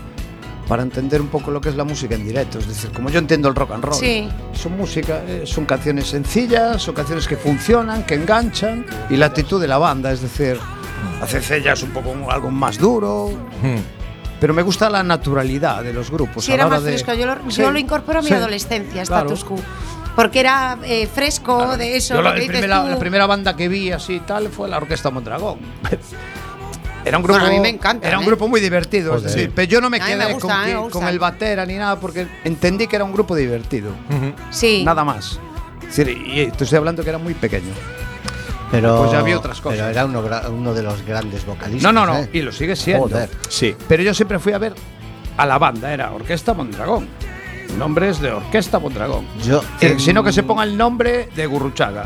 para 0.68 0.82
entender 0.82 1.22
un 1.22 1.28
poco 1.28 1.52
lo 1.52 1.62
que 1.62 1.70
es 1.70 1.76
la 1.76 1.84
música 1.84 2.16
en 2.16 2.26
directo. 2.26 2.58
Es 2.58 2.68
decir, 2.68 2.92
como 2.92 3.12
yo 3.12 3.20
entiendo 3.20 3.48
el 3.48 3.54
rock 3.54 3.74
and 3.74 3.84
roll. 3.84 3.94
Sí. 3.94 4.28
Son 4.54 4.76
música, 4.76 5.22
eh, 5.28 5.44
son 5.46 5.66
canciones 5.66 6.08
sencillas, 6.08 6.82
son 6.82 6.96
canciones 6.96 7.28
que 7.28 7.36
funcionan, 7.36 8.08
que 8.08 8.16
enganchan 8.16 8.88
y 9.12 9.18
la 9.18 9.28
actitud 9.28 9.62
de 9.62 9.68
la 9.68 9.78
banda, 9.78 10.12
es 10.12 10.22
decir, 10.22 10.58
ACC 11.22 11.62
ya 11.64 11.74
es 11.74 11.84
un 11.84 11.92
poco 11.92 12.14
algo 12.32 12.50
más 12.52 12.78
duro. 12.78 13.32
Pero 14.40 14.54
me 14.56 14.62
gusta 14.64 14.90
la 14.90 15.04
naturalidad 15.04 15.84
de 15.84 15.94
los 15.94 16.10
grupos. 16.10 16.44
Sí, 16.46 16.52
a 16.52 16.56
la 16.58 16.62
era 16.64 16.68
hora 16.68 16.76
más 16.78 16.84
de- 16.84 16.92
fresco. 16.94 17.14
Yo 17.14 17.26
lo, 17.28 17.36
Sí, 17.52 17.62
yo 17.62 17.72
lo 17.72 17.78
incorporo 17.78 18.20
a 18.20 18.22
mi 18.24 18.28
sí, 18.30 18.34
adolescencia, 18.34 19.04
claro. 19.04 19.28
Status 19.34 19.44
Quo. 19.46 19.58
Porque 20.16 20.40
era 20.40 20.78
eh, 20.84 21.08
fresco 21.14 21.78
de 21.78 21.96
eso. 21.98 22.16
Yo 22.16 22.22
lo 22.24 22.34
que 22.34 22.42
el 22.42 22.48
primera, 22.48 22.82
tú. 22.84 22.90
la 22.90 22.98
primera 23.00 23.26
banda 23.28 23.56
que 23.56 23.68
vi 23.70 23.92
así 23.92 24.20
tal 24.26 24.50
fue 24.50 24.68
la 24.68 24.78
Orquesta 24.78 25.10
Mondragón. 25.12 25.60
Era 27.04 27.18
un 27.18 27.24
grupo, 27.24 27.40
Bueno, 27.40 27.52
a 27.52 27.56
mí 27.58 27.60
me 27.60 27.70
encanta, 27.70 28.08
Era 28.08 28.20
un 28.20 28.24
¿eh? 28.26 28.28
grupo 28.28 28.48
muy 28.48 28.62
divertido, 28.62 29.16
es 29.16 29.22
Joder. 29.24 29.36
decir, 29.36 29.52
pero 29.56 29.68
yo 29.68 29.82
no 29.82 29.90
me 29.90 30.00
quedé 30.00 30.34
gusta, 30.34 30.48
con, 30.48 30.60
me 30.62 30.66
que- 30.68 30.76
gusta. 30.78 31.00
con 31.00 31.08
el 31.08 31.18
batera 31.18 31.66
ni 31.66 31.74
nada 31.76 32.00
porque 32.00 32.28
entendí 32.44 32.86
que 32.86 32.96
era 32.96 33.06
un 33.06 33.12
grupo 33.12 33.36
divertido. 33.36 33.92
Sí. 34.52 34.84
Nada 34.86 35.04
más. 35.04 35.40
Es 35.90 35.96
decir, 35.98 36.16
y 36.16 36.52
te 36.52 36.64
estoy 36.64 36.78
hablando 36.78 37.04
que 37.04 37.10
era 37.10 37.18
muy 37.18 37.34
pequeño. 37.34 37.74
Pero, 38.72 39.00
Pues 39.00 39.12
ya 39.12 39.22
vi 39.22 39.34
otras 39.34 39.60
cosas. 39.60 39.80
Pero 39.80 39.90
era 39.90 40.06
uno, 40.50 40.74
de 40.74 40.82
los 40.82 41.06
grandes 41.06 41.46
vocalistas. 41.46 41.94
No, 41.94 42.06
no, 42.06 42.12
no, 42.12 42.20
¿eh? 42.20 42.30
y 42.32 42.42
lo 42.42 42.52
sigue 42.52 42.76
siendo. 42.76 43.10
Joder. 43.10 43.30
Sí. 43.50 43.76
Pero 43.88 44.02
yo 44.02 44.14
siempre 44.14 44.40
fui 44.40 44.54
a 44.54 44.58
ver 44.58 44.74
a 45.38 45.46
la 45.46 45.58
banda, 45.58 45.94
era 45.94 46.12
Orquesta 46.12 46.54
Mondragón. 46.54 47.08
El 47.70 47.78
nombre 47.78 48.10
es 48.10 48.20
de 48.20 48.32
Orquesta 48.32 48.80
Mondragón. 48.80 49.26
Yo, 49.44 49.62
Sino 49.98 50.24
que 50.24 50.32
se 50.32 50.44
ponga 50.44 50.64
el 50.64 50.78
nombre 50.78 51.30
de 51.36 51.46
Gurruchaga. 51.46 52.06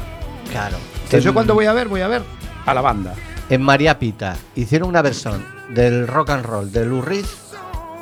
Claro. 0.52 0.78
Entonces 0.96 1.24
yo 1.24 1.34
cuando 1.34 1.54
voy 1.54 1.66
a 1.66 1.74
ver, 1.74 1.88
voy 1.88 2.02
a 2.02 2.08
ver 2.08 2.24
a 2.66 2.74
la 2.74 2.82
banda. 2.82 3.14
En 3.50 3.62
María 3.62 4.00
Pita 4.00 4.36
hicieron 4.56 4.90
una 4.90 5.02
versión 5.02 5.46
del 5.70 6.08
rock 6.08 6.32
and 6.32 6.46
roll 6.46 6.72
de 6.72 6.84
Reed 6.86 7.26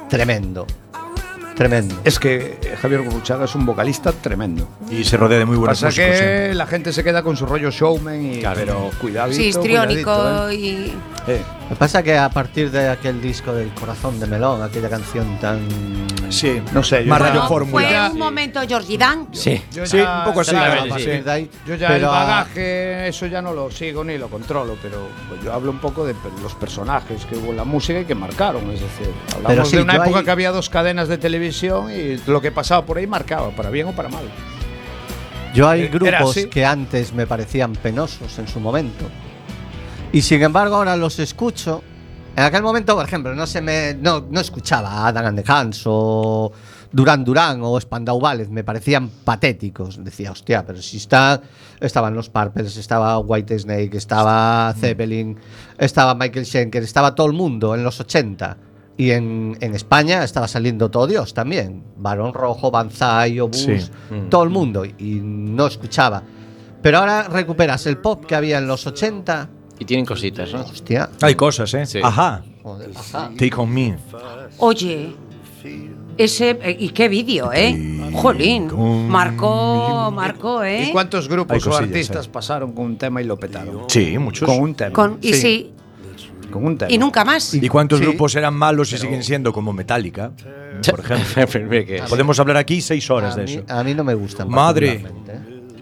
tremendo. 0.09 0.65
Tremendo. 1.55 1.95
Es 2.03 2.17
que 2.19 2.57
Javier 2.81 3.01
Gurruchaga 3.03 3.45
es 3.45 3.53
un 3.55 3.65
vocalista 3.65 4.11
tremendo. 4.11 4.67
Y 4.89 5.03
se 5.03 5.17
rodea 5.17 5.37
de 5.39 5.45
muy 5.45 5.55
buenos 5.57 5.77
Pasa 5.77 5.87
músicos. 5.87 6.09
que 6.09 6.17
siempre. 6.17 6.53
la 6.55 6.65
gente 6.65 6.91
se 6.93 7.03
queda 7.03 7.21
con 7.21 7.37
su 7.37 7.45
rollo 7.45 7.69
showman 7.69 8.25
y 8.33 8.39
Claro. 8.39 8.59
pero 8.59 8.91
cuidadito. 8.99 9.37
Sí, 9.37 9.47
histriónico 9.49 10.49
¿eh? 10.49 10.55
y. 10.55 10.93
Eh, 11.27 11.41
Lo 11.63 11.69
que 11.69 11.75
pasa 11.75 12.03
que 12.03 12.15
a 12.17 12.29
partir 12.29 12.69
de 12.69 12.89
aquel 12.89 13.19
disco 13.21 13.51
del 13.53 13.69
corazón 13.73 14.19
de 14.19 14.27
melón, 14.27 14.61
aquella 14.61 14.89
canción 14.89 15.39
tan 15.39 15.59
Sí. 16.29 16.61
No 16.71 16.83
sé, 16.83 17.03
yo 17.03 17.09
Más 17.09 17.19
ya- 17.19 17.25
radio 17.25 17.39
Bueno, 17.41 17.47
fórmula. 17.47 17.87
fue 17.87 17.91
Ya- 17.91 18.09
un 18.11 18.17
momento 18.17 18.59
Georgie 18.67 18.97
Dan. 18.97 19.27
Sí. 19.31 19.61
yo 19.71 19.85
Sí, 19.85 19.97
un 19.99 20.23
poco 20.25 20.41
así. 20.41 20.51
Claro, 20.51 20.81
sí, 20.83 20.87
a 20.87 20.89
partir 20.89 21.15
sí. 21.17 21.21
de 21.21 21.31
ahí. 21.31 21.49
Yo 21.65 21.75
ya 21.75 21.87
pero 21.89 21.99
el 22.07 22.11
bagaje, 22.11 23.07
eso 23.07 23.25
ya 23.27 23.41
no 23.41 23.53
lo 23.53 23.69
sigo 23.71 24.03
ni 24.03 24.17
lo 24.17 24.29
controlo, 24.29 24.75
pero 24.81 25.07
pues, 25.29 25.43
yo 25.43 25.53
hablo 25.53 25.71
un 25.71 25.79
poco 25.79 26.05
de 26.05 26.15
los 26.41 26.53
personajes 26.55 27.25
que 27.25 27.35
hubo 27.37 27.51
en 27.51 27.57
la 27.57 27.63
música 27.65 27.99
y 27.99 28.05
que 28.05 28.15
marcaron. 28.15 28.63
Es 28.71 28.81
decir, 28.81 29.07
hablamos 29.29 29.47
Pero 29.47 29.65
sí, 29.65 29.75
de 29.77 29.81
una 29.83 29.95
época 29.95 30.19
ahí- 30.19 30.25
que 30.25 30.31
había 30.31 30.51
dos 30.51 30.69
cadenas 30.69 31.07
de 31.07 31.17
televisión 31.17 31.89
y 31.91 32.17
lo 32.29 32.41
que 32.41 32.51
pasaba 32.51 32.83
por 32.85 32.97
ahí 32.97 33.07
marcaba, 33.07 33.49
para 33.51 33.69
bien 33.69 33.87
o 33.87 33.91
para 33.93 34.09
mal. 34.09 34.23
Yo 35.53 35.69
hay 35.69 35.81
Era 35.83 35.91
grupos 35.91 36.35
que 36.51 36.65
antes 36.65 37.13
me 37.13 37.27
parecían 37.27 37.73
penosos 37.73 38.37
en 38.39 38.47
su 38.47 38.59
momento. 38.59 39.05
Y 40.13 40.21
sin 40.21 40.41
embargo 40.41 40.75
ahora 40.77 40.95
los 40.95 41.19
escucho. 41.19 41.81
En 42.35 42.43
aquel 42.43 42.63
momento, 42.63 42.95
por 42.95 43.05
ejemplo, 43.05 43.35
no 43.35 43.45
se 43.45 43.61
me 43.61 43.93
no, 43.95 44.25
no 44.29 44.39
escuchaba 44.39 44.89
a 44.89 45.07
Adam 45.07 45.25
and 45.27 45.43
the 45.43 45.51
Hands 45.51 45.81
o 45.85 46.51
Duran 46.91 47.23
Duran 47.23 47.59
o 47.63 47.79
Spandau 47.79 48.19
Ballet, 48.19 48.47
me 48.49 48.63
parecían 48.63 49.09
patéticos. 49.23 50.03
Decía, 50.03 50.31
hostia, 50.31 50.65
pero 50.65 50.81
si 50.81 50.97
está 50.97 51.41
estaban 51.79 52.13
los 52.15 52.29
Purples, 52.29 52.77
estaba 52.77 53.17
White 53.19 53.59
Snake, 53.59 53.97
estaba 53.97 54.73
Zeppelin, 54.79 55.37
estaba 55.77 56.15
Michael 56.15 56.45
Schenker, 56.45 56.81
estaba 56.83 57.13
todo 57.13 57.27
el 57.27 57.33
mundo 57.33 57.75
en 57.75 57.83
los 57.83 57.99
80. 57.99 58.57
Y 58.95 59.09
en, 59.11 59.57
en 59.59 59.73
España 59.73 60.23
estaba 60.23 60.47
saliendo 60.47 60.89
todo 60.89 61.07
Dios 61.07 61.33
también. 61.33 61.83
Barón 61.97 62.33
Rojo, 62.33 62.69
Banzai, 62.69 63.39
Obús, 63.39 63.63
Sí. 63.63 63.77
todo 64.29 64.43
el 64.43 64.51
mundo. 64.51 64.85
Y 64.85 65.19
no 65.21 65.65
escuchaba. 65.65 66.21
Pero 66.81 66.99
ahora 66.99 67.23
recuperas 67.23 67.85
el 67.87 67.97
pop 67.97 68.25
que 68.25 68.35
había 68.35 68.59
en 68.59 68.67
los 68.67 68.85
80. 68.85 69.49
Y 69.83 69.85
tienen 69.85 70.05
cositas, 70.05 70.53
¿no? 70.53 70.61
Hostia. 70.61 71.09
Hay 71.21 71.35
cosas, 71.35 71.73
¿eh? 71.73 71.85
Sí. 71.85 71.99
Ajá. 72.01 72.41
Take 73.37 73.51
on 73.57 73.69
me. 73.69 73.97
Oye, 74.59 75.13
ese. 76.17 76.51
eh, 76.51 76.77
¿Y 76.79 76.89
qué 76.89 77.09
vídeo, 77.09 77.51
eh? 77.51 77.99
Jolín. 78.13 78.69
Marcó, 79.09 80.09
marcó, 80.09 80.63
¿eh? 80.63 80.85
¿Y 80.87 80.91
cuántos 80.93 81.27
grupos 81.27 81.67
o 81.67 81.75
artistas 81.75 82.27
eh. 82.27 82.29
pasaron 82.31 82.71
con 82.71 82.85
un 82.85 82.97
tema 82.97 83.21
y 83.21 83.25
lo 83.25 83.37
petaron? 83.37 83.89
Sí, 83.89 84.17
muchos. 84.17 84.47
Con 84.47 84.61
un 84.61 84.73
tema. 84.73 84.93
Con, 84.93 85.17
y 85.21 85.33
sí. 85.33 85.71
Con 86.49 86.65
un 86.65 86.77
tema. 86.77 86.89
Y 86.89 86.97
nunca 86.97 87.25
más. 87.25 87.53
¿Y 87.53 87.67
cuántos 87.67 87.99
Sí. 87.99 88.05
grupos 88.05 88.33
eran 88.35 88.53
malos 88.53 88.93
y 88.93 88.97
siguen 88.97 89.21
siendo 89.21 89.51
como 89.51 89.73
Metallica? 89.73 90.31
Por 90.89 91.01
ejemplo. 91.01 92.07
Podemos 92.07 92.39
hablar 92.39 92.55
aquí 92.55 92.79
seis 92.79 93.09
horas 93.11 93.35
a, 93.35 93.39
de 93.41 93.45
mí, 93.45 93.53
eso. 93.55 93.63
a 93.67 93.83
mí 93.83 93.93
no 93.93 94.05
me 94.05 94.13
gustan. 94.13 94.47
Madre. 94.47 95.03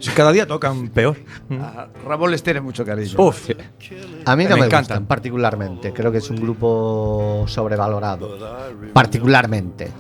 Cada 0.10 0.32
día 0.32 0.48
tocan 0.48 0.90
peor. 0.90 1.18
A 1.62 1.88
Ramón 2.08 2.32
les 2.32 2.42
tiene 2.42 2.60
mucho 2.62 2.84
cariño. 2.84 3.14
Uf. 3.18 3.50
A 4.26 4.36
mí 4.36 4.46
no 4.46 4.56
Me 4.56 4.62
me, 4.62 4.66
encantan. 4.66 4.80
gustan 4.82 5.06
particularmente. 5.06 5.94
Creo 5.94 6.12
que 6.12 6.18
es 6.18 6.30
un 6.30 6.38
grupo 6.38 7.46
sobrevalorado. 7.48 8.38
Particularmente. 8.94 9.92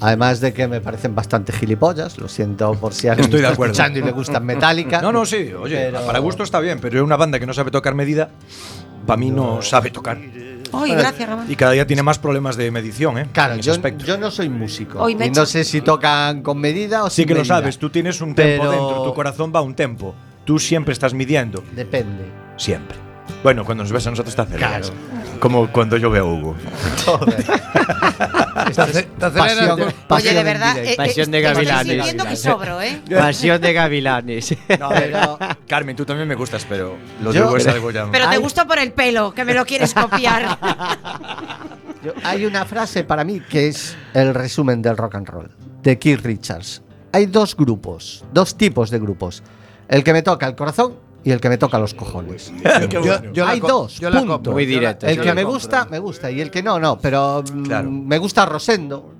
Además 0.00 0.40
de 0.40 0.52
que 0.52 0.66
me 0.66 0.80
parecen 0.80 1.14
bastante 1.14 1.52
gilipollas, 1.52 2.18
lo 2.18 2.26
siento 2.28 2.74
por 2.74 2.92
si 2.92 3.06
alguien 3.06 3.26
Estoy 3.26 3.40
de 3.40 3.44
está 3.46 3.54
acuerdo. 3.54 3.72
escuchando 3.72 3.98
y 4.00 4.02
le 4.02 4.10
gustan 4.10 4.44
Metallica. 4.44 5.00
No, 5.00 5.12
no, 5.12 5.24
sí, 5.24 5.52
oye, 5.52 5.90
Pero- 5.92 6.04
para 6.06 6.18
gusto 6.18 6.42
está 6.42 6.58
bien, 6.58 6.80
pero 6.80 7.04
una 7.04 7.16
banda 7.16 7.38
que 7.38 7.46
no 7.46 7.54
sabe 7.54 7.70
tocar 7.70 7.94
medida, 7.94 8.30
para 9.06 9.16
mí 9.16 9.30
no 9.30 9.62
sabe 9.62 9.90
tocar. 9.90 10.18
Ay, 10.82 10.92
gracias, 10.92 11.28
Ramón. 11.28 11.46
Y 11.48 11.56
cada 11.56 11.72
día 11.72 11.86
tiene 11.86 12.02
más 12.02 12.18
problemas 12.18 12.56
de 12.56 12.70
medición, 12.70 13.18
¿eh? 13.18 13.26
Claro, 13.32 13.56
yo, 13.56 13.72
aspecto. 13.72 14.04
yo 14.04 14.16
no 14.18 14.30
soy 14.30 14.48
músico. 14.48 15.00
Hoy 15.00 15.16
y 15.20 15.30
no 15.30 15.46
sé 15.46 15.64
si 15.64 15.80
tocan 15.80 16.42
con 16.42 16.58
medida 16.58 17.04
o 17.04 17.10
sí 17.10 17.16
sin 17.22 17.28
que 17.28 17.34
lo 17.34 17.44
sabes, 17.44 17.78
tú 17.78 17.90
tienes 17.90 18.20
un 18.20 18.34
tempo 18.34 18.62
Pero- 18.64 18.70
dentro, 18.72 19.02
tu 19.04 19.14
corazón 19.14 19.52
va 19.54 19.60
a 19.60 19.62
un 19.62 19.74
tempo. 19.74 20.14
Tú 20.44 20.58
siempre 20.58 20.92
estás 20.92 21.14
midiendo, 21.14 21.62
Depende. 21.74 22.24
siempre. 22.56 22.96
Bueno, 23.42 23.64
cuando 23.64 23.84
nos 23.84 23.92
ves 23.92 24.06
a 24.06 24.10
nosotros 24.10 24.34
te 24.36 24.42
aceleras. 24.42 24.90
Claro. 24.90 25.38
Como 25.40 25.68
cuando 25.72 25.96
yo 25.96 26.10
veo 26.10 26.26
a 26.28 26.32
Hugo. 26.32 26.54
aceleras 28.78 29.32
Pasión, 29.32 29.94
pasión 30.08 30.34
de 30.34 30.42
verdad. 30.42 30.78
eh, 30.78 30.92
eh, 30.92 30.96
Pasión 30.96 31.30
de 31.30 31.38
estoy 31.38 31.54
gavilanes. 31.54 31.86
sintiendo 31.94 32.24
que 32.24 32.36
sobro, 32.36 32.80
¿eh? 32.82 33.00
Pasión 33.10 33.60
de 33.60 33.72
gavilanes. 33.72 34.54
No, 34.78 34.88
pero, 34.90 35.38
Carmen, 35.68 35.96
tú 35.96 36.04
también 36.04 36.28
me 36.28 36.34
gustas, 36.34 36.66
pero 36.68 36.96
lo 37.22 37.30
Hugo 37.30 37.56
es 37.56 37.66
algo 37.66 37.90
ya. 37.90 38.06
Pero 38.10 38.28
te 38.28 38.38
gusta 38.38 38.66
por 38.66 38.78
el 38.78 38.92
pelo, 38.92 39.32
que 39.34 39.44
me 39.44 39.54
lo 39.54 39.64
quieres 39.64 39.94
copiar. 39.94 40.58
Yo- 42.04 42.12
hay 42.22 42.44
una 42.44 42.64
frase 42.64 43.04
para 43.04 43.24
mí 43.24 43.40
que 43.40 43.68
es 43.68 43.96
el 44.12 44.34
resumen 44.34 44.82
del 44.82 44.96
rock 44.96 45.14
and 45.16 45.28
roll, 45.28 45.50
de 45.82 45.98
Keith 45.98 46.20
Richards. 46.20 46.82
Hay 47.12 47.26
dos 47.26 47.56
grupos, 47.56 48.24
dos 48.32 48.56
tipos 48.56 48.90
de 48.90 48.98
grupos. 48.98 49.42
El 49.88 50.02
que 50.02 50.12
me 50.12 50.22
toca 50.22 50.46
el 50.46 50.54
corazón 50.56 50.96
y 51.24 51.30
el 51.30 51.40
que 51.40 51.48
me 51.48 51.58
toca 51.58 51.78
los 51.78 51.94
cojones. 51.94 52.52
Qué 52.62 52.88
Yo- 52.90 53.00
bueno. 53.00 53.32
yo 53.32 53.44
la 53.46 53.50
Hay 53.52 53.60
dos, 53.60 53.98
yo 53.98 54.10
punto. 54.10 54.26
compro, 54.28 54.52
Muy 54.52 54.66
directo. 54.66 55.06
El 55.06 55.16
yo 55.16 55.22
que 55.22 55.34
me 55.34 55.42
compro. 55.42 55.54
gusta, 55.60 55.86
me 55.90 55.98
gusta. 55.98 56.30
Y 56.30 56.40
el 56.40 56.50
que 56.50 56.62
no, 56.62 56.78
no. 56.78 56.98
Pero 56.98 57.42
mm, 57.42 57.62
Claro. 57.64 57.90
me 57.90 58.18
gusta 58.18 58.44
Rosendo. 58.46 59.10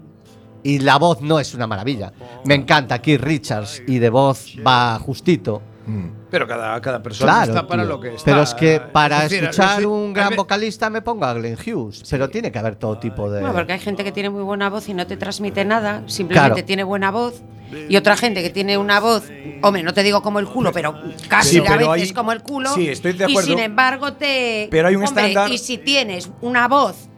Y 0.62 0.78
la 0.78 0.96
voz 0.98 1.20
no 1.20 1.38
es 1.40 1.52
una 1.54 1.66
maravilla. 1.66 2.12
Me 2.46 2.54
encanta 2.54 3.00
Keith 3.02 3.20
Richards 3.20 3.82
y 3.86 3.98
de 3.98 4.08
voz 4.08 4.46
va 4.66 4.98
justito. 4.98 5.60
Mm. 5.86 6.06
Pero 6.30 6.46
cada, 6.48 6.80
cada 6.80 7.02
persona 7.02 7.30
Claro, 7.32 7.52
está 7.52 7.66
para 7.68 7.82
tío. 7.82 7.90
lo 7.92 8.00
que 8.00 8.08
está. 8.14 8.24
pero 8.24 8.40
es 8.42 8.54
que 8.54 8.80
para 8.80 9.18
Es 9.24 9.30
decir, 9.30 9.44
escuchar 9.44 9.84
un 9.86 10.14
gran 10.14 10.34
vocalista 10.34 10.88
me 10.88 11.02
pongo 11.02 11.26
a 11.26 11.34
Glenn 11.34 11.58
Hughes, 11.58 12.02
pero 12.08 12.30
tiene 12.30 12.50
que 12.50 12.58
haber 12.58 12.76
todo 12.76 12.96
tipo 12.98 13.30
de. 13.30 13.40
Bueno, 13.40 13.54
porque 13.54 13.74
hay 13.74 13.78
gente 13.80 14.02
que 14.04 14.10
tiene 14.12 14.30
muy 14.30 14.42
buena 14.42 14.70
voz 14.70 14.88
y 14.88 14.94
no 14.94 15.06
te 15.06 15.18
transmite 15.18 15.66
nada, 15.66 16.02
simplemente 16.06 16.54
Claro. 16.54 16.64
tiene 16.66 16.82
buena 16.84 17.10
voz. 17.10 17.42
Y 17.88 17.96
otra 17.96 18.16
gente 18.16 18.42
que 18.42 18.50
tiene 18.50 18.78
una 18.78 19.00
voz, 19.00 19.24
hombre, 19.62 19.82
no 19.82 19.92
te 19.94 20.02
digo 20.02 20.22
como 20.22 20.38
el 20.38 20.46
culo, 20.46 20.70
pero 20.72 20.94
casi 21.28 21.50
Sí, 21.50 21.58
a 21.58 21.64
pero 21.64 21.90
veces 21.92 22.08
hay- 22.10 22.14
como 22.14 22.32
el 22.32 22.42
culo. 22.42 22.72
sí, 22.74 22.88
estoy 22.88 23.12
de 23.14 23.24
Y 23.26 23.30
acuerdo. 23.32 23.48
sin 23.50 23.58
embargo 23.58 24.12
te. 24.12 24.68
Pero 24.70 24.88
hay 24.88 24.96
un 24.96 25.04
hombre, 25.04 25.26
estándar- 25.28 25.50
Y 25.52 25.58
si 25.58 25.78
tienes 25.78 26.30
una 26.40 26.68
voz 26.68 27.08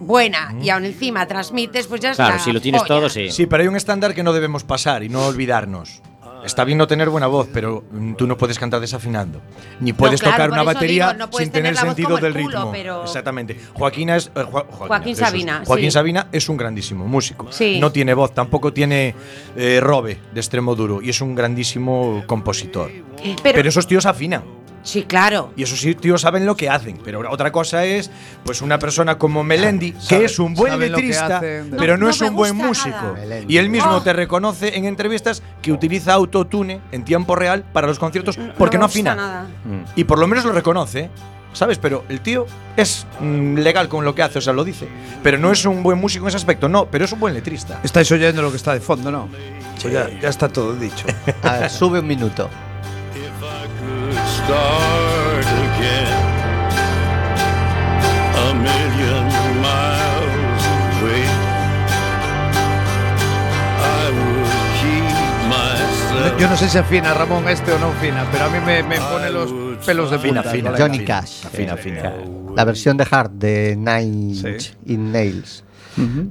buena 0.00 0.54
y 0.60 0.70
aún 0.70 0.84
encima 0.84 1.26
transmites, 1.26 1.86
pues 1.86 2.00
ya 2.00 2.12
Claro, 2.12 2.34
la 2.36 2.40
si 2.42 2.52
lo 2.52 2.60
tienes 2.60 2.84
todo, 2.84 3.08
sí. 3.08 3.30
Sí, 3.30 3.46
pero 3.46 3.62
hay 3.62 3.68
un 3.68 3.76
estándar 3.76 4.14
que 4.14 4.22
no 4.22 4.32
debemos 4.32 4.64
pasar 4.64 5.02
y 5.04 5.08
no 5.08 5.26
olvidarnos. 5.26 6.02
Está 6.44 6.64
bien 6.64 6.78
no 6.78 6.86
tener 6.86 7.08
buena 7.10 7.26
voz, 7.26 7.48
pero 7.52 7.84
mm, 7.90 8.14
tú 8.14 8.26
no 8.26 8.36
puedes 8.36 8.58
cantar 8.58 8.80
desafinando. 8.80 9.40
Ni 9.80 9.92
puedes 9.92 10.20
claro, 10.20 10.36
tocar 10.36 10.50
una 10.50 10.62
batería 10.62 11.06
digo, 11.08 11.18
no 11.18 11.30
puedes 11.30 11.46
sin 11.46 11.52
tener 11.52 11.76
sentido 11.76 12.16
del 12.18 12.32
culo, 12.34 12.48
ritmo. 12.48 12.72
pero- 12.72 13.02
Exactamente. 13.04 13.58
Joaquina 13.74 14.16
es, 14.16 14.30
eh, 14.34 14.42
Joaquina, 14.42 14.86
Joaquín. 14.86 15.16
Sabina, 15.16 15.62
Joaquín 15.66 15.86
sí. 15.86 15.90
Sabina 15.92 16.28
es 16.32 16.48
un 16.48 16.56
grandísimo 16.56 17.06
músico. 17.06 17.50
Sí. 17.50 17.78
No 17.80 17.90
tiene 17.92 18.14
voz, 18.14 18.34
tampoco 18.34 18.72
tiene 18.72 19.14
eh, 19.56 19.80
robe 19.80 20.18
de 20.32 20.40
extremo 20.40 20.74
duro 20.74 21.00
y 21.02 21.10
es 21.10 21.20
un 21.20 21.34
grandísimo 21.34 22.22
compositor. 22.26 22.90
Pero, 23.22 23.36
Pero, 23.42 23.68
esos 23.68 23.86
tíos 23.86 24.04
afinan. 24.06 24.42
Sí, 24.84 25.02
claro. 25.02 25.52
Y 25.56 25.64
esos 25.64 25.80
sí, 25.80 25.94
tíos 25.96 26.20
saben 26.20 26.46
lo 26.46 26.56
que 26.56 26.70
hacen. 26.70 26.98
Pero 27.04 27.28
otra 27.28 27.50
cosa 27.50 27.84
es, 27.84 28.10
pues, 28.44 28.62
una 28.62 28.78
persona 28.78 29.18
como 29.18 29.42
Melendi, 29.42 29.90
que 29.92 30.00
Sabe- 30.00 30.24
es 30.26 30.38
un 30.38 30.54
buen 30.54 30.78
letrista, 30.78 31.38
hacen. 31.38 31.74
pero 31.76 31.94
No- 31.94 32.00
no, 32.00 32.04
no 32.04 32.10
es 32.10 32.20
un 32.20 32.36
buen 32.36 32.54
músico. 32.54 33.14
Melendi. 33.14 33.52
Y 33.52 33.58
él 33.58 33.68
mismo 33.70 33.96
Oh. 33.96 34.02
te 34.02 34.12
reconoce 34.12 34.76
en 34.76 34.84
entrevistas 34.84 35.42
que 35.60 35.72
utiliza 35.72 36.12
autotune 36.12 36.80
en 36.92 37.04
tiempo 37.04 37.34
real 37.34 37.64
para 37.72 37.88
los 37.88 37.98
conciertos 37.98 38.38
porque 38.56 38.76
me 38.78 38.82
no, 38.82 38.86
gusta 38.86 38.98
afina. 38.98 39.14
nada. 39.16 39.46
Y 39.96 40.04
por 40.04 40.18
lo 40.20 40.26
menos 40.28 40.44
lo 40.44 40.52
reconoce. 40.52 41.10
¿sabes? 41.54 41.78
Pero 41.78 42.04
el 42.08 42.20
tío 42.20 42.46
es 42.76 43.06
mm, 43.20 43.58
legal 43.58 43.88
con 43.88 44.04
lo 44.04 44.12
que 44.12 44.24
hace, 44.24 44.40
o 44.40 44.42
sea, 44.42 44.52
lo 44.52 44.64
dice. 44.64 44.88
Pero 45.22 45.38
no 45.38 45.52
es 45.52 45.64
un 45.64 45.84
buen 45.84 46.00
músico 46.00 46.24
en 46.24 46.30
ese 46.30 46.36
aspecto, 46.36 46.68
no, 46.68 46.86
pero 46.86 47.04
es 47.04 47.12
un 47.12 47.20
buen 47.20 47.32
letrista. 47.32 47.78
Estáis 47.84 48.10
oyendo 48.10 48.42
lo 48.42 48.50
que 48.50 48.56
está 48.56 48.72
de 48.74 48.80
fondo, 48.80 49.12
¿no? 49.12 49.28
Pues 49.80 49.94
ya, 49.94 50.10
ya 50.20 50.30
está 50.30 50.48
todo 50.48 50.74
dicho. 50.74 51.06
A 51.44 51.58
ver, 51.58 51.70
sube 51.70 52.00
un 52.00 52.08
minuto. 52.08 52.50
Start 54.44 55.46
again 55.46 56.22
a 58.36 58.54
million 58.54 59.24
miles 59.62 60.64
away. 61.00 61.24
I 63.80 64.10
would 64.16 64.50
keep 64.80 65.04
myself. 65.48 66.40
Yo 66.40 66.48
no 66.48 66.56
sé 66.56 66.68
si 66.68 66.78
afina 66.78 67.14
Ramón 67.14 67.48
este 67.48 67.72
o 67.72 67.78
no 67.78 67.88
afina, 67.88 68.26
pero 68.30 68.44
a 68.46 68.48
mí 68.50 68.58
me, 68.64 68.82
me 68.82 68.96
pone 69.00 69.30
los 69.30 69.52
pelos 69.84 70.10
de 70.10 70.18
punta. 70.18 70.42
colega. 70.42 70.74
Johnny 70.78 71.04
Cash. 71.04 71.46
Afina, 71.46 71.72
afina. 71.74 72.12
La 72.56 72.64
versión 72.64 72.96
de 72.96 73.06
Hard 73.10 73.30
de 73.30 73.76
Nine 73.76 74.34
Sí. 74.60 74.70
In 74.86 75.12
Nails. 75.12 75.64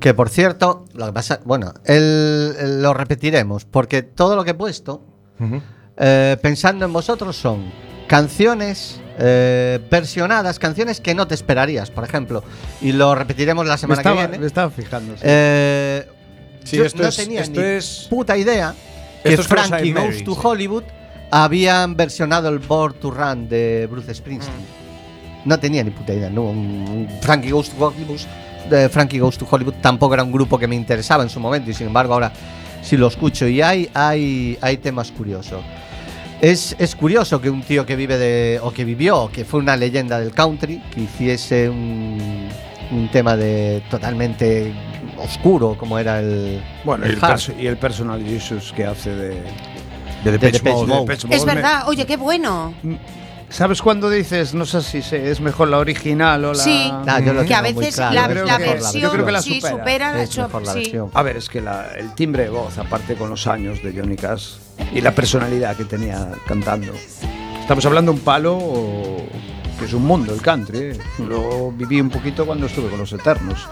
Que 0.01 0.13
por 0.13 0.27
cierto, 0.29 0.85
lo 0.93 1.05
que 1.05 1.13
pasa, 1.13 1.39
bueno, 1.45 1.73
el- 1.85 2.53
el- 2.59 2.81
lo 2.81 2.93
repetiremos, 2.93 3.63
porque 3.63 4.03
todo 4.03 4.35
lo 4.35 4.43
que 4.43 4.51
he 4.51 4.55
puesto, 4.55 5.01
eh, 5.95 6.37
pensando 6.41 6.83
en 6.83 6.91
vosotros, 6.91 7.37
son 7.37 7.71
canciones 8.07 8.99
eh, 9.19 9.79
versionadas, 9.89 10.59
canciones 10.59 10.99
que 10.99 11.13
no 11.15 11.27
te 11.27 11.35
esperarías, 11.35 11.91
por 11.91 12.03
ejemplo. 12.03 12.43
Y 12.81 12.91
lo 12.93 13.13
repetiremos 13.15 13.65
la 13.65 13.73
Me 13.73 13.77
semana 13.77 14.01
estaba, 14.01 14.15
que 14.17 14.21
me 14.23 14.27
viene. 14.31 14.45
estaba 14.47 14.69
fijando. 14.71 15.13
sí. 15.15 15.21
Eh, 15.23 16.07
Sí, 16.63 16.77
yo 16.77 16.85
esto 16.85 17.03
no 17.03 17.09
es- 17.09 17.17
tenía 17.17 17.41
esto 17.41 17.59
ni 17.59 17.67
es- 17.67 18.07
puta 18.09 18.37
idea 18.37 18.73
que 19.21 19.33
Esto 19.33 19.43
Frankie 19.43 19.91
Mary, 19.93 20.07
Goes 20.13 20.23
to 20.23 20.33
sí. 20.33 20.39
Hollywood 20.43 20.83
habían 21.29 21.97
versionado 21.97 22.47
el 22.47 22.59
Born 22.59 22.93
to 23.01 23.11
Run 23.11 23.49
de 23.49 23.85
Bruce 23.91 24.13
Springsteen. 24.15 24.55
Mm. 24.55 25.49
No 25.49 25.59
tenía 25.59 25.83
ni 25.83 25.91
puta 25.91 26.13
idea, 26.13 26.29
¿no? 26.29 26.53
Frankie 27.21 27.51
Goes 27.51 27.69
to 27.69 27.85
Hollywood, 27.85 28.19
de 28.69 28.87
Frankie 28.87 29.19
Goes 29.19 29.37
to 29.37 29.45
Hollywood 29.49 29.73
tampoco 29.81 30.13
era 30.13 30.23
un 30.23 30.31
grupo 30.31 30.57
que 30.57 30.67
me 30.69 30.75
interesaba 30.77 31.21
en 31.23 31.29
su 31.29 31.39
momento 31.41 31.69
y 31.69 31.73
sin 31.73 31.87
embargo 31.87 32.13
ahora 32.13 32.31
sí 32.81 32.95
lo 32.95 33.07
escucho 33.07 33.45
y 33.45 33.61
hay, 33.61 33.89
hay, 33.93 34.57
hay 34.61 34.77
temas 34.77 35.11
curiosos. 35.11 35.61
Es, 36.43 36.75
es 36.77 36.93
curioso 36.97 37.39
que 37.39 37.49
un 37.49 37.61
tío 37.61 37.85
que 37.85 37.95
vive 37.95 38.17
de. 38.17 38.59
o 38.61 38.71
que 38.71 38.83
vivió, 38.83 39.29
que 39.31 39.45
fue 39.45 39.61
una 39.61 39.77
leyenda 39.77 40.19
del 40.19 40.31
country, 40.33 40.81
que 40.93 41.01
hiciese 41.01 41.69
un, 41.69 42.49
un 42.91 43.09
tema 43.11 43.37
de 43.37 43.81
totalmente 43.89 44.73
oscuro 45.19 45.77
como 45.79 45.97
era 45.97 46.19
el. 46.19 46.61
bueno, 46.83 47.05
y 47.05 47.09
el 47.11 47.15
el, 47.15 47.23
hard. 47.23 47.33
perso- 47.39 47.55
y 47.57 47.65
el 47.67 47.77
personal 47.77 48.21
Jesus 48.25 48.73
que 48.75 48.85
hace 48.85 49.11
de. 49.15 49.29
De 50.25 50.31
Depeche 50.33 50.57
Depeche 50.59 50.73
Mode. 50.75 50.87
Mode. 50.87 51.01
Depeche 51.01 51.27
Mode. 51.27 51.37
Es 51.37 51.45
verdad, 51.45 51.87
oye, 51.87 52.05
qué 52.05 52.17
bueno. 52.17 52.73
¿Sabes 53.53 53.83
cuando 53.83 54.09
dices, 54.09 54.55
no 54.55 54.65
sé 54.65 54.81
si 54.81 55.03
se- 55.03 55.29
es 55.29 55.39
mejor 55.39 55.67
la 55.67 55.77
original 55.77 56.43
o 56.43 56.53
la. 56.53 56.63
Sí. 56.63 56.89
Ah, 56.91 57.19
yo 57.19 57.33
lo 57.33 57.45
Que 57.45 57.53
a 57.53 57.61
tengo 57.61 57.75
muy 57.75 57.81
veces 57.85 57.95
claro, 57.97 58.15
la, 58.15 58.27
creo 58.27 58.45
la 58.45 58.57
que- 58.57 58.63
versión 58.63 59.03
yo 59.03 59.11
creo 59.11 59.25
que 59.27 59.31
la 59.31 59.41
sí 59.43 59.55
supera. 59.61 59.77
supera. 59.77 60.23
Es 60.23 60.37
mejor 60.39 60.61
la 60.65 60.73
sí. 60.73 60.79
versión. 60.79 61.11
A 61.13 61.21
ver, 61.21 61.37
es 61.37 61.49
que 61.49 61.61
la- 61.61 61.91
el 61.95 62.15
timbre 62.15 62.43
de 62.45 62.49
voz, 62.49 62.77
aparte 62.79 63.13
con 63.15 63.29
los 63.29 63.45
años 63.45 63.83
de 63.83 63.93
Johnny 63.93 64.15
Cash 64.15 64.53
y 64.91 65.01
la 65.01 65.13
personalidad 65.13 65.77
que 65.77 65.85
tenía 65.85 66.29
cantando. 66.47 66.93
Estamos 67.61 67.85
hablando 67.85 68.11
de 68.11 68.17
un 68.17 68.23
palo 68.25 68.57
o- 68.57 69.23
que 69.77 69.85
es 69.85 69.93
un 69.93 70.03
mundo, 70.03 70.33
el 70.33 70.41
country. 70.41 70.77
¿eh? 70.79 70.97
Lo 71.19 71.71
viví 71.71 72.01
un 72.01 72.09
poquito 72.09 72.47
cuando 72.47 72.65
estuve 72.65 72.89
con 72.89 72.97
los 72.99 73.13
Eternos. 73.13 73.67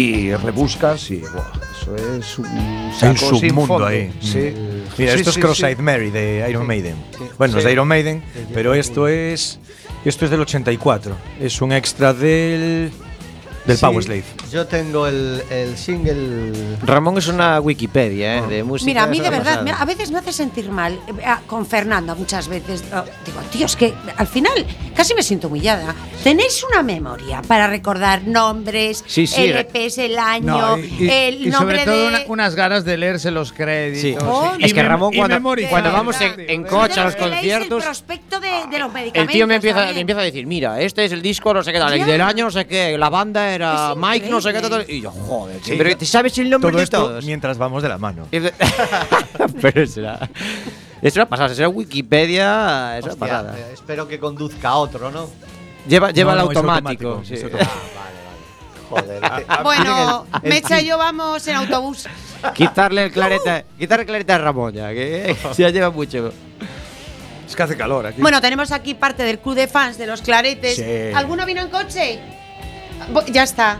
Y 0.00 0.34
rebuscas 0.34 1.10
y 1.10 1.16
eso 1.16 1.96
es 2.18 2.38
un 2.38 2.46
Hay 2.46 3.08
un 3.08 3.16
saco 3.18 3.36
submundo 3.36 3.84
ahí. 3.84 4.10
Sí. 4.20 4.52
Mira, 4.96 5.12
Sí, 5.12 5.18
esto 5.18 5.32
sí, 5.32 5.40
es 5.40 5.44
Cross-Eyed. 5.44 5.78
Mary 5.78 6.10
de 6.10 6.46
Iron 6.48 6.66
Maiden. 6.66 6.96
Bueno, 7.36 7.58
es 7.58 7.64
de 7.64 7.72
Iron 7.72 7.86
Maiden, 7.86 8.22
pero 8.54 8.74
esto 8.74 9.08
es 9.08 9.58
esto 10.04 10.24
es 10.24 10.30
del 10.30 10.40
84. 10.40 11.14
Es 11.40 11.60
un 11.60 11.72
extra 11.72 12.14
del 12.14 12.90
del 13.64 13.76
Sí, 13.76 13.84
Power 13.84 14.02
Slave. 14.02 14.24
Yo 14.50 14.66
tengo 14.66 15.06
el, 15.06 15.42
el 15.50 15.76
single. 15.76 16.52
Ramón 16.82 17.18
es 17.18 17.28
una 17.28 17.60
Wikipedia 17.60 18.38
¿eh? 18.38 18.42
de 18.48 18.62
música. 18.64 18.86
Mira, 18.86 19.02
a 19.04 19.06
mí 19.06 19.20
de 19.20 19.30
verdad, 19.30 19.66
a 19.78 19.84
veces 19.84 20.10
me 20.10 20.18
hace 20.18 20.32
sentir 20.32 20.70
mal, 20.70 20.94
eh, 20.94 21.22
ah, 21.26 21.40
con 21.46 21.66
Fernando 21.66 22.14
muchas 22.16 22.48
veces, 22.48 22.82
oh, 22.94 23.04
digo, 23.26 23.40
tío, 23.52 23.66
es 23.66 23.76
que 23.76 23.92
al 24.16 24.26
final 24.26 24.52
casi 24.94 25.14
me 25.14 25.22
siento 25.22 25.48
humillada. 25.48 25.94
¿Tenéis 26.24 26.64
una 26.70 26.82
memoria 26.82 27.42
para 27.42 27.66
recordar 27.66 28.22
nombres, 28.26 29.04
Sí, 29.06 29.26
sí, 29.26 29.48
LPs, 29.52 29.98
el 29.98 30.18
año, 30.18 30.46
No, 30.76 30.78
y, 30.78 30.96
y- 31.04 31.10
el 31.10 31.46
y 31.46 31.50
nombre 31.50 31.78
sobre 31.78 31.84
todo 31.84 32.02
de... 32.02 32.08
una- 32.08 32.20
unas 32.28 32.54
ganas 32.54 32.84
de 32.84 32.96
leerse 32.96 33.30
los 33.30 33.48
Sí. 33.48 33.54
créditos. 33.54 34.22
Oh, 34.26 34.52
y 34.58 34.64
es 34.64 34.74
que 34.74 34.82
Ramón 34.82 35.12
y 35.14 35.18
cuando, 35.18 35.40
cuando 35.68 35.92
vamos 35.92 36.20
en, 36.20 36.34
en 36.48 36.64
coche 36.64 37.00
a 37.00 37.04
los 37.04 37.16
conciertos, 37.16 37.78
el 37.82 37.84
prospecto 37.88 38.40
de, 38.40 38.48
de 38.70 38.78
los 38.78 38.88
el 38.88 38.94
medicamentos 38.94 39.32
tío 39.34 39.46
me 39.46 39.56
empieza, 39.56 39.86
me 39.92 40.00
empieza 40.00 40.20
a 40.20 40.24
decir, 40.24 40.46
mira, 40.46 40.80
este 40.80 41.04
es 41.04 41.12
el 41.12 41.22
disco, 41.22 41.52
no 41.54 41.62
sé 41.62 41.72
qué 41.72 41.78
tal, 41.78 41.94
y 41.96 42.00
Ya. 42.00 42.06
del 42.06 42.20
año 42.20 42.44
no 42.44 42.50
sé 42.50 42.66
qué, 42.66 42.96
la 42.98 43.10
banda 43.10 43.49
era 43.54 43.90
Es 43.92 43.96
Mike, 43.96 44.28
no 44.30 44.40
sé 44.40 44.52
qué 44.52 44.60
tal, 44.60 44.84
y 44.88 45.00
yo, 45.00 45.10
joder, 45.10 45.60
Sí, 45.62 45.74
pero. 45.76 45.96
¿te 45.96 46.06
sabes 46.06 46.36
el 46.38 46.48
nombre 46.50 46.70
Todo 46.70 46.78
de 46.78 46.84
esto 46.84 46.96
todos? 47.08 47.24
mientras 47.24 47.58
vamos 47.58 47.82
de 47.82 47.88
la 47.88 47.98
mano. 47.98 48.26
Pero 49.60 49.86
será, 49.86 50.28
es 51.02 51.14
una 51.16 51.28
pasada, 51.28 51.54
será 51.54 51.68
Wikipedia, 51.68 52.98
es 52.98 53.04
una 53.04 53.12
Hostia, 53.14 53.26
pasada. 53.28 53.58
eh, 53.58 53.70
espero 53.72 54.06
que 54.08 54.18
conduzca 54.18 54.70
a 54.70 54.76
otro, 54.76 55.10
¿no? 55.10 55.28
Lleva, 55.88 56.10
lleva 56.10 56.34
No, 56.34 56.40
el 56.40 56.44
no, 56.46 56.50
es 56.52 56.56
automático. 56.56 57.08
automático, 57.08 57.24
sí. 57.26 57.34
es 57.34 57.44
automático. 57.44 57.70
Joder. 58.90 59.20
que- 59.20 59.62
Bueno, 59.62 60.26
el- 60.34 60.40
el 60.42 60.48
Mecha 60.50 60.80
y 60.80 60.86
yo 60.86 60.98
vamos 60.98 61.46
en 61.46 61.56
autobús. 61.56 62.06
quitarle 62.54 63.04
el 63.04 63.12
clareta, 63.12 63.64
quitarle 63.78 64.02
el 64.02 64.06
clareta 64.08 64.34
a 64.34 64.38
Ramón 64.38 64.72
ya, 64.74 64.90
que 64.90 65.36
ya 65.56 65.70
lleva 65.70 65.90
mucho. 65.90 66.32
Es 67.48 67.56
que 67.56 67.62
hace 67.64 67.76
calor 67.76 68.06
aquí. 68.06 68.20
Bueno, 68.20 68.40
tenemos 68.40 68.70
aquí 68.70 68.94
parte 68.94 69.22
del 69.24 69.38
club 69.40 69.54
de 69.56 69.66
fans 69.68 69.96
de 69.98 70.06
los 70.06 70.22
claretes. 70.22 70.76
Sí. 70.76 70.84
¿Alguno 71.14 71.44
vino 71.46 71.60
en 71.62 71.68
coche? 71.68 72.20
Ya 73.32 73.42
está. 73.42 73.78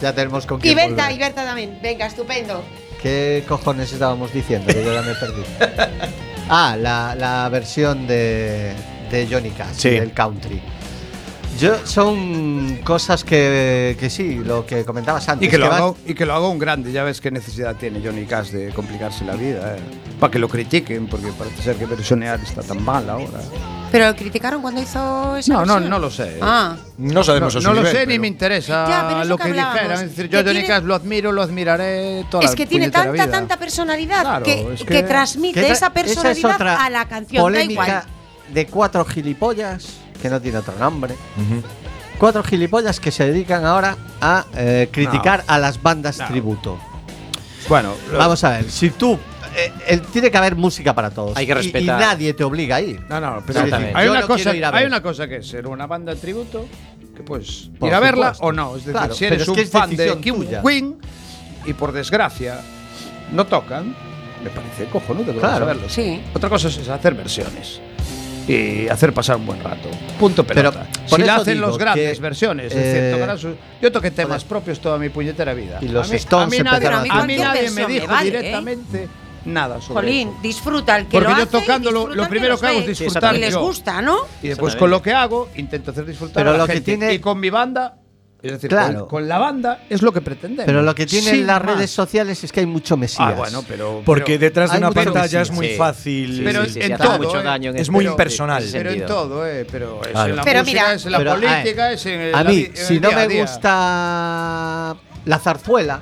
Ya 0.00 0.14
tenemos 0.14 0.46
con 0.46 0.58
Y 0.58 0.62
quién 0.62 0.76
Berta, 0.76 1.04
volver. 1.04 1.12
y 1.12 1.18
Berta 1.18 1.44
también. 1.44 1.78
Venga, 1.82 2.06
estupendo. 2.06 2.62
¿Qué 3.02 3.44
cojones 3.48 3.92
estábamos 3.92 4.32
diciendo? 4.32 4.66
Que 4.72 4.84
yo 4.84 4.92
ya 4.92 5.02
me 5.02 5.14
perdí. 5.14 5.42
Ah, 6.52 6.76
la, 6.76 7.14
la 7.14 7.48
versión 7.48 8.08
de, 8.08 8.72
de 9.08 9.28
Johnny 9.30 9.50
Cash, 9.50 9.76
Sí. 9.76 9.90
del 9.90 10.12
country. 10.12 10.60
Yo, 11.60 11.86
son 11.86 12.78
cosas 12.82 13.22
que, 13.22 13.96
que 14.00 14.10
sí, 14.10 14.34
lo 14.44 14.66
que 14.66 14.84
comentabas 14.84 15.28
antes. 15.28 15.46
Y 15.46 15.50
que, 15.50 15.58
lo 15.58 15.66
haga, 15.72 15.94
y 16.04 16.12
que 16.14 16.26
lo 16.26 16.34
haga 16.34 16.48
un 16.48 16.58
grande, 16.58 16.90
ya 16.90 17.04
ves 17.04 17.20
qué 17.20 17.30
necesidad 17.30 17.76
tiene 17.76 18.00
Johnny 18.04 18.24
Cash 18.26 18.48
de 18.50 18.70
complicarse 18.72 19.24
la 19.24 19.34
vida, 19.36 19.76
eh. 19.76 19.80
para 20.18 20.32
que 20.32 20.40
lo 20.40 20.48
critiquen, 20.48 21.06
porque 21.06 21.28
parece 21.38 21.62
ser 21.62 21.76
que 21.76 21.86
versionear 21.86 22.40
está 22.40 22.62
tan 22.62 22.82
mal 22.84 23.08
ahora. 23.08 23.40
¿Pero 23.90 24.06
lo 24.06 24.14
criticaron 24.16 24.62
cuando 24.62 24.80
hizo 24.80 25.36
esa 25.36 25.52
No, 25.52 25.60
no, 25.66 25.74
versión? 25.74 25.90
no 25.90 25.98
lo 25.98 26.10
sé. 26.10 26.38
Ah, 26.40 26.76
No 26.98 27.24
sabemos 27.24 27.54
no, 27.54 27.60
su 27.60 27.66
no 27.66 27.74
lo 27.74 27.80
nivel, 27.80 27.96
sé 27.96 28.06
ni 28.06 28.18
me 28.18 28.26
interesa 28.28 28.86
Ya, 28.88 29.06
pero 29.08 29.22
es 29.22 29.26
lo 29.26 29.30
lo 29.34 29.36
que 29.38 29.42
que, 29.44 29.48
hablábamos, 29.50 29.74
dijeran. 29.80 30.04
Es 30.04 30.10
decir, 30.10 30.30
que 30.30 30.36
yo 30.36 30.42
Johnny 30.42 30.52
tiene- 30.52 30.68
Cash 30.68 30.82
lo 30.84 30.94
admiro, 30.94 31.32
lo 31.32 31.42
admiraré 31.42 32.24
toda 32.30 32.44
es 32.44 32.50
la 32.50 32.56
que 32.56 32.66
tiene 32.66 32.84
puñetera 32.86 33.04
tanta, 33.04 33.24
vida. 33.24 33.30
tanta 33.38 33.56
personalidad 33.58 34.20
Claro, 34.22 34.44
que, 34.44 34.72
es 34.74 34.80
que 34.80 34.86
que- 34.86 35.02
transmite 35.02 35.60
que 35.60 35.70
esa 35.70 35.90
personalidad 35.92 36.50
es 36.50 36.54
otra 36.54 36.84
a 36.84 36.90
la 36.90 37.08
canción. 37.08 37.38
Da 37.40 37.42
Polémica 37.42 37.72
igual. 37.86 38.02
de 38.54 38.66
cuatro 38.66 39.04
gilipollas, 39.04 39.86
que 40.22 40.28
no 40.30 40.40
tiene 40.40 40.58
otro 40.58 40.74
nombre. 40.78 41.14
Cuatro 42.18 42.42
gilipollas 42.44 43.00
que 43.00 43.10
se 43.10 43.24
dedican 43.26 43.64
ahora 43.64 43.96
a 44.20 44.44
eh, 44.54 44.88
criticar 44.92 45.42
a 45.46 45.58
las 45.58 45.82
bandas 45.82 46.18
tributo. 46.28 46.78
Bueno, 47.68 47.94
lo- 48.12 48.18
Vamos 48.18 48.42
a 48.44 48.50
ver, 48.50 48.70
si 48.70 48.90
tú. 48.90 49.18
Eh, 49.56 49.72
eh, 49.88 50.00
tiene 50.12 50.30
que 50.30 50.36
haber 50.38 50.54
música 50.56 50.94
para 50.94 51.10
todos. 51.10 51.36
Hay 51.36 51.46
que 51.46 51.52
Y- 51.52 51.54
respetar. 51.54 52.00
Y, 52.00 52.04
nadie 52.04 52.34
te 52.34 52.44
obliga 52.44 52.76
a 52.76 52.80
ir. 52.80 53.00
No, 53.08 53.20
no, 53.20 53.42
pero 53.46 53.60
Exactamente. 53.60 53.98
hay 53.98 54.04
Yo 54.06 54.12
una, 54.12 54.20
no 54.20 54.26
cosa, 54.26 54.42
quiero 54.42 54.58
ir 54.58 54.64
a 54.64 54.70
ver. 54.70 54.80
hay 54.80 54.86
una 54.86 55.02
cosa 55.02 55.28
que 55.28 55.36
es 55.36 55.46
ser 55.48 55.66
una 55.66 55.86
banda 55.86 56.14
de 56.14 56.20
tributo, 56.20 56.66
que 57.16 57.22
puedes 57.22 57.70
Por 57.78 57.88
ir 57.88 57.94
a 57.94 58.00
verla 58.00 58.34
supuesto. 58.34 58.46
o 58.46 58.52
no. 58.52 58.68
Es 58.76 58.84
decir, 58.84 58.92
Claro, 58.92 59.14
si 59.14 59.24
pero 59.24 59.34
eres 59.34 59.42
es 59.42 59.46
que 59.46 59.60
un 59.60 59.64
es 59.66 59.70
fan 59.70 59.90
de 59.90 59.96
decisión 59.96 60.20
King 60.22 60.32
tuya. 60.46 60.62
Queen 60.62 60.96
y 61.66 61.72
por 61.74 61.92
desgracia 61.92 62.60
no 63.32 63.46
tocan, 63.46 63.94
me 64.42 64.50
parece 64.50 64.86
cojonudo 64.86 65.32
que 65.34 65.38
Claro. 65.38 65.64
a 65.64 65.68
verlos. 65.68 65.92
Sí. 65.92 66.22
Otra 66.34 66.48
cosa 66.48 66.68
es 66.68 66.88
hacer 66.88 67.14
versiones 67.14 67.80
y 68.48 68.88
hacer 68.88 69.12
pasar 69.12 69.36
un 69.36 69.46
buen 69.46 69.62
rato. 69.62 69.88
Punto 70.18 70.44
Pero, 70.46 70.72
pelota. 70.72 70.86
por 71.08 71.20
si 71.20 71.26
la 71.26 71.34
eso 71.34 71.42
hacen 71.42 71.54
digo 71.54 71.66
los 71.66 71.78
grandes 71.78 72.16
que, 72.16 72.22
versiones, 72.22 72.72
es 72.72 72.74
eh, 72.74 72.80
decir, 72.80 73.12
tocarán 73.14 73.38
sus- 73.38 73.54
yo 73.82 73.92
toqué 73.92 74.10
temas 74.10 74.44
propios 74.44 74.80
toda 74.80 74.98
mi 74.98 75.08
puñetera 75.10 75.52
vida. 75.54 75.78
Y 75.82 75.88
los 75.88 76.08
a 76.08 76.10
mí, 76.10 76.16
Stones 76.16 76.46
a 76.46 76.50
mí 76.50 76.58
nadie, 76.64 76.76
empezaron 76.86 76.98
a 76.98 77.02
hacer- 77.02 77.12
a 77.22 77.26
mí 77.26 77.36
nadie 77.36 77.52
me 77.52 77.60
versión 77.60 77.86
me 77.86 77.92
dijo 77.94 78.06
vale, 78.08 78.28
¿eh? 78.28 78.30
directamente 78.32 79.08
nada 79.44 79.80
sobre 79.80 79.94
Jolín, 80.02 80.28
eso. 80.28 80.38
disfruta 80.42 80.96
el 80.98 81.04
que 81.06 81.12
Porque 81.12 81.30
lo 81.30 81.36
yo 81.36 81.42
hace 81.44 81.52
tocando 81.60 81.90
lo- 81.90 82.28
primero 82.28 82.52
los 82.52 82.60
que 82.60 82.66
hago 82.66 82.78
es 82.80 82.86
disfrutar 82.86 83.36
Y 83.36 83.38
les 83.40 83.56
gusta, 83.56 84.02
¿no? 84.02 84.18
Y 84.42 84.48
después 84.48 84.76
con 84.76 84.90
lo 84.90 85.00
que 85.02 85.12
hago, 85.12 85.48
intento 85.56 85.90
hacer 85.92 86.04
disfrutar 86.06 86.34
Pero 86.42 86.50
a 86.50 86.52
la 86.52 86.58
lo 86.58 86.66
que 86.66 86.72
gente. 86.74 86.84
tiene- 86.96 87.14
Y 87.14 87.18
con 87.18 87.40
mi 87.40 87.50
banda, 87.50 87.96
es 88.42 88.52
decir, 88.52 88.70
Claro. 88.70 89.00
con, 89.00 89.08
con 89.08 89.28
la 89.28 89.36
banda 89.38 89.82
es 89.90 90.00
lo 90.02 90.12
que 90.12 90.20
pretendemos. 90.22 90.64
Pero 90.64 90.80
lo 90.82 90.94
que 90.94 91.04
tienen 91.06 91.34
Sin 91.34 91.46
las 91.46 91.62
más. 91.62 91.74
redes 91.74 91.90
sociales 91.90 92.42
es 92.42 92.52
que 92.52 92.60
hay 92.60 92.66
mucho 92.66 92.96
mesías. 92.96 93.20
Ah, 93.20 93.32
bueno, 93.36 93.62
pero. 93.68 94.02
Porque 94.04 94.24
pero- 94.24 94.38
detrás 94.40 94.72
de 94.72 94.78
una 94.78 94.90
pantalla 94.92 95.42
es 95.42 95.50
muy 95.50 95.68
Sí. 95.68 95.74
fácil. 95.76 96.40
Pero 96.44 96.64
Sí, 96.64 96.70
sí, 96.72 96.80
en 96.80 96.96
sí, 96.96 97.02
todo, 97.02 97.18
mucho 97.18 97.40
eh. 97.40 97.42
daño 97.42 97.70
en 97.70 97.76
Es 97.76 97.82
ese- 97.82 97.90
muy 97.92 98.04
ese 98.04 98.10
impersonal. 98.12 98.64
Pero 98.72 98.90
en 98.90 99.06
todo, 99.06 99.46
¿eh? 99.46 99.66
Pero 99.70 100.00
es 100.02 100.08
Claro. 100.08 100.30
en 100.30 100.36
la 100.36 100.42
Pero 100.44 100.60
música, 100.60 100.80
mira- 100.82 100.94
es 100.94 101.04
en 101.06 101.12
la 101.12 101.18
Pero, 101.18 101.30
política, 101.34 101.92
es 101.92 102.06
en 102.06 102.20
el 102.20 102.34
A 102.34 102.44
mí, 102.44 102.68
si 102.74 102.98
no 103.00 103.10
me 103.12 103.26
gusta 103.40 104.96
la 105.26 105.38
zarzuela, 105.38 106.00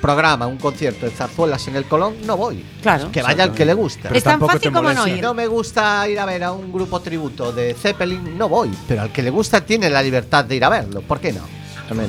programa, 0.00 0.46
un 0.46 0.58
concierto 0.58 1.06
de 1.06 1.12
zarzuelas 1.12 1.66
en 1.68 1.76
el 1.76 1.84
Colón, 1.84 2.14
no 2.24 2.36
voy. 2.36 2.64
Claro. 2.82 3.10
Que 3.10 3.22
vaya 3.22 3.44
al 3.44 3.52
que 3.52 3.64
le 3.64 3.74
gusta. 3.74 4.04
Pero 4.04 4.16
es 4.16 4.24
tan 4.24 4.32
tampoco 4.34 4.52
fácil 4.52 4.70
te 4.70 4.74
como 4.74 4.88
no 4.88 4.94
molesta. 4.94 5.04
Si 5.04 5.18
ir. 5.18 5.22
no 5.22 5.34
me 5.34 5.46
gusta 5.46 6.08
ir 6.08 6.18
a 6.18 6.26
ver 6.26 6.44
a 6.44 6.52
un 6.52 6.72
grupo 6.72 7.00
tributo 7.00 7.52
de 7.52 7.74
Zeppelin, 7.74 8.36
no 8.36 8.48
voy. 8.48 8.70
Pero 8.88 9.02
al 9.02 9.12
que 9.12 9.22
le 9.22 9.30
gusta 9.30 9.64
tiene 9.64 9.90
la 9.90 10.02
libertad 10.02 10.44
de 10.44 10.56
ir 10.56 10.64
a 10.64 10.68
verlo. 10.68 11.02
¿Por 11.02 11.20
qué 11.20 11.32
no? 11.32 11.42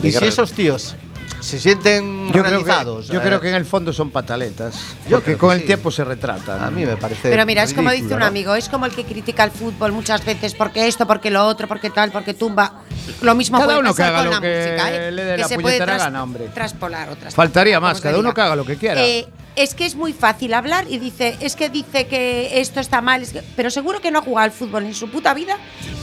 Y 0.04 0.12
si 0.12 0.26
esos 0.26 0.52
tíos 0.54 0.96
se 1.42 1.60
sienten 1.60 2.32
Yo 2.32 2.44
creo, 2.44 2.64
que, 2.64 2.72
yo 3.12 3.20
eh, 3.20 3.24
creo 3.24 3.42
que 3.42 3.50
en 3.50 3.56
el 3.56 3.66
fondo 3.66 3.92
son 3.92 4.12
pataletas. 4.12 4.76
Yo 5.10 5.18
Porque 5.18 5.38
con 5.38 5.50
que 5.50 5.56
el 5.56 5.62
sí. 5.62 5.68
tiempo 5.68 5.92
se 5.92 6.04
retratan. 6.04 6.64
A 6.64 6.70
mí 6.72 6.86
me 6.86 6.96
parece. 6.98 7.30
Pero 7.30 7.46
mira, 7.46 7.64
es 7.64 7.74
como 7.74 7.90
dice 7.92 8.14
un 8.14 8.20
¿no? 8.20 8.26
amigo, 8.26 8.56
es 8.56 8.70
como 8.70 8.86
el 8.86 8.94
que 8.94 9.04
critica 9.04 9.44
el 9.44 9.52
fútbol 9.52 9.92
muchas 9.92 10.24
veces 10.24 10.54
porque 10.54 10.88
esto, 10.88 11.08
porque 11.08 11.32
lo 11.32 11.46
otro, 11.46 11.68
porque 11.68 11.90
tal, 11.90 12.12
porque 12.12 12.34
tumba. 12.36 12.84
Lo 13.22 13.34
mismo 13.36 13.58
Cada 13.58 13.66
puede 13.68 13.80
uno 13.80 13.94
que 13.94 14.02
pasar 14.04 14.14
haga 14.14 14.18
con 14.18 14.26
lo 14.26 14.32
la 14.32 14.42
que 14.42 14.66
música, 14.68 14.96
¿eh? 14.96 15.12
le 15.12 15.24
dé 15.24 15.38
la 15.38 15.48
se 15.48 15.60
puede 15.60 15.78
gana, 15.80 16.24
hombre. 16.24 16.48
traspolar 16.54 17.10
otras 17.10 17.34
Faltaría 17.34 17.80
más, 17.80 18.00
cada 18.00 18.20
uno 18.20 18.34
que 18.34 18.42
haga 18.42 18.56
lo 18.56 18.66
que 18.66 18.78
quiera. 18.78 19.02
Eh, 19.04 19.28
es 19.56 19.76
que 19.76 19.86
es 19.86 19.96
muy 19.96 20.14
fácil 20.14 20.54
hablar 20.54 20.86
y 20.90 20.98
dice, 20.98 21.38
es 21.42 21.56
que 21.56 21.70
dice 21.70 22.08
que 22.08 22.62
esto 22.62 22.80
está 22.80 23.02
mal, 23.02 23.22
es 23.22 23.34
que- 23.34 23.44
pero 23.56 23.70
seguro 23.70 24.00
que 24.02 24.10
no 24.12 24.20
ha 24.20 24.22
jugado 24.22 24.46
al 24.46 24.52
fútbol 24.52 24.86
en 24.86 24.94
su 24.94 25.10
puta 25.10 25.34
vida, 25.34 25.58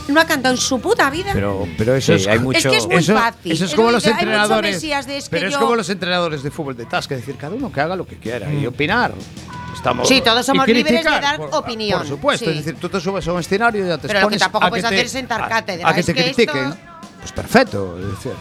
no 0.09 0.20
ha 0.20 0.24
cantado 0.26 0.55
en 0.55 0.61
su 0.61 0.80
puta 0.80 1.09
vida. 1.11 1.30
Pero, 1.32 1.66
pero 1.78 1.94
eso 1.94 2.14
Sí, 2.16 2.22
es. 2.22 2.26
hay 2.28 2.38
mucho- 2.38 2.59
es 2.59 2.66
que 2.66 2.76
es 2.76 2.86
muy 2.86 2.96
eso, 2.96 3.14
fácil. 3.14 3.53
eso 3.53 3.64
es 3.64 3.74
como 3.74 3.88
lo 3.88 3.92
los 3.94 4.07
entrenadores. 4.07 4.80
de 4.82 5.16
es 5.18 5.28
pero 5.28 5.46
es 5.49 5.55
yo- 5.55 5.61
como 5.61 5.76
los 5.76 5.88
entrenadores 5.88 6.42
de 6.42 6.51
fútbol 6.51 6.76
de 6.76 6.86
tasca, 6.86 7.14
es 7.14 7.22
decir, 7.22 7.36
cada 7.36 7.55
uno 7.55 7.72
que 7.72 7.80
haga 7.80 7.96
lo 7.96 8.07
que 8.07 8.16
quiera 8.18 8.53
y 8.53 8.66
opinar. 8.66 9.12
Estamos 9.74 10.09
Sí, 10.09 10.20
todos 10.22 10.44
somos 10.44 10.66
libres 10.66 11.05
de 11.05 11.11
dar 11.11 11.36
por- 11.36 11.55
opinión, 11.55 12.01
Por 12.01 12.09
supuesto, 12.09 12.46
sí. 12.46 12.59
es 12.59 12.64
decir, 12.64 12.80
tú 12.80 12.88
te 12.88 13.01
subes 13.01 13.26
a 13.28 13.32
un 13.32 13.40
escenario 13.40 13.84
y 13.84 13.88
ya 13.88 13.96
te 13.99 14.09
Pero 14.09 14.20
lo 14.22 14.28
que 14.28 14.34
expones 14.34 14.40
tampoco 14.40 14.64
a 14.64 14.68
puedes 14.70 14.82
te- 14.82 14.94
hacer 14.94 15.07
es 15.07 15.12
sentar 15.12 15.42
a- 15.42 15.49
cátedra, 15.49 15.88
A, 15.88 15.94
que 15.94 16.01
es 16.01 16.07
te 16.07 16.14
que 16.14 16.24
critiquen. 16.24 16.68
esto- 16.70 16.78
Pues 17.20 17.32
perfecto, 17.32 17.99
es 18.01 18.07
decir. 18.16 18.32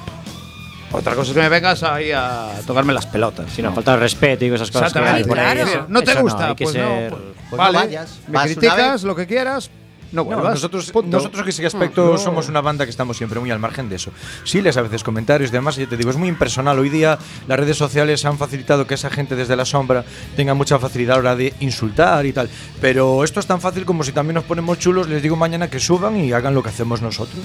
Otra 0.92 1.16
cosa 1.16 1.32
es 1.32 1.36
que 1.36 1.42
me 1.44 1.50
vengas 1.50 1.84
ahí 1.84 2.12
a 2.12 2.50
tocarme 2.66 2.94
las 2.94 3.06
pelotas. 3.06 3.52
Si 3.52 3.62
no, 3.62 3.74
falta 3.74 3.94
el 3.96 4.00
respeto 4.00 4.46
y 4.46 4.54
esas 4.54 4.72
cosas 4.72 4.94
que 4.94 5.00
hay 5.00 5.22
Exactamente. 5.22 5.28
por 5.30 5.40
ahí. 5.40 5.56
claro. 5.74 5.86
No 5.90 6.02
te 6.02 6.12
Eso 6.12 6.22
gusta, 6.22 6.48
hay 6.50 6.56
que 6.56 6.64
pues 6.64 6.76
ser- 6.76 7.12
no. 7.12 7.18
Pues 7.18 7.52
no 7.52 7.58
vale, 7.58 7.78
vayas, 7.78 8.20
me 8.28 8.40
criticas 8.42 9.04
lo 9.04 9.16
que 9.16 9.28
quieras, 9.28 9.70
no 10.14 10.22
No, 10.22 10.26
vuelvas. 10.26 10.54
nosotros, 10.56 10.90
punto. 10.92 11.18
nosotros 11.18 11.46
que 11.46 11.52
sí 11.52 11.60
que 11.62 11.68
aspecto 11.68 12.18
somos 12.18 12.48
una 12.48 12.62
banda 12.62 12.86
que 12.86 12.92
estamos 12.92 13.18
siempre 13.18 13.40
muy 13.42 13.52
al 13.52 13.60
margen 13.60 13.90
de 13.90 13.98
eso. 13.98 14.12
Sí 14.46 14.62
les 14.62 14.78
a 14.78 14.82
veces 14.82 15.04
comentarios 15.04 15.50
y 15.50 15.54
demás, 15.54 15.78
y 15.78 15.82
yo 15.82 15.90
te 15.90 15.98
digo, 15.98 16.10
es 16.10 16.16
muy 16.18 16.30
impersonal. 16.30 16.80
Hoy 16.80 16.90
día 16.90 17.18
las 17.48 17.60
redes 17.60 17.76
sociales 17.78 18.24
han 18.24 18.38
facilitado 18.38 18.88
que 18.88 18.94
esa 18.96 19.10
gente 19.10 19.36
desde 19.36 19.56
la 19.58 19.66
sombra 19.66 20.06
tenga 20.38 20.54
mucha 20.54 20.80
facilidad 20.80 21.16
a 21.16 21.18
la 21.18 21.32
hora 21.32 21.36
de 21.36 21.54
insultar 21.60 22.26
y 22.26 22.32
tal. 22.32 22.50
Pero 22.80 23.26
esto 23.26 23.42
es 23.42 23.46
tan 23.48 23.60
fácil 23.60 23.84
como 23.86 24.04
si 24.06 24.14
también 24.14 24.36
nos 24.36 24.46
ponemos 24.46 24.80
chulos, 24.80 25.10
les 25.10 25.22
digo 25.22 25.36
mañana 25.36 25.70
que 25.70 25.80
suban 25.82 26.16
y 26.18 26.32
hagan 26.32 26.54
lo 26.56 26.64
que 26.64 26.70
hacemos 26.70 27.02
nosotros. 27.02 27.44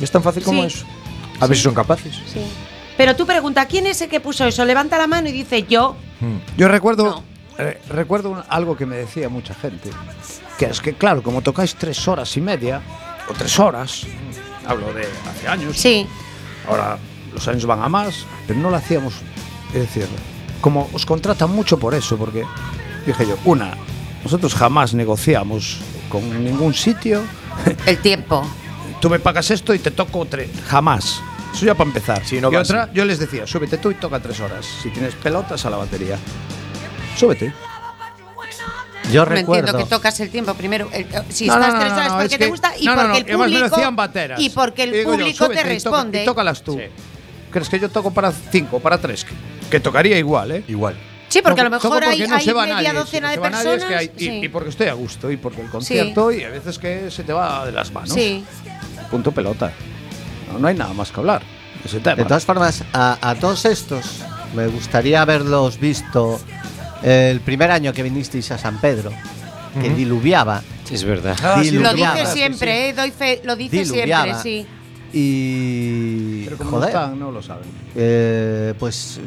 Es 0.00 0.10
tan 0.10 0.22
fácil 0.22 0.42
como 0.42 0.60
Sí. 0.62 0.66
eso. 0.68 0.86
A 1.40 1.46
ver 1.46 1.56
si 1.56 1.62
son 1.64 1.74
capaces. 1.74 2.14
Sí. 2.30 2.40
Pero 2.96 3.16
tú 3.16 3.26
pregunta, 3.26 3.66
¿quién 3.66 3.86
es 3.86 4.00
el 4.02 4.08
que 4.08 4.20
puso 4.20 4.44
eso? 4.46 4.64
Levanta 4.64 4.98
la 4.98 5.06
mano 5.06 5.28
y 5.28 5.32
dice 5.32 5.62
yo. 5.64 5.96
Mm. 6.20 6.36
Yo 6.58 6.68
recuerdo, 6.68 7.04
No. 7.04 7.24
eh, 7.58 7.80
recuerdo 7.88 8.30
un- 8.30 8.42
algo 8.48 8.76
que 8.76 8.86
me 8.86 8.96
decía 8.96 9.28
mucha 9.28 9.54
gente, 9.54 9.90
que 10.58 10.66
es 10.66 10.80
que 10.80 10.94
claro, 10.94 11.22
como 11.22 11.42
tocáis 11.42 11.74
tres 11.74 12.06
horas 12.06 12.36
y 12.36 12.40
media, 12.40 12.80
o 13.28 13.32
tres 13.32 13.58
horas, 13.58 14.02
hablo 14.66 14.92
de 14.92 15.06
hace 15.30 15.48
años, 15.48 15.76
Sí. 15.78 16.06
ahora 16.68 16.98
los 17.32 17.48
años 17.48 17.64
van 17.66 17.82
a 17.82 17.88
más, 17.88 18.26
pero 18.46 18.58
no 18.60 18.70
lo 18.70 18.76
hacíamos, 18.76 19.14
es 19.72 19.80
decir, 19.80 20.06
como 20.60 20.88
os 20.92 21.06
contratan 21.06 21.50
mucho 21.50 21.78
por 21.78 21.94
eso, 21.94 22.16
porque 22.16 22.44
dije 23.06 23.26
yo, 23.26 23.36
una, 23.44 23.74
nosotros 24.22 24.54
jamás 24.54 24.92
negociamos 24.94 25.78
con 26.08 26.44
ningún 26.44 26.74
sitio, 26.74 27.22
El 27.86 27.98
tiempo. 27.98 28.46
tú 29.00 29.08
me 29.10 29.18
pagas 29.18 29.50
esto 29.50 29.74
y 29.74 29.78
te 29.78 29.90
toco 29.90 30.24
tres, 30.26 30.50
jamás. 30.68 31.20
Eso 31.52 31.66
ya 31.66 31.74
para 31.74 31.88
empezar. 31.88 32.24
Sí, 32.24 32.40
no 32.40 32.50
y 32.50 32.56
otra, 32.56 32.84
así. 32.84 32.92
yo 32.94 33.04
les 33.04 33.18
decía, 33.18 33.46
súbete 33.46 33.78
tú 33.78 33.90
y 33.90 33.94
toca 33.94 34.20
tres 34.20 34.40
horas. 34.40 34.64
Si 34.82 34.90
tienes 34.90 35.14
pelotas 35.14 35.64
a 35.66 35.70
la 35.70 35.76
batería, 35.76 36.16
súbete. 37.16 37.52
Yo 39.10 39.24
Me 39.26 39.34
recuerdo. 39.36 39.60
entiendo 39.68 39.78
que 39.84 39.90
tocas 39.90 40.18
el 40.20 40.30
tiempo 40.30 40.54
primero. 40.54 40.88
el- 40.92 41.02
eh, 41.02 41.22
si 41.28 41.46
No, 41.46 41.56
no, 41.56 41.60
estás 41.60 41.74
no, 41.74 41.80
tres 41.80 41.90
no, 41.92 41.96
horas 41.96 42.08
no, 42.08 42.14
porque 42.14 42.24
es 42.26 42.30
te 42.32 42.38
que- 42.38 42.46
gusta 42.50 42.72
y 42.78 42.84
no, 42.86 42.90
no, 42.96 43.02
porque 43.02 43.08
no, 43.12 43.16
el 43.16 43.24
público 43.24 43.80
y 44.38 44.50
porque 44.50 44.82
el 44.84 45.04
público 45.04 45.48
te 45.50 45.62
responde. 45.62 46.22
Y 46.22 46.24
tócalas 46.24 46.62
tú. 46.62 46.74
Sí. 46.74 46.84
¿Crees 47.50 47.68
que 47.68 47.78
yo 47.80 47.90
toco 47.90 48.12
para 48.12 48.32
cinco, 48.32 48.80
para 48.80 48.98
tres? 48.98 49.24
Que, 49.24 49.34
que 49.70 49.80
tocaría 49.80 50.16
igual, 50.18 50.52
¿eh? 50.52 50.64
Igual. 50.68 50.96
Sí, 51.28 51.42
porque 51.42 51.60
a 51.60 51.64
lo 51.64 51.70
mejor 51.70 52.02
hay, 52.04 52.18
no 52.26 52.34
hay 52.36 52.46
media 52.46 52.66
nadie, 52.66 52.92
docena 52.92 53.28
si 53.30 53.34
de 53.36 53.40
no 53.40 53.46
es 53.46 53.52
personas. 53.52 53.84
que 53.84 53.96
hay- 53.96 54.10
y, 54.16 54.24
sí. 54.24 54.40
y 54.44 54.48
porque 54.48 54.70
estoy 54.70 54.86
a 54.88 54.92
gusto 54.94 55.30
y 55.30 55.36
porque 55.36 55.60
el 55.62 55.68
concierto 55.68 56.30
y 56.32 56.44
a 56.44 56.48
veces 56.50 56.78
que 56.78 57.10
se 57.10 57.24
te 57.24 57.32
va 57.32 57.66
de 57.66 57.72
las 57.72 57.92
manos. 57.92 58.12
Sí. 58.14 58.44
Punto 59.10 59.32
pelota. 59.32 59.72
No, 60.52 60.58
no 60.58 60.68
hay 60.68 60.74
nada 60.76 60.92
más 60.94 61.10
que 61.10 61.20
hablar. 61.20 61.42
Ese 61.84 62.00
tema. 62.00 62.16
De 62.16 62.24
todas 62.24 62.44
formas, 62.44 62.84
a, 62.92 63.18
a 63.20 63.34
todos 63.34 63.64
estos 63.64 64.20
me 64.54 64.66
gustaría 64.68 65.22
haberlos 65.22 65.78
visto 65.80 66.38
el 67.02 67.40
primer 67.40 67.70
año 67.70 67.92
que 67.92 68.02
vinisteis 68.02 68.50
a 68.52 68.58
San 68.58 68.78
Pedro, 68.80 69.10
que 69.80 69.90
diluviaba. 69.90 70.62
Sí, 70.84 70.94
es 70.94 71.04
verdad. 71.04 71.36
Ah, 71.42 71.56
Lo 71.72 71.94
dice 71.94 72.26
sí, 72.26 72.32
siempre, 72.34 72.88
¿eh? 72.88 72.92
Doy 72.92 73.10
fe, 73.10 73.40
lo 73.44 73.56
dice 73.56 73.78
Diluviaba. 73.84 74.24
siempre, 74.42 74.42
sí. 74.42 74.66
Y. 75.14 76.44
Pero 76.44 76.56
como 76.58 76.70
no 76.70 76.76
joder. 76.78 76.88
están, 76.90 77.18
no 77.18 77.30
lo 77.30 77.42
saben. 77.42 77.64
eh, 77.94 78.74
pues 78.78 79.20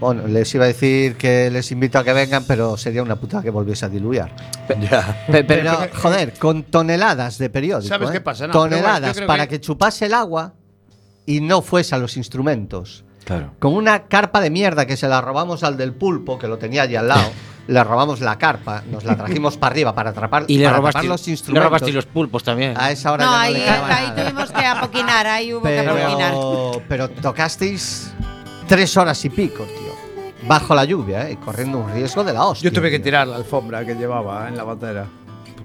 bueno, 0.00 0.26
les 0.26 0.54
iba 0.54 0.64
a 0.64 0.68
decir 0.68 1.16
que 1.16 1.50
les 1.50 1.70
invito 1.72 1.98
a 1.98 2.04
que 2.04 2.12
vengan, 2.12 2.44
pero 2.46 2.76
sería 2.76 3.02
una 3.02 3.16
puta 3.16 3.42
que 3.42 3.50
volviese 3.50 3.84
a 3.86 3.88
diluviar. 3.88 4.34
Ya. 4.80 5.24
Pe- 5.30 5.44
pero- 5.44 5.76
Pero, 5.78 5.88
joder, 6.00 6.34
con 6.38 6.62
toneladas 6.64 7.38
de 7.38 7.50
periódico. 7.50 7.88
¿Sabes 7.88 8.10
¿eh? 8.10 8.12
qué 8.14 8.20
pasa? 8.20 8.46
No, 8.46 8.52
bueno, 8.54 8.76
toneladas 8.76 9.20
para 9.22 9.46
que- 9.46 9.56
que... 9.56 9.60
chupase 9.60 10.06
el 10.06 10.14
agua 10.14 10.54
y 11.26 11.40
no 11.40 11.60
fuese 11.62 11.94
a 11.94 11.98
los 11.98 12.16
instrumentos. 12.16 13.04
Claro. 13.24 13.52
Con 13.58 13.74
una 13.74 14.04
carpa 14.04 14.40
de 14.40 14.50
mierda 14.50 14.86
que 14.86 14.96
se 14.96 15.08
la 15.08 15.20
robamos 15.20 15.64
al 15.64 15.76
del 15.76 15.92
pulpo, 15.92 16.38
que 16.38 16.46
lo 16.46 16.58
tenía 16.58 16.82
allí 16.82 16.94
al 16.96 17.08
lado. 17.08 17.28
le 17.66 17.82
robamos 17.82 18.20
la 18.20 18.38
carpa, 18.38 18.84
nos 18.88 19.02
la 19.04 19.16
trajimos 19.16 19.56
para 19.58 19.72
arriba 19.72 19.92
para 19.92 20.10
atrapar, 20.10 20.44
y 20.46 20.58
le 20.58 20.66
para 20.66 20.76
robaste, 20.76 21.02
los 21.08 21.26
le 21.26 21.32
instrumentos. 21.32 21.68
robaste 21.68 21.92
los 21.92 22.06
pulpos 22.06 22.44
también. 22.44 22.74
A 22.76 22.92
esa 22.92 23.10
hora 23.10 23.24
No, 23.24 23.32
ya 23.32 23.36
no 23.36 23.42
ahí, 23.42 23.54
le 23.54 23.68
ahí 23.68 24.06
nada. 24.08 24.14
tuvimos 24.24 24.52
que 24.52 24.64
apoquinar, 24.64 25.26
ahí 25.26 25.52
hubo 25.52 25.62
que 25.62 25.80
apoquinar. 25.80 26.30
Pero, 26.32 26.82
pero 26.88 27.10
tocasteis 27.10 28.12
tres 28.68 28.96
horas 28.96 29.24
y 29.24 29.30
pico, 29.30 29.64
tío. 29.64 30.46
Bajo 30.46 30.76
la 30.76 30.84
lluvia, 30.84 31.28
¿eh? 31.28 31.32
y 31.32 31.36
corriendo 31.36 31.78
un 31.78 31.92
riesgo 31.92 32.22
de 32.22 32.32
la 32.32 32.44
hostia. 32.44 32.70
Yo 32.70 32.72
tuve 32.74 32.88
que 32.88 33.00
tirar 33.00 33.26
la 33.26 33.34
alfombra 33.34 33.84
que 33.84 33.96
llevaba 33.96 34.46
en 34.46 34.56
la 34.56 34.62
batera. 34.62 35.06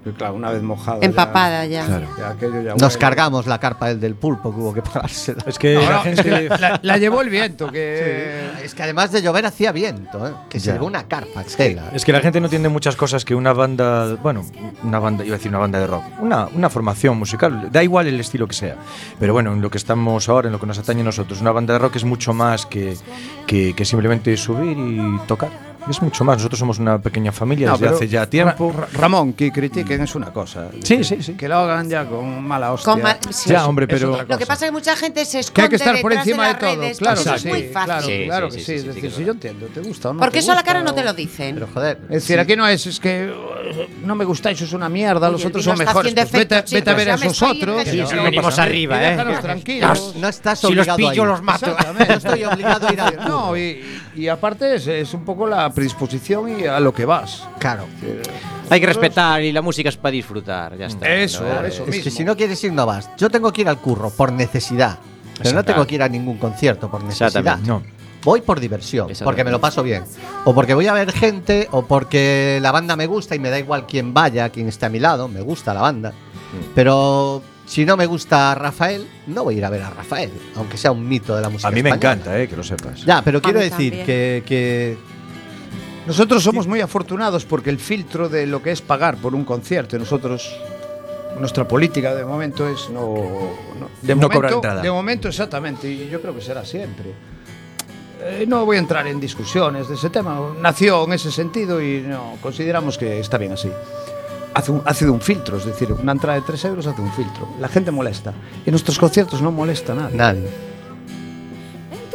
Porque, 0.04 0.18
claro, 0.18 0.34
una 0.34 0.50
vez 0.50 0.64
mojada. 0.64 1.00
ya- 1.00 1.06
Empapada 1.06 1.66
ya. 1.68 1.86
ya 2.18 2.30
aquello 2.30 2.62
ya 2.62 2.72
Nos 2.74 2.82
huele. 2.94 2.98
cargamos 2.98 3.46
la 3.46 3.60
carpa 3.60 3.88
del 3.90 4.00
del 4.00 4.16
pulpo 4.16 4.52
que 4.54 4.60
hubo 4.60 4.74
que 4.74 4.82
pagársela. 4.82 5.44
Es 5.46 5.60
que 5.60 5.76
No, 5.76 5.82
la 5.82 5.90
no, 5.90 5.98
es 5.98 6.04
gente. 6.04 6.24
que 6.24 6.50
la, 6.50 6.80
la 6.82 6.98
llevó 6.98 7.22
el 7.22 7.30
viento, 7.30 7.68
que. 7.72 8.50
Es 8.64 8.74
que 8.74 8.82
además 8.84 9.12
de 9.12 9.22
llover 9.22 9.46
hacía 9.46 9.72
viento, 9.72 10.28
¿eh? 10.28 10.32
que 10.50 10.60
se 10.60 10.68
Ya. 10.68 10.74
llevó 10.74 10.88
una 10.88 11.04
carpa, 11.08 11.44
tela. 11.44 11.90
Es 11.94 12.04
que 12.04 12.12
la 12.12 12.20
gente 12.20 12.40
no 12.40 12.48
entiende 12.48 12.68
muchas 12.70 12.96
cosas 12.96 13.24
que 13.26 13.36
una 13.36 13.54
banda, 13.54 14.16
bueno, 14.24 14.44
una 14.84 14.98
banda, 15.00 15.24
iba 15.24 15.36
a 15.36 15.38
decir 15.38 15.50
una 15.50 15.60
banda 15.60 15.80
de 15.80 15.86
rock, 15.88 16.04
una, 16.20 16.48
una 16.48 16.70
formación 16.72 17.18
musical, 17.20 17.70
da 17.72 17.84
igual 17.84 18.08
el 18.08 18.20
estilo 18.20 18.48
que 18.48 18.56
sea. 18.56 18.78
Pero 19.20 19.34
bueno, 19.34 19.54
en 19.54 19.62
lo 19.62 19.70
que 19.70 19.78
estamos 19.78 20.28
ahora, 20.30 20.48
en 20.48 20.54
lo 20.54 20.60
que 20.60 20.66
nos 20.66 20.80
atañe 20.80 21.02
a 21.02 21.06
nosotros, 21.06 21.42
una 21.42 21.52
banda 21.52 21.74
de 21.74 21.80
rock 21.80 21.98
es 21.98 22.06
mucho 22.06 22.34
más 22.34 22.66
que, 22.66 22.96
que, 23.46 23.74
que 23.76 23.86
simplemente 23.86 24.36
subir 24.36 24.78
y 24.78 25.20
tocar. 25.28 25.71
Es 25.90 26.02
mucho 26.02 26.24
más. 26.24 26.38
Nosotros 26.38 26.60
somos 26.60 26.80
una 26.80 27.00
pequeña 27.00 27.32
familia 27.32 27.68
No, 27.70 27.78
desde 27.78 27.96
hace 27.96 28.08
ya 28.08 28.28
tiempo. 28.30 28.72
Ra- 28.72 28.82
Ra- 28.82 28.88
Ramón, 28.94 29.34
que 29.34 29.52
critiquen 29.52 30.02
es 30.02 30.16
una 30.16 30.32
cosa. 30.32 30.70
Sí, 30.84 31.04
sí, 31.04 31.18
sí. 31.22 31.34
Que 31.34 31.48
lo 31.48 31.58
hagan 31.58 31.90
ya 31.90 32.06
con 32.06 32.44
mala 32.46 32.72
hostia. 32.74 32.94
Con 32.94 33.02
mal- 33.02 33.18
sí. 33.32 33.50
Ya, 33.50 33.66
hombre, 33.68 33.88
pero- 33.88 34.24
Lo 34.28 34.38
que 34.38 34.46
pasa 34.46 34.66
es 34.66 34.70
que 34.70 34.72
mucha 34.72 34.96
gente 34.96 35.26
se 35.26 35.38
Que 35.38 35.40
esconde 35.40 35.62
hay 35.64 35.70
que 35.70 35.76
estar 35.78 36.02
por 36.02 36.12
detrás 36.12 36.28
encima 36.28 36.48
de, 36.48 36.52
las 36.54 36.60
todo. 36.60 36.76
redes, 36.82 36.98
Claro, 37.00 37.16
porque 37.18 37.30
que 37.30 37.36
eso 37.36 37.42
sí, 37.44 37.48
es 37.50 37.54
muy 37.54 37.74
fácil. 37.74 37.86
claro, 37.86 38.06
Sí, 38.08 38.24
claro 38.26 38.52
sí, 38.52 38.58
que 38.58 38.64
sí, 38.64 38.66
sí. 38.66 38.72
sí, 38.72 38.74
Es 38.76 38.82
sí, 38.82 38.88
decir, 38.88 39.02
que 39.02 39.16
si 39.18 39.26
yo 39.26 39.32
entiendo, 39.32 39.66
te 39.68 39.80
gusta 39.82 40.10
o 40.10 40.14
no 40.14 40.20
Porque 40.20 40.34
te 40.34 40.40
eso 40.40 40.52
a 40.52 40.56
la 40.56 40.62
gusta, 40.62 40.74
cara 40.74 40.84
no 40.84 40.94
te 40.94 41.04
lo 41.04 41.14
dicen. 41.14 41.56
Pero 41.56 41.68
joder, 41.74 41.98
Es 42.04 42.10
decir, 42.10 42.40
aquí 42.40 42.56
no 42.56 42.68
es, 42.68 42.86
es 42.88 43.00
que 43.00 43.32
uh, 43.32 44.06
no 44.06 44.16
me 44.16 44.26
gustáis, 44.26 44.62
es 44.62 44.74
una 44.74 44.90
mierda, 44.90 45.28
Oye, 45.28 45.34
los 45.34 45.46
otros 45.46 45.64
son 45.64 45.78
mejores. 45.78 46.14
Pues 46.14 46.32
vete, 46.32 46.90
a 46.90 46.94
ver 46.94 47.10
a 47.12 47.16
esos 47.16 47.42
otros. 47.42 47.84
Sí, 47.86 48.02
venimos 48.24 48.58
arriba, 48.60 49.04
¿eh? 49.14 49.18
tranquilos. 49.42 50.14
no 50.18 50.28
estás 50.28 50.60
Si 50.60 50.68
los 50.74 50.88
obligado 50.88 50.94
a 51.08 51.12
pillo, 51.12 51.24
ir. 51.24 51.30
los 51.30 51.42
mato. 51.42 51.76
Yo 51.78 52.06
estoy 52.16 52.44
obligado 52.44 52.88
a 52.88 52.94
ir 52.94 53.02
al 53.02 53.16
No, 53.28 53.58
y, 53.58 53.84
y 54.16 54.28
aparte 54.28 54.76
es, 54.76 54.88
es 54.88 55.14
un 55.14 55.24
poco 55.24 55.48
la 55.48 55.70
predisposición 55.74 56.60
y 56.60 56.66
a 56.66 56.80
lo 56.80 56.94
que 56.94 57.06
vas. 57.06 57.48
Claro. 57.60 57.86
Hay 58.70 58.80
que 58.80 58.86
respetar 58.86 59.42
y 59.42 59.52
la 59.52 59.62
música 59.62 59.90
es 59.90 59.98
para 59.98 60.12
disfrutar, 60.12 60.78
ya 60.78 60.86
está. 60.86 61.10
Eso, 61.10 61.44
¿no? 61.44 61.66
eso. 61.66 61.84
Es 61.84 61.90
mismo. 61.90 62.04
que 62.04 62.12
si 62.12 62.24
no 62.24 62.36
quieres 62.36 62.64
ir, 62.64 62.72
no 62.74 62.86
vas. 62.86 63.10
Yo 63.18 63.30
tengo 63.30 63.52
que 63.52 63.62
ir 63.62 63.70
al 63.70 63.80
curro 63.80 64.10
por 64.10 64.32
necesidad. 64.32 65.00
Pero 65.42 65.56
no 65.56 65.66
tengo 65.66 65.88
que 65.88 65.96
ir 65.96 66.04
a 66.04 66.10
ningún 66.10 66.38
concierto 66.38 66.90
por 66.90 67.04
necesidad. 67.04 67.30
Exactamente. 67.30 67.68
No. 67.68 67.84
Voy 68.24 68.42
por 68.42 68.60
diversión, 68.60 69.08
porque 69.24 69.44
me 69.44 69.50
lo 69.50 69.60
paso 69.60 69.82
bien. 69.82 70.04
O 70.46 70.54
porque 70.54 70.76
voy 70.76 70.86
a 70.86 70.94
ver 70.94 71.12
gente, 71.12 71.68
o 71.72 71.84
porque 71.84 72.60
la 72.62 72.72
banda 72.72 72.96
me 72.96 73.08
gusta 73.08 73.34
y 73.34 73.40
me 73.40 73.50
da 73.50 73.58
igual 73.58 73.88
quién 73.88 74.14
vaya, 74.14 74.50
quién 74.50 74.68
esté 74.68 74.86
a 74.86 74.90
mi 74.90 75.00
lado. 75.00 75.28
Me 75.28 75.42
gusta 75.42 75.74
la 75.74 75.82
banda. 75.82 76.12
Mm. 76.12 76.74
Pero 76.76 77.42
si 77.72 77.86
no 77.86 77.96
me 77.96 78.06
gusta 78.06 78.54
Rafael, 78.54 79.08
no 79.28 79.46
voy 79.46 79.56
a 79.56 79.58
ir 79.60 79.66
a 79.66 79.70
ver 79.70 79.82
a 79.84 79.90
Rafael, 79.92 80.30
aunque 80.58 80.76
sea 80.76 80.92
un 80.92 81.08
mito 81.08 81.34
de 81.38 81.42
la 81.42 81.48
música. 81.48 81.70
A 81.70 81.72
mí 81.72 81.82
me 81.82 81.88
española. 81.88 82.14
encanta, 82.16 82.38
eh, 82.38 82.50
que 82.50 82.58
lo 82.58 82.64
sepas. 82.64 83.06
Ya, 83.06 83.22
pero 83.22 83.42
quiero 83.42 83.62
decir 83.62 84.04
que, 84.04 84.44
que 84.46 84.98
Nosotros 86.06 86.44
somos 86.44 86.68
muy 86.68 86.82
afortunados 86.82 87.46
porque 87.46 87.70
el 87.70 87.80
filtro 87.80 88.28
de 88.28 88.46
lo 88.46 88.62
que 88.62 88.72
es 88.72 88.82
pagar 88.82 89.16
por 89.16 89.34
un 89.34 89.46
concierto, 89.46 89.98
nosotros, 89.98 90.54
nuestra 91.40 91.66
política 91.66 92.14
de 92.14 92.26
momento 92.26 92.68
es 92.68 92.90
no, 92.90 93.16
no, 93.80 93.88
de 94.02 94.16
No 94.16 94.22
momento, 94.24 94.30
cobrar 94.30 94.52
entrada. 94.52 94.82
De 94.82 94.92
momento, 94.92 95.30
exactamente, 95.30 95.90
y 95.90 96.10
yo 96.10 96.22
creo 96.22 96.36
que 96.36 96.42
será 96.42 96.66
siempre. 96.66 97.14
eh, 98.22 98.44
no 98.50 98.66
voy 98.66 98.76
a 98.76 98.80
entrar 98.80 99.08
en 99.08 99.18
discusiones 99.18 99.88
de 99.88 99.96
ese 99.96 100.10
tema. 100.10 100.38
Nació 100.60 101.06
en 101.06 101.14
ese 101.14 101.32
sentido 101.32 101.82
y 101.82 102.02
no 102.02 102.36
consideramos 102.42 102.98
que 102.98 103.22
está 103.22 103.38
bien 103.38 103.54
así. 103.54 103.72
Hace, 104.54 104.72
un, 104.72 104.82
hace 104.86 105.06
de 105.06 105.12
un 105.12 105.22
filtro, 105.22 105.58
es 105.58 105.66
decir, 105.66 105.92
una 105.94 106.12
entrada 106.12 106.40
de 106.40 106.46
3 106.46 106.66
euros 106.66 106.86
hace 106.86 107.02
un 107.02 107.12
filtro. 107.14 107.48
La 107.60 107.70
gente 107.70 107.90
molesta. 107.92 108.34
En 108.66 108.72
nuestros 108.72 109.00
conciertos 109.00 109.42
no 109.42 109.52
molesta 109.52 109.94
a 109.94 109.96
nadie. 109.96 110.18
Nadie. 110.18 110.50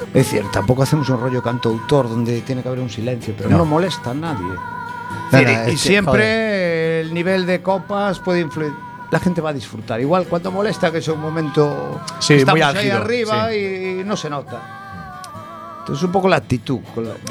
Es 0.09 0.31
decir, 0.31 0.45
tampoco 0.53 0.83
hacemos 0.83 1.09
un 1.09 1.21
rollo 1.21 1.43
cantautor 1.43 2.09
donde 2.09 2.41
tiene 2.43 2.63
que 2.63 2.69
haber 2.69 2.81
un 2.81 2.91
silencio, 2.91 3.35
pero 3.37 3.51
no, 3.51 3.65
molesta 3.65 4.11
a 4.11 4.15
nadie. 4.15 4.47
Decir, 5.31 5.75
y 5.75 5.77
siempre 5.77 7.01
el 7.01 7.13
nivel 7.13 7.47
de 7.47 7.63
copas 7.63 8.19
puede 8.21 8.41
influir. 8.41 8.73
La 9.11 9.21
gente 9.21 9.41
va 9.41 9.51
a 9.51 9.53
disfrutar. 9.53 10.01
Igual 10.01 10.27
cuando 10.27 10.51
molesta 10.51 10.91
que 10.91 10.99
es 10.99 11.09
un 11.09 11.21
momento 11.21 12.01
Sí, 12.19 12.29
que 12.29 12.35
muy 12.35 12.61
estamos 12.61 12.63
ahí 12.63 12.91
álgido, 12.91 12.97
arriba 12.97 13.55
y 13.55 14.03
no 14.05 14.17
se 14.17 14.31
nota. 14.31 14.86
Entonces 15.87 16.03
un 16.05 16.11
poco 16.11 16.27
la 16.29 16.37
actitud 16.37 16.81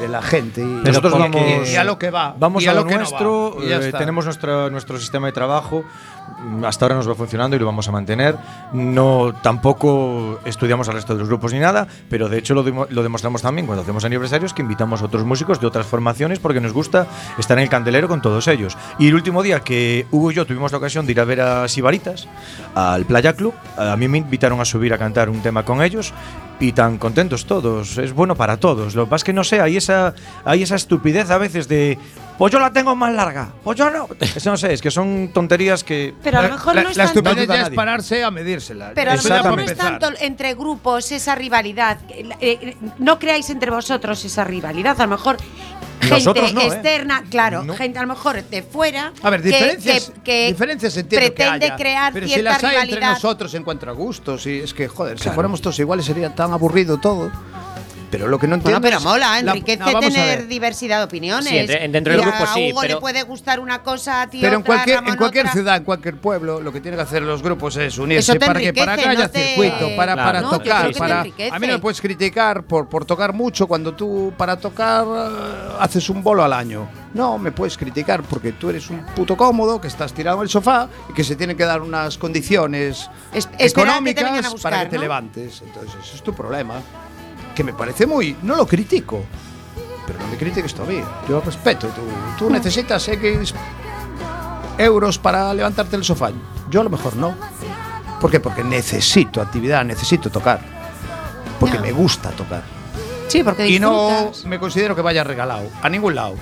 de 0.00 0.08
la 0.08 0.22
gente 0.22 0.62
y, 0.62 0.64
Nosotros 0.64 1.12
vamos, 1.12 1.68
y 1.70 1.76
a 1.76 1.84
lo 1.84 1.98
que 1.98 2.08
va. 2.10 2.34
Vamos 2.38 2.62
y 2.64 2.68
a, 2.68 2.70
a 2.70 2.74
lo, 2.74 2.80
lo 2.80 2.86
que 2.86 2.94
no 2.94 3.00
nuestro. 3.00 3.62
ya 3.62 3.76
eh, 3.76 3.92
tenemos 3.92 4.24
nuestra, 4.24 4.70
nuestro 4.70 4.98
sistema 4.98 5.26
de 5.26 5.34
trabajo. 5.34 5.84
mm, 6.42 6.64
Hasta 6.64 6.86
ahora 6.86 6.94
nos 6.96 7.06
va 7.06 7.14
funcionando 7.14 7.54
y 7.54 7.58
lo 7.58 7.66
vamos 7.66 7.86
a 7.86 7.92
mantener. 7.92 8.34
No 8.72 9.34
tampoco 9.42 10.40
estudiamos 10.46 10.88
al 10.88 10.94
resto 10.94 11.12
de 11.12 11.18
los 11.20 11.28
grupos 11.28 11.52
ni 11.52 11.58
nada, 11.58 11.86
pero 12.08 12.30
de 12.30 12.38
hecho 12.38 12.54
lo, 12.54 12.62
demo- 12.62 12.86
lo 12.88 13.02
demostramos 13.02 13.42
también 13.42 13.66
cuando 13.66 13.82
hacemos 13.82 14.04
aniversarios 14.06 14.54
que 14.54 14.62
invitamos 14.62 15.02
a 15.02 15.04
otros 15.04 15.24
músicos 15.26 15.60
de 15.60 15.66
otras 15.66 15.84
formaciones 15.86 16.38
porque 16.38 16.60
nos 16.62 16.72
gusta 16.72 17.06
estar 17.38 17.58
en 17.58 17.64
el 17.64 17.68
candelero 17.68 18.08
con 18.08 18.22
todos 18.22 18.48
ellos. 18.48 18.74
Y 18.98 19.08
el 19.08 19.14
último 19.14 19.42
día 19.42 19.60
que 19.60 20.06
Hugo 20.10 20.30
y 20.30 20.34
yo 20.34 20.46
tuvimos 20.46 20.72
la 20.72 20.78
ocasión 20.78 21.04
de 21.04 21.12
ir 21.12 21.20
a 21.20 21.24
ver 21.24 21.42
a 21.42 21.68
Sibaritas 21.68 22.26
al 22.74 23.04
Playa 23.04 23.34
Club, 23.34 23.52
a 23.76 23.96
mí 23.96 24.08
me 24.08 24.16
invitaron 24.16 24.58
a 24.62 24.64
subir 24.64 24.94
a 24.94 24.98
cantar 24.98 25.28
un 25.28 25.42
tema 25.42 25.62
con 25.64 25.82
ellos 25.82 26.14
y 26.60 26.72
tan 26.72 26.98
contentos 26.98 27.46
todos. 27.46 27.98
Es 27.98 28.12
bueno 28.12 28.34
para 28.34 28.56
todos. 28.58 28.94
Lo 28.94 29.04
que 29.04 29.10
pasa 29.10 29.16
es 29.22 29.24
que 29.24 29.32
no 29.32 29.44
sé, 29.44 29.60
hay 29.60 29.76
esa, 29.76 30.14
hay 30.44 30.62
esa 30.62 30.76
estupidez 30.76 31.30
a 31.30 31.38
veces 31.38 31.68
de. 31.68 31.98
Pues 32.38 32.52
yo 32.52 32.58
la 32.60 32.70
tengo 32.70 32.94
más 32.94 33.14
larga. 33.14 33.48
Pues 33.64 33.78
yo 33.78 33.88
no. 33.88 34.08
Eso 34.20 34.50
no 34.50 34.56
sé, 34.58 34.72
es 34.74 34.82
que 34.82 34.90
son 34.90 35.30
tonterías 35.32 35.82
que. 35.84 36.14
Pero 36.22 36.38
a 36.38 36.42
lo 36.42 36.50
mejor 36.50 36.74
la, 36.74 36.82
no 36.82 36.88
es 36.90 36.96
la 36.96 37.04
tanto- 37.06 37.20
estupidez 37.20 37.48
ya 37.48 37.62
es 37.62 37.70
pararse 37.70 38.24
a 38.24 38.30
medírsela. 38.30 38.92
Pero 38.94 39.12
a 39.12 39.16
lo 39.16 39.22
mejor 39.22 39.56
no 39.56 39.62
es 39.62 39.76
tanto 39.76 40.08
entre 40.20 40.54
grupos 40.54 41.12
esa 41.12 41.34
rivalidad. 41.34 41.98
Eh, 42.10 42.28
eh, 42.40 42.76
no 42.98 43.18
creáis 43.18 43.48
entre 43.48 43.70
vosotros 43.70 44.22
esa 44.24 44.44
rivalidad. 44.44 45.00
A 45.00 45.04
lo 45.04 45.10
mejor 45.10 45.38
gente 46.00 46.14
Nosotros 46.14 46.52
no, 46.54 46.60
¿eh? 46.60 46.66
externa, 46.66 47.24
claro, 47.30 47.64
No. 47.64 47.74
gente 47.74 47.98
a 47.98 48.02
lo 48.02 48.08
mejor 48.08 48.42
de 48.42 48.62
fuera. 48.62 49.12
A 49.22 49.30
ver, 49.30 49.42
que- 49.42 49.48
diferencias, 49.48 50.12
que, 50.16 50.22
que 50.22 50.46
diferencias 50.48 50.96
entiendo 50.96 51.26
que 51.26 51.32
pretende 51.32 51.66
haya, 51.66 51.76
crear 51.76 52.12
pero 52.12 52.26
si 52.26 52.34
cierta 52.34 52.50
las 52.52 52.64
hay 52.64 52.76
entre 52.88 53.00
nosotros 53.00 53.54
en 53.54 53.64
cuanto 53.64 53.88
a 53.88 53.92
gustos 53.92 54.46
y 54.46 54.60
es 54.60 54.72
que 54.74 54.88
joder, 54.88 55.18
si 55.18 55.30
fuéramos 55.30 55.60
todos 55.60 55.78
iguales 55.78 56.04
sería 56.06 56.34
tan 56.34 56.52
aburrido 56.52 56.98
todo. 56.98 57.30
Pero 58.10 58.28
lo 58.28 58.38
que 58.38 58.46
no 58.46 58.56
Bueno, 58.58 58.76
entiendo 58.78 58.80
pero 58.82 58.96
es 58.98 59.02
mola, 59.04 59.42
la- 59.42 59.50
enriquece 59.52 59.78
no, 59.80 59.86
vamos 59.86 60.04
a 60.04 60.08
tener 60.08 60.38
ver. 60.38 60.46
diversidad 60.48 60.98
de 60.98 61.04
opiniones. 61.04 61.48
Sí, 61.48 61.58
entre- 61.58 61.88
dentro 61.88 62.12
del 62.12 62.22
grupo 62.22 62.44
a 62.44 62.54
sí, 62.54 62.70
Hugo 62.70 62.80
pero- 62.82 62.94
le 62.94 63.00
puede 63.00 63.22
gustar 63.24 63.58
una 63.60 63.82
cosa 63.82 64.22
a 64.22 64.26
ti 64.30 64.38
Pero 64.40 64.54
en 64.54 64.60
otra, 64.60 64.74
a 64.74 64.76
cualquier, 64.76 64.96
Ramón 64.98 65.12
en 65.12 65.18
cualquier 65.18 65.44
otra. 65.44 65.52
ciudad, 65.52 65.76
en 65.76 65.84
cualquier 65.84 66.16
pueblo, 66.16 66.60
lo 66.60 66.72
que 66.72 66.80
tienen 66.80 66.98
que 66.98 67.02
hacer 67.02 67.22
los 67.22 67.42
grupos 67.42 67.76
es 67.76 67.98
unirse 67.98 68.38
para 68.38 68.60
que 68.60 68.72
para 68.72 68.96
que 68.96 69.02
enriquece, 69.02 69.08
haya 69.08 69.24
no 69.26 69.30
te- 69.30 69.46
circuito, 69.48 69.96
para, 69.96 70.12
Claro. 70.14 70.28
para 70.28 70.40
No, 70.40 70.50
tocar. 70.50 70.92
para, 70.94 71.20
a 71.22 71.24
mí 71.58 71.66
no 71.66 71.72
me 71.74 71.78
puedes 71.80 72.00
criticar 72.00 72.62
por, 72.62 72.88
por 72.88 73.04
tocar 73.04 73.32
mucho 73.32 73.66
cuando 73.66 73.92
tú 73.94 74.32
para 74.36 74.56
tocar 74.56 75.04
eh, 75.04 75.76
haces 75.80 76.08
un 76.08 76.22
bolo 76.22 76.44
al 76.44 76.52
año. 76.52 76.88
No, 77.12 77.38
me 77.38 77.50
puedes 77.50 77.76
criticar 77.76 78.22
porque 78.22 78.52
tú 78.52 78.68
eres 78.70 78.88
un 78.90 79.00
puto 79.16 79.36
cómodo 79.36 79.80
que 79.80 79.88
estás 79.88 80.12
tirado 80.12 80.36
en 80.36 80.42
el 80.44 80.48
sofá 80.48 80.88
y 81.10 81.12
que 81.14 81.24
se 81.24 81.34
tienen 81.34 81.56
que 81.56 81.64
dar 81.64 81.80
unas 81.80 82.18
condiciones 82.18 83.08
Es- 83.32 83.48
esperar 83.58 84.02
que 84.02 84.10
económicas 84.10 84.52
buscar, 84.52 84.70
para 84.72 84.84
que 84.84 84.90
te 84.90 84.96
¿no? 84.96 85.02
levantes. 85.02 85.62
Entonces, 85.66 85.94
eso 86.04 86.14
es 86.16 86.22
tu 86.22 86.34
problema. 86.34 86.74
Que 87.56 87.64
me 87.64 87.72
parece 87.72 88.06
muy. 88.06 88.36
No 88.42 88.54
lo 88.54 88.66
critico. 88.66 89.24
Pero 90.06 90.20
no 90.20 90.26
me 90.28 90.36
critiques 90.36 90.74
todavía. 90.74 91.04
Yo 91.28 91.40
respeto. 91.40 91.88
Tú, 91.88 92.02
tú 92.38 92.50
necesitas 92.50 93.08
X 93.08 93.54
euros 94.78 95.18
para 95.18 95.52
levantarte 95.54 95.92
del 95.92 96.04
sofá. 96.04 96.30
Yo 96.70 96.82
a 96.82 96.84
lo 96.84 96.90
mejor 96.90 97.16
no. 97.16 97.34
¿Por 98.20 98.30
qué? 98.30 98.40
Porque 98.40 98.62
necesito 98.62 99.40
actividad, 99.40 99.84
necesito 99.84 100.30
tocar. 100.30 100.60
Porque 101.58 101.78
me 101.78 101.92
gusta 101.92 102.30
tocar. 102.30 102.62
Sí, 103.28 103.42
porque 103.42 103.68
Y 103.68 103.78
no 103.78 104.30
me 104.44 104.58
considero 104.58 104.94
que 104.94 105.02
vaya 105.02 105.24
regalado. 105.24 105.68
A 105.82 105.88
ningún 105.88 106.14
lado. 106.14 106.34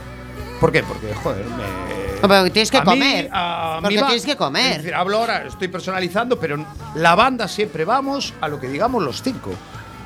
¿Por 0.60 0.72
qué? 0.72 0.82
Porque, 0.82 1.14
joder, 1.14 1.44
me. 1.46 1.94
Pero 2.20 2.50
tienes 2.50 2.70
que 2.70 2.78
a 2.78 2.80
mí, 2.80 2.86
comer. 2.86 3.28
a 3.32 3.78
Porque 3.82 3.96
tienes 3.96 4.24
que 4.24 4.36
comer. 4.36 4.72
Es 4.72 4.76
decir, 4.78 4.94
hablo 4.94 5.18
ahora, 5.18 5.46
estoy 5.46 5.68
personalizando, 5.68 6.38
pero 6.38 6.64
la 6.94 7.14
banda 7.14 7.48
siempre 7.48 7.84
vamos 7.84 8.32
a 8.40 8.48
lo 8.48 8.58
que 8.58 8.68
digamos 8.68 9.02
los 9.02 9.22
cinco. 9.22 9.50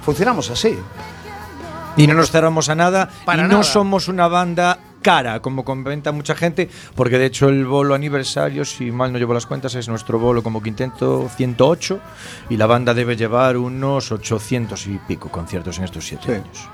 Funcionamos 0.02 0.50
así. 0.50 0.78
Y 1.96 2.06
no 2.06 2.14
nos 2.14 2.30
cerramos 2.30 2.68
a 2.68 2.74
nada. 2.74 3.08
Para 3.24 3.40
y 3.40 3.42
no 3.44 3.48
nada. 3.52 3.62
somos 3.64 4.08
una 4.08 4.28
banda 4.28 4.78
cara, 5.02 5.40
como 5.40 5.64
comenta 5.64 6.12
mucha 6.12 6.34
gente, 6.34 6.68
porque 6.94 7.18
de 7.18 7.26
hecho 7.26 7.48
el 7.48 7.64
bolo 7.66 7.94
aniversario, 7.94 8.64
si 8.64 8.90
mal 8.90 9.12
no 9.12 9.18
llevo 9.18 9.32
las 9.34 9.46
cuentas, 9.46 9.74
es 9.74 9.88
nuestro 9.88 10.18
bolo 10.18 10.42
como 10.42 10.62
quinteto 10.62 11.28
108 11.36 12.00
y 12.50 12.56
la 12.56 12.66
banda 12.66 12.94
debe 12.94 13.16
llevar 13.16 13.56
unos 13.56 14.10
800 14.12 14.86
y 14.88 14.98
pico 15.08 15.28
conciertos 15.30 15.78
en 15.78 15.84
estos 15.84 16.06
siete 16.06 16.24
Sí. 16.26 16.32
años. 16.32 16.68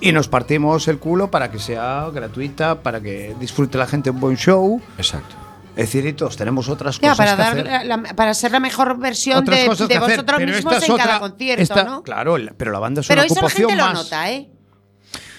Y 0.00 0.12
nos 0.12 0.28
partimos 0.28 0.86
el 0.88 0.98
culo 0.98 1.30
para 1.30 1.50
que 1.50 1.58
sea 1.58 2.08
gratuita, 2.12 2.82
para 2.82 3.00
que 3.00 3.34
disfrute 3.40 3.78
la 3.78 3.86
gente 3.86 4.10
un 4.10 4.20
buen 4.20 4.36
show. 4.36 4.80
Exacto. 4.96 5.34
Es 5.78 5.86
decir, 5.92 6.06
y 6.06 6.12
todos 6.12 6.36
tenemos 6.36 6.68
otras 6.68 6.98
Ya, 7.00 7.10
cosas 7.10 7.16
para, 7.16 7.30
que 7.36 7.42
dar 7.42 7.52
hacer. 7.76 7.86
la- 7.86 7.96
la- 7.96 8.14
para 8.14 8.34
ser 8.34 8.50
la 8.50 8.60
mejor 8.60 8.98
versión 8.98 9.38
otras 9.38 9.60
de, 9.60 9.66
cosas 9.66 9.88
de 9.88 9.94
que 9.94 9.98
hacer, 9.98 10.10
vosotros 10.16 10.38
pero 10.38 10.52
mismos 10.52 10.72
esta 10.74 10.86
en 10.86 10.92
es 10.92 10.98
cada 10.98 11.16
otra- 11.16 11.28
concierto, 11.30 11.62
esta- 11.62 11.84
¿no? 11.84 12.02
Claro, 12.02 12.36
pero 12.56 12.72
la 12.72 12.78
banda 12.80 13.00
es 13.00 13.06
Pero 13.06 13.20
una 13.20 13.26
eso 13.26 13.34
la 13.36 13.40
ocupación 13.40 13.68
gente 13.70 13.82
lo 13.82 13.86
más. 13.88 13.94
nota, 13.94 14.30
¿eh? 14.32 14.50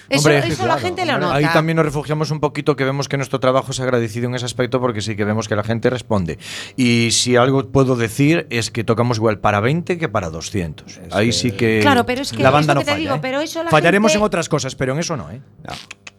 Eso, 0.08 0.28
Hombre, 0.28 0.38
eso 0.38 0.48
la 0.62 0.64
claro, 0.74 0.80
gente 0.80 1.06
lo 1.06 1.18
nota. 1.20 1.34
Ahí 1.36 1.46
también 1.52 1.76
nos 1.76 1.84
refugiamos 1.84 2.32
un 2.32 2.40
poquito 2.40 2.74
que 2.74 2.82
vemos 2.84 3.06
que 3.08 3.16
nuestro 3.16 3.38
trabajo 3.38 3.70
es 3.70 3.78
agradecido 3.78 4.26
en 4.28 4.34
ese 4.34 4.44
aspecto 4.44 4.80
porque 4.80 5.02
sí 5.02 5.14
que 5.14 5.24
vemos 5.24 5.46
que 5.46 5.54
la 5.54 5.62
gente 5.62 5.88
responde. 5.88 6.36
Y 6.76 7.10
si 7.12 7.36
algo 7.36 7.68
puedo 7.70 7.94
decir 7.94 8.48
es 8.50 8.72
que 8.72 8.82
tocamos 8.82 9.18
igual 9.18 9.38
para 9.38 9.60
20 9.60 9.98
que 9.98 10.08
para 10.08 10.30
200. 10.30 10.98
Ahí 11.12 11.32
sí 11.32 11.52
que 11.52 11.78
Claro, 11.80 12.06
pero 12.06 12.22
es 12.22 12.32
que 12.32 12.42
la 12.42 12.48
es 12.48 12.52
banda 12.54 12.74
lo 12.74 12.80
no 12.80 12.80
que 12.80 12.86
te 12.86 12.90
falla. 12.92 13.00
digo, 13.04 13.14
¿eh? 13.14 13.18
pero 13.22 13.40
eso 13.40 13.62
la 13.62 13.70
Fallaremos 13.70 14.10
gente- 14.10 14.18
en 14.22 14.26
otras 14.26 14.48
cosas, 14.48 14.74
pero 14.74 14.94
en 14.94 14.98
eso 14.98 15.16
no, 15.16 15.30
¿eh? 15.30 15.40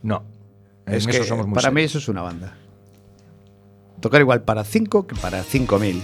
No. 0.04 0.24
En 0.86 0.94
Es 0.94 1.06
eso 1.08 1.20
que 1.20 1.28
somos 1.28 1.48
muy 1.48 1.56
para 1.56 1.70
mí 1.72 1.82
serios. 1.82 1.92
eso 1.92 1.98
es 2.00 2.08
una 2.08 2.22
banda. 2.22 2.56
Tocar 4.02 4.20
igual 4.22 4.42
para 4.42 4.64
5 4.64 5.08
que 5.08 5.16
para 5.16 5.44
5000. 5.44 6.02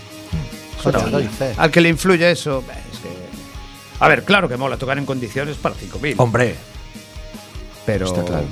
Joder, 0.83 1.03
te 1.03 1.09
doy 1.09 1.27
fe. 1.27 1.53
Al 1.57 1.71
que 1.71 1.81
le 1.81 1.89
influye 1.89 2.29
eso, 2.31 2.63
es 2.91 2.99
que. 2.99 3.09
A 3.99 4.07
ver, 4.07 4.23
claro 4.23 4.47
que 4.47 4.55
mola 4.55 4.77
tocar 4.77 4.97
en 4.97 5.05
condiciones 5.05 5.57
para 5.57 5.75
5000. 5.75 6.15
Hombre, 6.19 6.55
pero. 7.85 8.05
está 8.05 8.23
claro. 8.23 8.45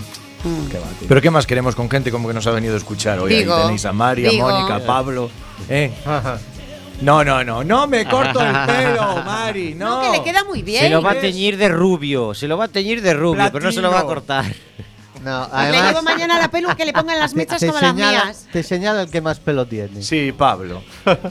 ¿qué 0.71 0.77
va? 0.79 0.85
Pero 1.07 1.21
¿qué 1.21 1.31
más 1.31 1.45
queremos 1.47 1.75
con 1.75 1.89
gente 1.89 2.11
como 2.11 2.27
que 2.27 2.33
nos 2.33 2.45
ha 2.47 2.51
venido 2.51 2.73
a 2.73 2.77
escuchar 2.77 3.19
hoy? 3.19 3.31
Ahí 3.33 3.39
Digo, 3.39 3.61
tenéis 3.61 3.85
a 3.85 3.93
María, 3.93 4.29
digo. 4.29 4.49
Mónica, 4.49 4.79
Pablo. 4.85 5.29
¿eh? 5.69 5.91
No, 7.01 7.23
no, 7.23 7.43
no, 7.43 7.63
no 7.63 7.87
me 7.87 8.05
corto 8.05 8.41
el 8.41 8.51
pelo, 8.65 9.21
Mari, 9.23 9.73
no. 9.77 10.01
No, 10.03 10.11
que 10.11 10.17
le 10.17 10.23
queda 10.23 10.43
muy 10.45 10.61
bien. 10.61 10.83
Se 10.83 10.89
lo 10.89 11.01
va 11.01 11.11
a 11.11 11.19
teñir 11.19 11.57
de 11.57 11.67
rubio, 11.69 12.33
se 12.33 12.47
lo 12.47 12.57
va 12.57 12.65
a 12.65 12.67
teñir 12.69 13.01
de 13.01 13.13
rubio, 13.13 13.49
pero 13.51 13.65
no 13.65 13.71
se 13.71 13.81
lo 13.81 13.89
va 13.91 13.99
a 13.99 14.07
Platino. 14.07 14.15
cortar. 14.15 14.45
No, 15.25 15.41
le 15.45 15.49
además, 15.51 15.89
llevo 15.89 16.01
mañana 16.03 16.37
la 16.39 16.47
pelu 16.49 16.69
que 16.75 16.85
le 16.85 16.93
pongan 16.93 17.19
las 17.19 17.31
te, 17.31 17.37
mechas 17.37 17.59
te 17.59 17.67
como 17.67 17.79
las 17.81 17.91
señala, 17.91 18.25
mías. 18.25 18.45
te 18.51 18.61
señala 18.63 19.01
el 19.01 19.09
que 19.09 19.21
más 19.21 19.39
pelo 19.39 19.65
tiene. 19.65 20.01
Sí, 20.03 20.31
Pablo. 20.31 20.83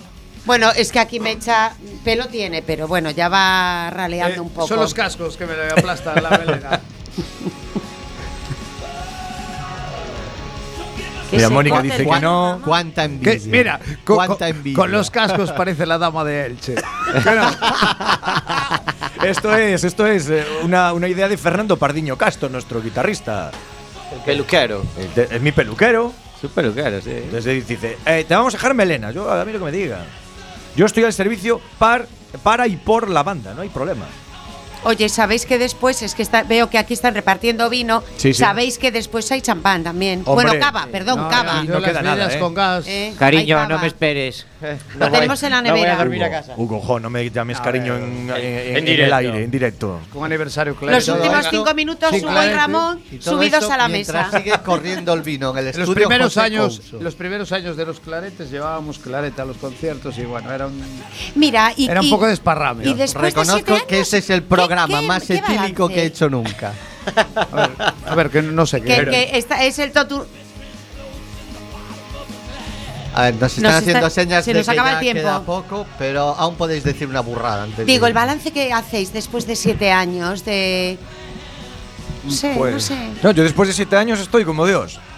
Bueno, 0.46 0.70
es 0.76 0.92
que 0.92 0.98
aquí 1.00 1.20
mecha 1.20 1.72
pelo 2.04 2.26
tiene, 2.26 2.60
pero 2.60 2.86
bueno, 2.86 3.10
ya 3.10 3.30
va 3.30 3.88
raleando 3.88 4.36
Eh, 4.36 4.40
un 4.40 4.50
poco. 4.50 4.68
Son 4.68 4.78
los 4.78 4.92
cascos 4.92 5.38
que 5.38 5.46
me 5.46 5.56
le 5.56 5.70
aplastan 5.70 6.22
la 6.22 6.28
melena. 6.36 6.80
Mira, 11.32 11.50
Mónica 11.50 11.82
dice 11.82 12.06
que 12.06 12.20
no. 12.20 12.60
Cuánta 12.64 13.08
Que, 13.08 13.14
envidia. 13.32 13.50
mira, 13.50 13.80
co- 14.04 14.14
Cuánta 14.16 14.48
envidia. 14.48 14.76
con 14.76 14.92
los 14.92 15.10
cascos 15.10 15.50
parece 15.52 15.84
la 15.86 15.98
dama 15.98 16.22
de 16.24 16.46
Elche. 16.46 16.74
Que 16.76 17.30
no. 17.30 17.50
Esto 19.24 19.56
es, 19.56 19.82
esto 19.84 20.06
es 20.06 20.28
eh, 20.28 20.44
una, 20.62 20.92
una 20.92 21.08
idea 21.08 21.26
de 21.28 21.38
Fernando 21.38 21.78
Pardiño 21.78 22.18
Castro, 22.18 22.50
nuestro 22.50 22.82
guitarrista. 22.82 23.50
El 24.14 24.20
peluquero. 24.24 24.82
Eh, 24.98 25.08
de- 25.14 25.36
Es 25.36 25.40
mi 25.42 25.52
peluquero. 25.52 26.12
Su 26.40 26.48
peluquero, 26.50 27.00
sí. 27.00 27.10
Entonces 27.10 27.66
dice, 27.66 27.96
eh, 28.04 28.24
te 28.28 28.34
vamos 28.34 28.54
a 28.54 28.56
dejar 28.58 28.74
melena. 28.74 29.10
Yo, 29.10 29.30
a 29.30 29.44
mí 29.44 29.52
lo 29.52 29.58
que 29.58 29.64
me 29.64 29.72
diga. 29.72 30.04
Yo 30.76 30.86
estoy 30.86 31.04
al 31.04 31.12
servicio 31.12 31.60
par, 31.78 32.06
para 32.42 32.66
y 32.66 32.76
por 32.76 33.08
la 33.08 33.22
banda, 33.22 33.54
no 33.54 33.62
hay 33.62 33.68
problema. 33.68 34.06
Oye, 34.86 35.08
¿sabéis 35.08 35.46
que 35.46 35.56
después, 35.56 36.02
es 36.02 36.14
que 36.14 36.22
está, 36.22 36.42
veo 36.42 36.68
que 36.68 36.76
aquí 36.76 36.92
están 36.92 37.14
repartiendo 37.14 37.70
vino, 37.70 38.02
Sí, 38.18 38.34
sí. 38.34 38.40
sabéis 38.40 38.76
que 38.76 38.90
después 38.92 39.32
hay 39.32 39.40
champán 39.40 39.82
también? 39.82 40.22
Hombre. 40.26 40.48
bueno, 40.48 40.60
cava, 40.60 40.86
perdón, 40.92 41.20
No, 41.20 41.28
cava. 41.30 41.62
yo 41.64 41.72
no 41.72 41.80
las 41.80 41.90
queda 41.90 42.02
nada, 42.02 42.34
¿eh? 42.34 42.38
con 42.38 42.52
gas. 42.52 42.84
Eh, 42.86 43.14
Cariño, 43.18 43.66
no 43.66 43.78
me 43.78 43.86
esperes. 43.86 44.44
Lo 44.98 45.10
tenemos 45.10 45.42
en 45.42 45.50
la 45.50 45.62
No 45.62 45.70
voy 45.70 45.80
nevera. 45.80 45.94
a 45.94 45.98
dormir 45.98 46.22
a 46.22 46.26
Hugo, 46.26 46.34
casa. 46.36 46.54
Hugo, 46.56 46.80
jo, 46.80 47.00
no 47.00 47.10
me 47.10 47.30
llames 47.30 47.60
cariño 47.60 47.96
en, 47.96 48.30
en- 48.30 48.36
en- 48.36 48.76
en 48.78 48.84
directo. 48.84 49.04
el 49.06 49.12
aire, 49.12 49.44
en 49.44 49.50
directo. 49.50 50.00
Con 50.12 50.24
aniversario, 50.24 50.74
claro. 50.76 50.96
Los 50.96 51.08
últimos 51.08 51.46
cinco 51.50 51.74
minutos, 51.74 52.10
Sí, 52.12 52.20
Hugo 52.24 52.42
y. 52.42 52.50
Ramón, 52.50 53.00
Y 53.10 53.20
subidos 53.20 53.62
esto 53.62 53.72
a 53.72 53.76
la 53.76 53.88
mesa. 53.88 54.30
sigue 54.30 54.52
corriendo 54.64 55.12
el 55.12 55.22
vino 55.22 55.50
en 55.52 55.58
el 55.58 55.66
estudio. 55.68 55.86
los 55.86 55.94
primeros 55.94 56.26
José 56.34 56.40
años, 56.40 56.80
Couso. 56.80 57.00
los 57.02 57.14
primeros 57.14 57.52
años 57.52 57.76
de 57.76 57.86
los 57.86 58.00
claretes 58.00 58.50
llevábamos 58.50 58.98
clareta 58.98 59.42
a 59.42 59.44
los 59.46 59.56
conciertos 59.56 60.18
y 60.18 60.22
bueno, 60.22 60.52
era 60.52 60.66
un, 60.66 60.82
Mira, 61.34 61.72
y, 61.76 61.88
era 61.88 62.00
un 62.00 62.10
poco 62.10 62.26
desparrame. 62.26 62.84
y 62.86 62.94
después 62.94 63.34
de 63.34 63.40
Reconozco 63.42 63.86
que 63.86 63.96
años, 63.96 64.08
ese 64.08 64.18
es 64.18 64.30
el 64.30 64.42
programa 64.42 65.00
¿qué- 65.00 65.06
más 65.06 65.22
qué 65.24 65.34
etílico 65.36 65.88
que 65.88 66.02
he 66.02 66.06
hecho 66.06 66.28
nunca. 66.30 66.72
A 67.36 67.56
ver, 67.56 67.70
a 68.06 68.14
ver, 68.14 68.30
que 68.30 68.40
no 68.42 68.64
sé 68.66 68.80
Que, 68.80 68.96
qué. 68.96 69.04
que 69.10 69.30
esta 69.38 69.62
es 69.64 69.78
el 69.78 69.92
totur. 69.92 70.26
A 73.16 73.22
ver, 73.22 73.34
nos 73.36 73.52
están 73.56 73.62
Nos 73.70 73.74
haciendo 73.80 74.06
está- 74.08 74.10
señas 74.22 74.44
se 74.44 74.52
de 74.52 74.58
nos 74.58 74.66
que 74.66 74.72
acaba 74.72 74.90
ya 74.90 74.94
el 74.96 75.00
tiempo. 75.00 75.22
queda 75.22 75.40
poco, 75.42 75.86
pero 75.98 76.34
aún 76.36 76.56
podéis 76.56 76.82
decir 76.82 77.06
una 77.08 77.20
burrada 77.20 77.62
antes. 77.62 77.86
Digo, 77.86 78.06
de- 78.06 78.08
el 78.08 78.14
balance 78.14 78.50
que 78.50 78.72
hacéis 78.72 79.12
después 79.12 79.46
de 79.46 79.54
siete 79.56 79.92
años 79.92 80.44
de. 80.44 80.98
No 82.24 82.30
sé, 82.30 82.52
no 82.52 82.58
Pues- 82.58 82.84
sé. 82.84 83.10
No, 83.22 83.30
yo 83.32 83.42
después 83.42 83.68
de 83.68 83.74
siete 83.74 83.96
años 83.96 84.18
estoy 84.20 84.44
como 84.44 84.66
Dios. 84.66 84.98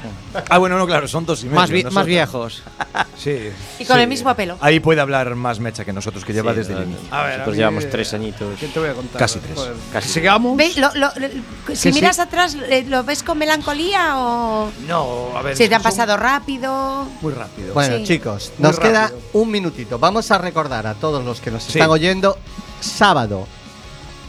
Ah, 0.50 0.58
bueno, 0.58 0.76
no, 0.76 0.86
claro, 0.86 1.08
son 1.08 1.24
dos 1.24 1.40
y 1.42 1.44
medio. 1.46 1.56
Más, 1.56 1.70
vi- 1.70 1.76
nosotros. 1.82 1.94
más 1.94 2.06
viejos. 2.06 2.62
Sí. 3.16 3.50
Y 3.78 3.84
con 3.86 3.96
sí. 3.96 4.02
el 4.02 4.08
mismo 4.08 4.34
pelo. 4.36 4.58
Ahí 4.60 4.78
puede 4.78 5.00
hablar 5.00 5.34
más 5.34 5.58
Mecha 5.58 5.84
que 5.86 5.92
nosotros, 5.92 6.24
que 6.24 6.34
lleva 6.34 6.52
Sí, 6.52 6.58
desde 6.58 6.74
no, 6.74 6.80
el 6.80 6.88
inicio. 6.88 7.08
A 7.10 7.22
ver, 7.22 7.30
Nosotros 7.38 7.48
a 7.48 7.50
mí, 7.52 7.56
llevamos 7.56 7.90
tres 7.90 8.14
añitos. 8.14 8.58
¿Qué 8.60 8.68
te 8.68 8.78
voy 8.78 8.88
a 8.90 8.92
contar? 8.94 9.18
Casi 9.18 9.38
tres. 9.38 9.58
Casi. 9.92 10.08
Sigamos. 10.10 10.56
Ve- 10.56 10.72
lo- 10.76 10.94
lo- 10.94 11.10
lo- 11.16 11.74
si 11.74 11.76
sí. 11.76 11.92
miras 11.92 12.18
atrás, 12.18 12.54
eh, 12.68 12.84
¿lo 12.86 13.02
ves 13.04 13.22
con 13.22 13.38
melancolía 13.38 14.18
o.? 14.18 14.70
No, 14.86 15.30
a 15.36 15.40
ver. 15.42 15.56
¿Se 15.56 15.68
te 15.68 15.74
han 15.74 15.82
pasado 15.82 16.16
rápido? 16.18 17.06
Muy 17.22 17.32
rápido. 17.32 17.72
Bueno, 17.72 17.96
Sí. 17.96 18.04
chicos, 18.04 18.52
Muy 18.58 18.68
nos 18.68 18.78
queda 18.78 19.04
rápido. 19.04 19.20
un 19.32 19.50
minutito. 19.50 19.98
Vamos 19.98 20.30
a 20.30 20.36
recordar 20.38 20.86
a 20.86 20.94
todos 20.94 21.24
los 21.24 21.40
que 21.40 21.50
nos 21.50 21.64
Sí. 21.64 21.78
están 21.78 21.90
oyendo. 21.90 22.38
Sábado, 22.80 23.46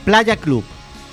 Playa 0.05 0.37
Club, 0.37 0.63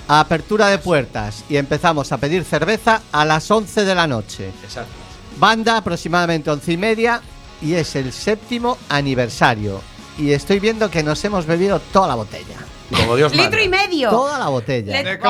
apertura 0.07 0.67
de 0.67 0.77
puertas 0.77 1.43
y 1.49 1.57
empezamos 1.57 2.11
a 2.11 2.17
pedir 2.17 2.43
cerveza 2.43 3.01
a 3.11 3.25
las 3.25 3.49
11 3.49 3.85
de 3.85 3.95
la 3.95 4.07
noche. 4.07 4.49
Exacto. 4.63 4.91
Banda 5.37 5.77
aproximadamente 5.77 6.49
11 6.49 6.71
y 6.73 6.77
media 6.77 7.21
y 7.61 7.73
es 7.73 7.95
el 7.95 8.11
séptimo 8.13 8.77
aniversario. 8.89 9.81
Y 10.17 10.31
estoy 10.31 10.59
viendo 10.59 10.89
que 10.89 11.03
nos 11.03 11.23
hemos 11.25 11.45
bebido 11.45 11.79
toda 11.79 12.07
la 12.07 12.15
botella. 12.15 12.55
Como 12.95 13.15
Dios 13.15 13.35
Litro 13.35 13.61
y 13.61 13.67
medio. 13.67 14.09
Toda 14.11 14.37
la 14.37 14.47
botella. 14.47 15.01
Le- 15.01 15.17
cinco. 15.17 15.29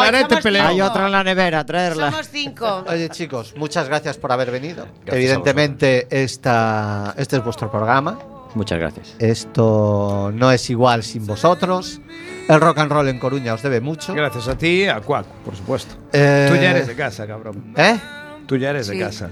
Hay 0.67 0.82
otra 0.82 1.05
en 1.05 1.11
la 1.11 1.23
nevera, 1.23 1.65
traerla. 1.65 2.11
Somos 2.11 2.30
cinco. 2.30 2.84
Oye 2.88 3.09
chicos, 3.09 3.53
muchas 3.55 3.88
gracias 3.88 4.17
por 4.17 4.32
haber 4.32 4.51
venido. 4.51 4.84
a 4.84 5.15
Evidentemente 5.15 6.07
esta, 6.09 7.13
este 7.17 7.38
es 7.38 7.43
vuestro 7.43 7.71
programa. 7.71 8.19
Muchas 8.55 8.80
gracias. 8.80 9.15
Esto 9.19 10.32
no 10.34 10.51
es 10.51 10.69
igual 10.69 11.03
sin 11.03 11.26
vosotros. 11.26 11.99
El 12.48 12.62
rock 12.62 12.78
and 12.80 12.91
roll 12.91 13.08
en 13.08 13.18
Coruña 13.20 13.54
os 13.54 13.62
debe 13.64 13.82
mucho. 13.82 14.14
Gracias 14.14 14.48
a 14.48 14.58
ti, 14.58 14.86
a 14.86 15.00
Cuac, 15.02 15.26
por 15.43 15.56
supuesto. 15.56 15.96
Eh, 16.14 16.48
Tú 16.50 16.56
ya 16.56 16.72
eres 16.72 16.88
de 16.88 16.96
casa, 16.96 17.26
cabrón. 17.26 17.74
¿Eh? 17.76 17.98
Tú 18.46 18.58
ya 18.58 18.70
eres 18.70 18.88
Sí. 18.88 18.98
de 18.98 19.04
casa. 19.04 19.30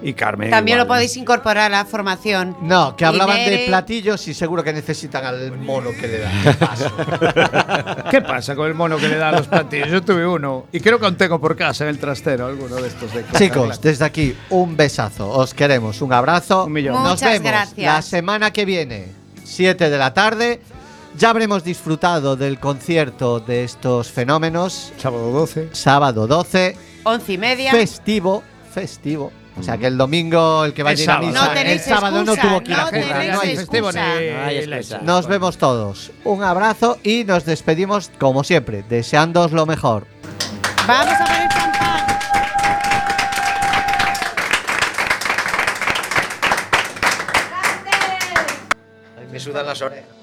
Y 0.00 0.12
Carmen. 0.12 0.48
También 0.48 0.76
igual. 0.78 0.86
lo 0.88 0.94
podéis 0.94 1.16
incorporar 1.16 1.66
a 1.72 1.78
la 1.78 1.84
formación. 1.84 2.56
No, 2.62 2.94
que 2.96 3.04
hablaban 3.04 3.36
de 3.36 3.64
platillos 3.66 4.28
y 4.28 4.32
seguro 4.34 4.62
que 4.62 4.72
necesitan 4.72 5.24
al 5.24 5.50
mono 5.58 5.90
que 5.90 6.06
le 6.06 6.18
dan. 6.20 6.56
Paso. 6.56 6.92
¿Qué 8.10 8.22
pasa 8.22 8.54
con 8.54 8.68
el 8.68 8.74
mono 8.74 8.96
que 8.96 9.08
le 9.08 9.16
da 9.16 9.30
a 9.30 9.32
los 9.32 9.48
platillos? 9.48 9.88
Yo 9.90 10.00
tuve 10.02 10.24
uno. 10.24 10.66
Y 10.72 10.78
creo 10.80 11.00
que 11.00 11.04
aún 11.06 11.16
tengo 11.16 11.40
por 11.40 11.56
casa 11.56 11.82
en 11.84 11.90
el 11.90 11.98
trastero 11.98 12.46
alguno 12.46 12.76
de 12.76 12.86
estos 12.88 13.12
de 13.12 13.24
Chicos, 13.36 13.80
desde 13.80 14.04
aquí 14.04 14.36
un 14.50 14.76
besazo. 14.76 15.28
Os 15.30 15.52
queremos. 15.52 16.00
Un 16.00 16.12
abrazo. 16.12 16.66
Un 16.66 16.72
millón. 16.72 16.94
Nos 16.94 17.14
Muchas 17.14 17.32
vemos 17.32 17.48
gracias. 17.48 17.94
la 17.94 18.00
semana 18.02 18.52
que 18.52 18.64
viene, 18.64 19.06
7 19.44 19.90
de 19.90 19.98
la 19.98 20.14
tarde. 20.14 20.60
Ya 21.16 21.30
habremos 21.30 21.64
disfrutado 21.64 22.36
del 22.36 22.60
concierto 22.60 23.40
de 23.40 23.64
estos 23.64 24.10
fenómenos. 24.10 24.92
Sábado 24.98 25.32
12. 25.32 25.70
Sábado 25.72 26.26
12, 26.26 26.76
Once 27.04 27.32
y 27.32 27.38
media. 27.38 27.70
festivo, 27.72 28.42
festivo. 28.72 29.32
O 29.58 29.62
sea 29.62 29.76
que 29.76 29.86
el 29.86 29.98
domingo 29.98 30.64
el 30.64 30.72
que 30.72 30.84
va 30.84 30.90
a 30.90 30.92
ir 30.92 31.10
a 31.10 31.18
misa, 31.18 31.32
No 31.32 31.52
el 31.52 31.80
sábado 31.80 32.22
no 32.24 32.36
tuvo 32.36 32.60
que 32.62 32.70
ir 32.70 32.76
a 32.76 32.84
no 32.84 32.90
currar, 32.90 33.02
tenéis 33.08 33.32
no 33.34 33.40
hay 33.40 33.50
excusa. 33.50 33.78
excusa. 33.78 34.44
Ay, 34.46 34.56
excusa. 34.58 34.98
Nos 35.02 35.26
vemos 35.26 35.58
todos. 35.58 36.12
Un 36.22 36.44
abrazo 36.44 36.98
y 37.02 37.24
nos 37.24 37.44
despedimos 37.44 38.10
como 38.20 38.44
siempre, 38.44 38.84
deseándoos 38.88 39.50
lo 39.50 39.66
mejor. 39.66 40.06
Vamos 40.86 41.14
a 41.20 41.24
poner 41.24 41.48
champán. 41.48 42.18
Me 49.30 49.38
sudan 49.38 49.66
las 49.66 49.82
orejas. 49.82 50.17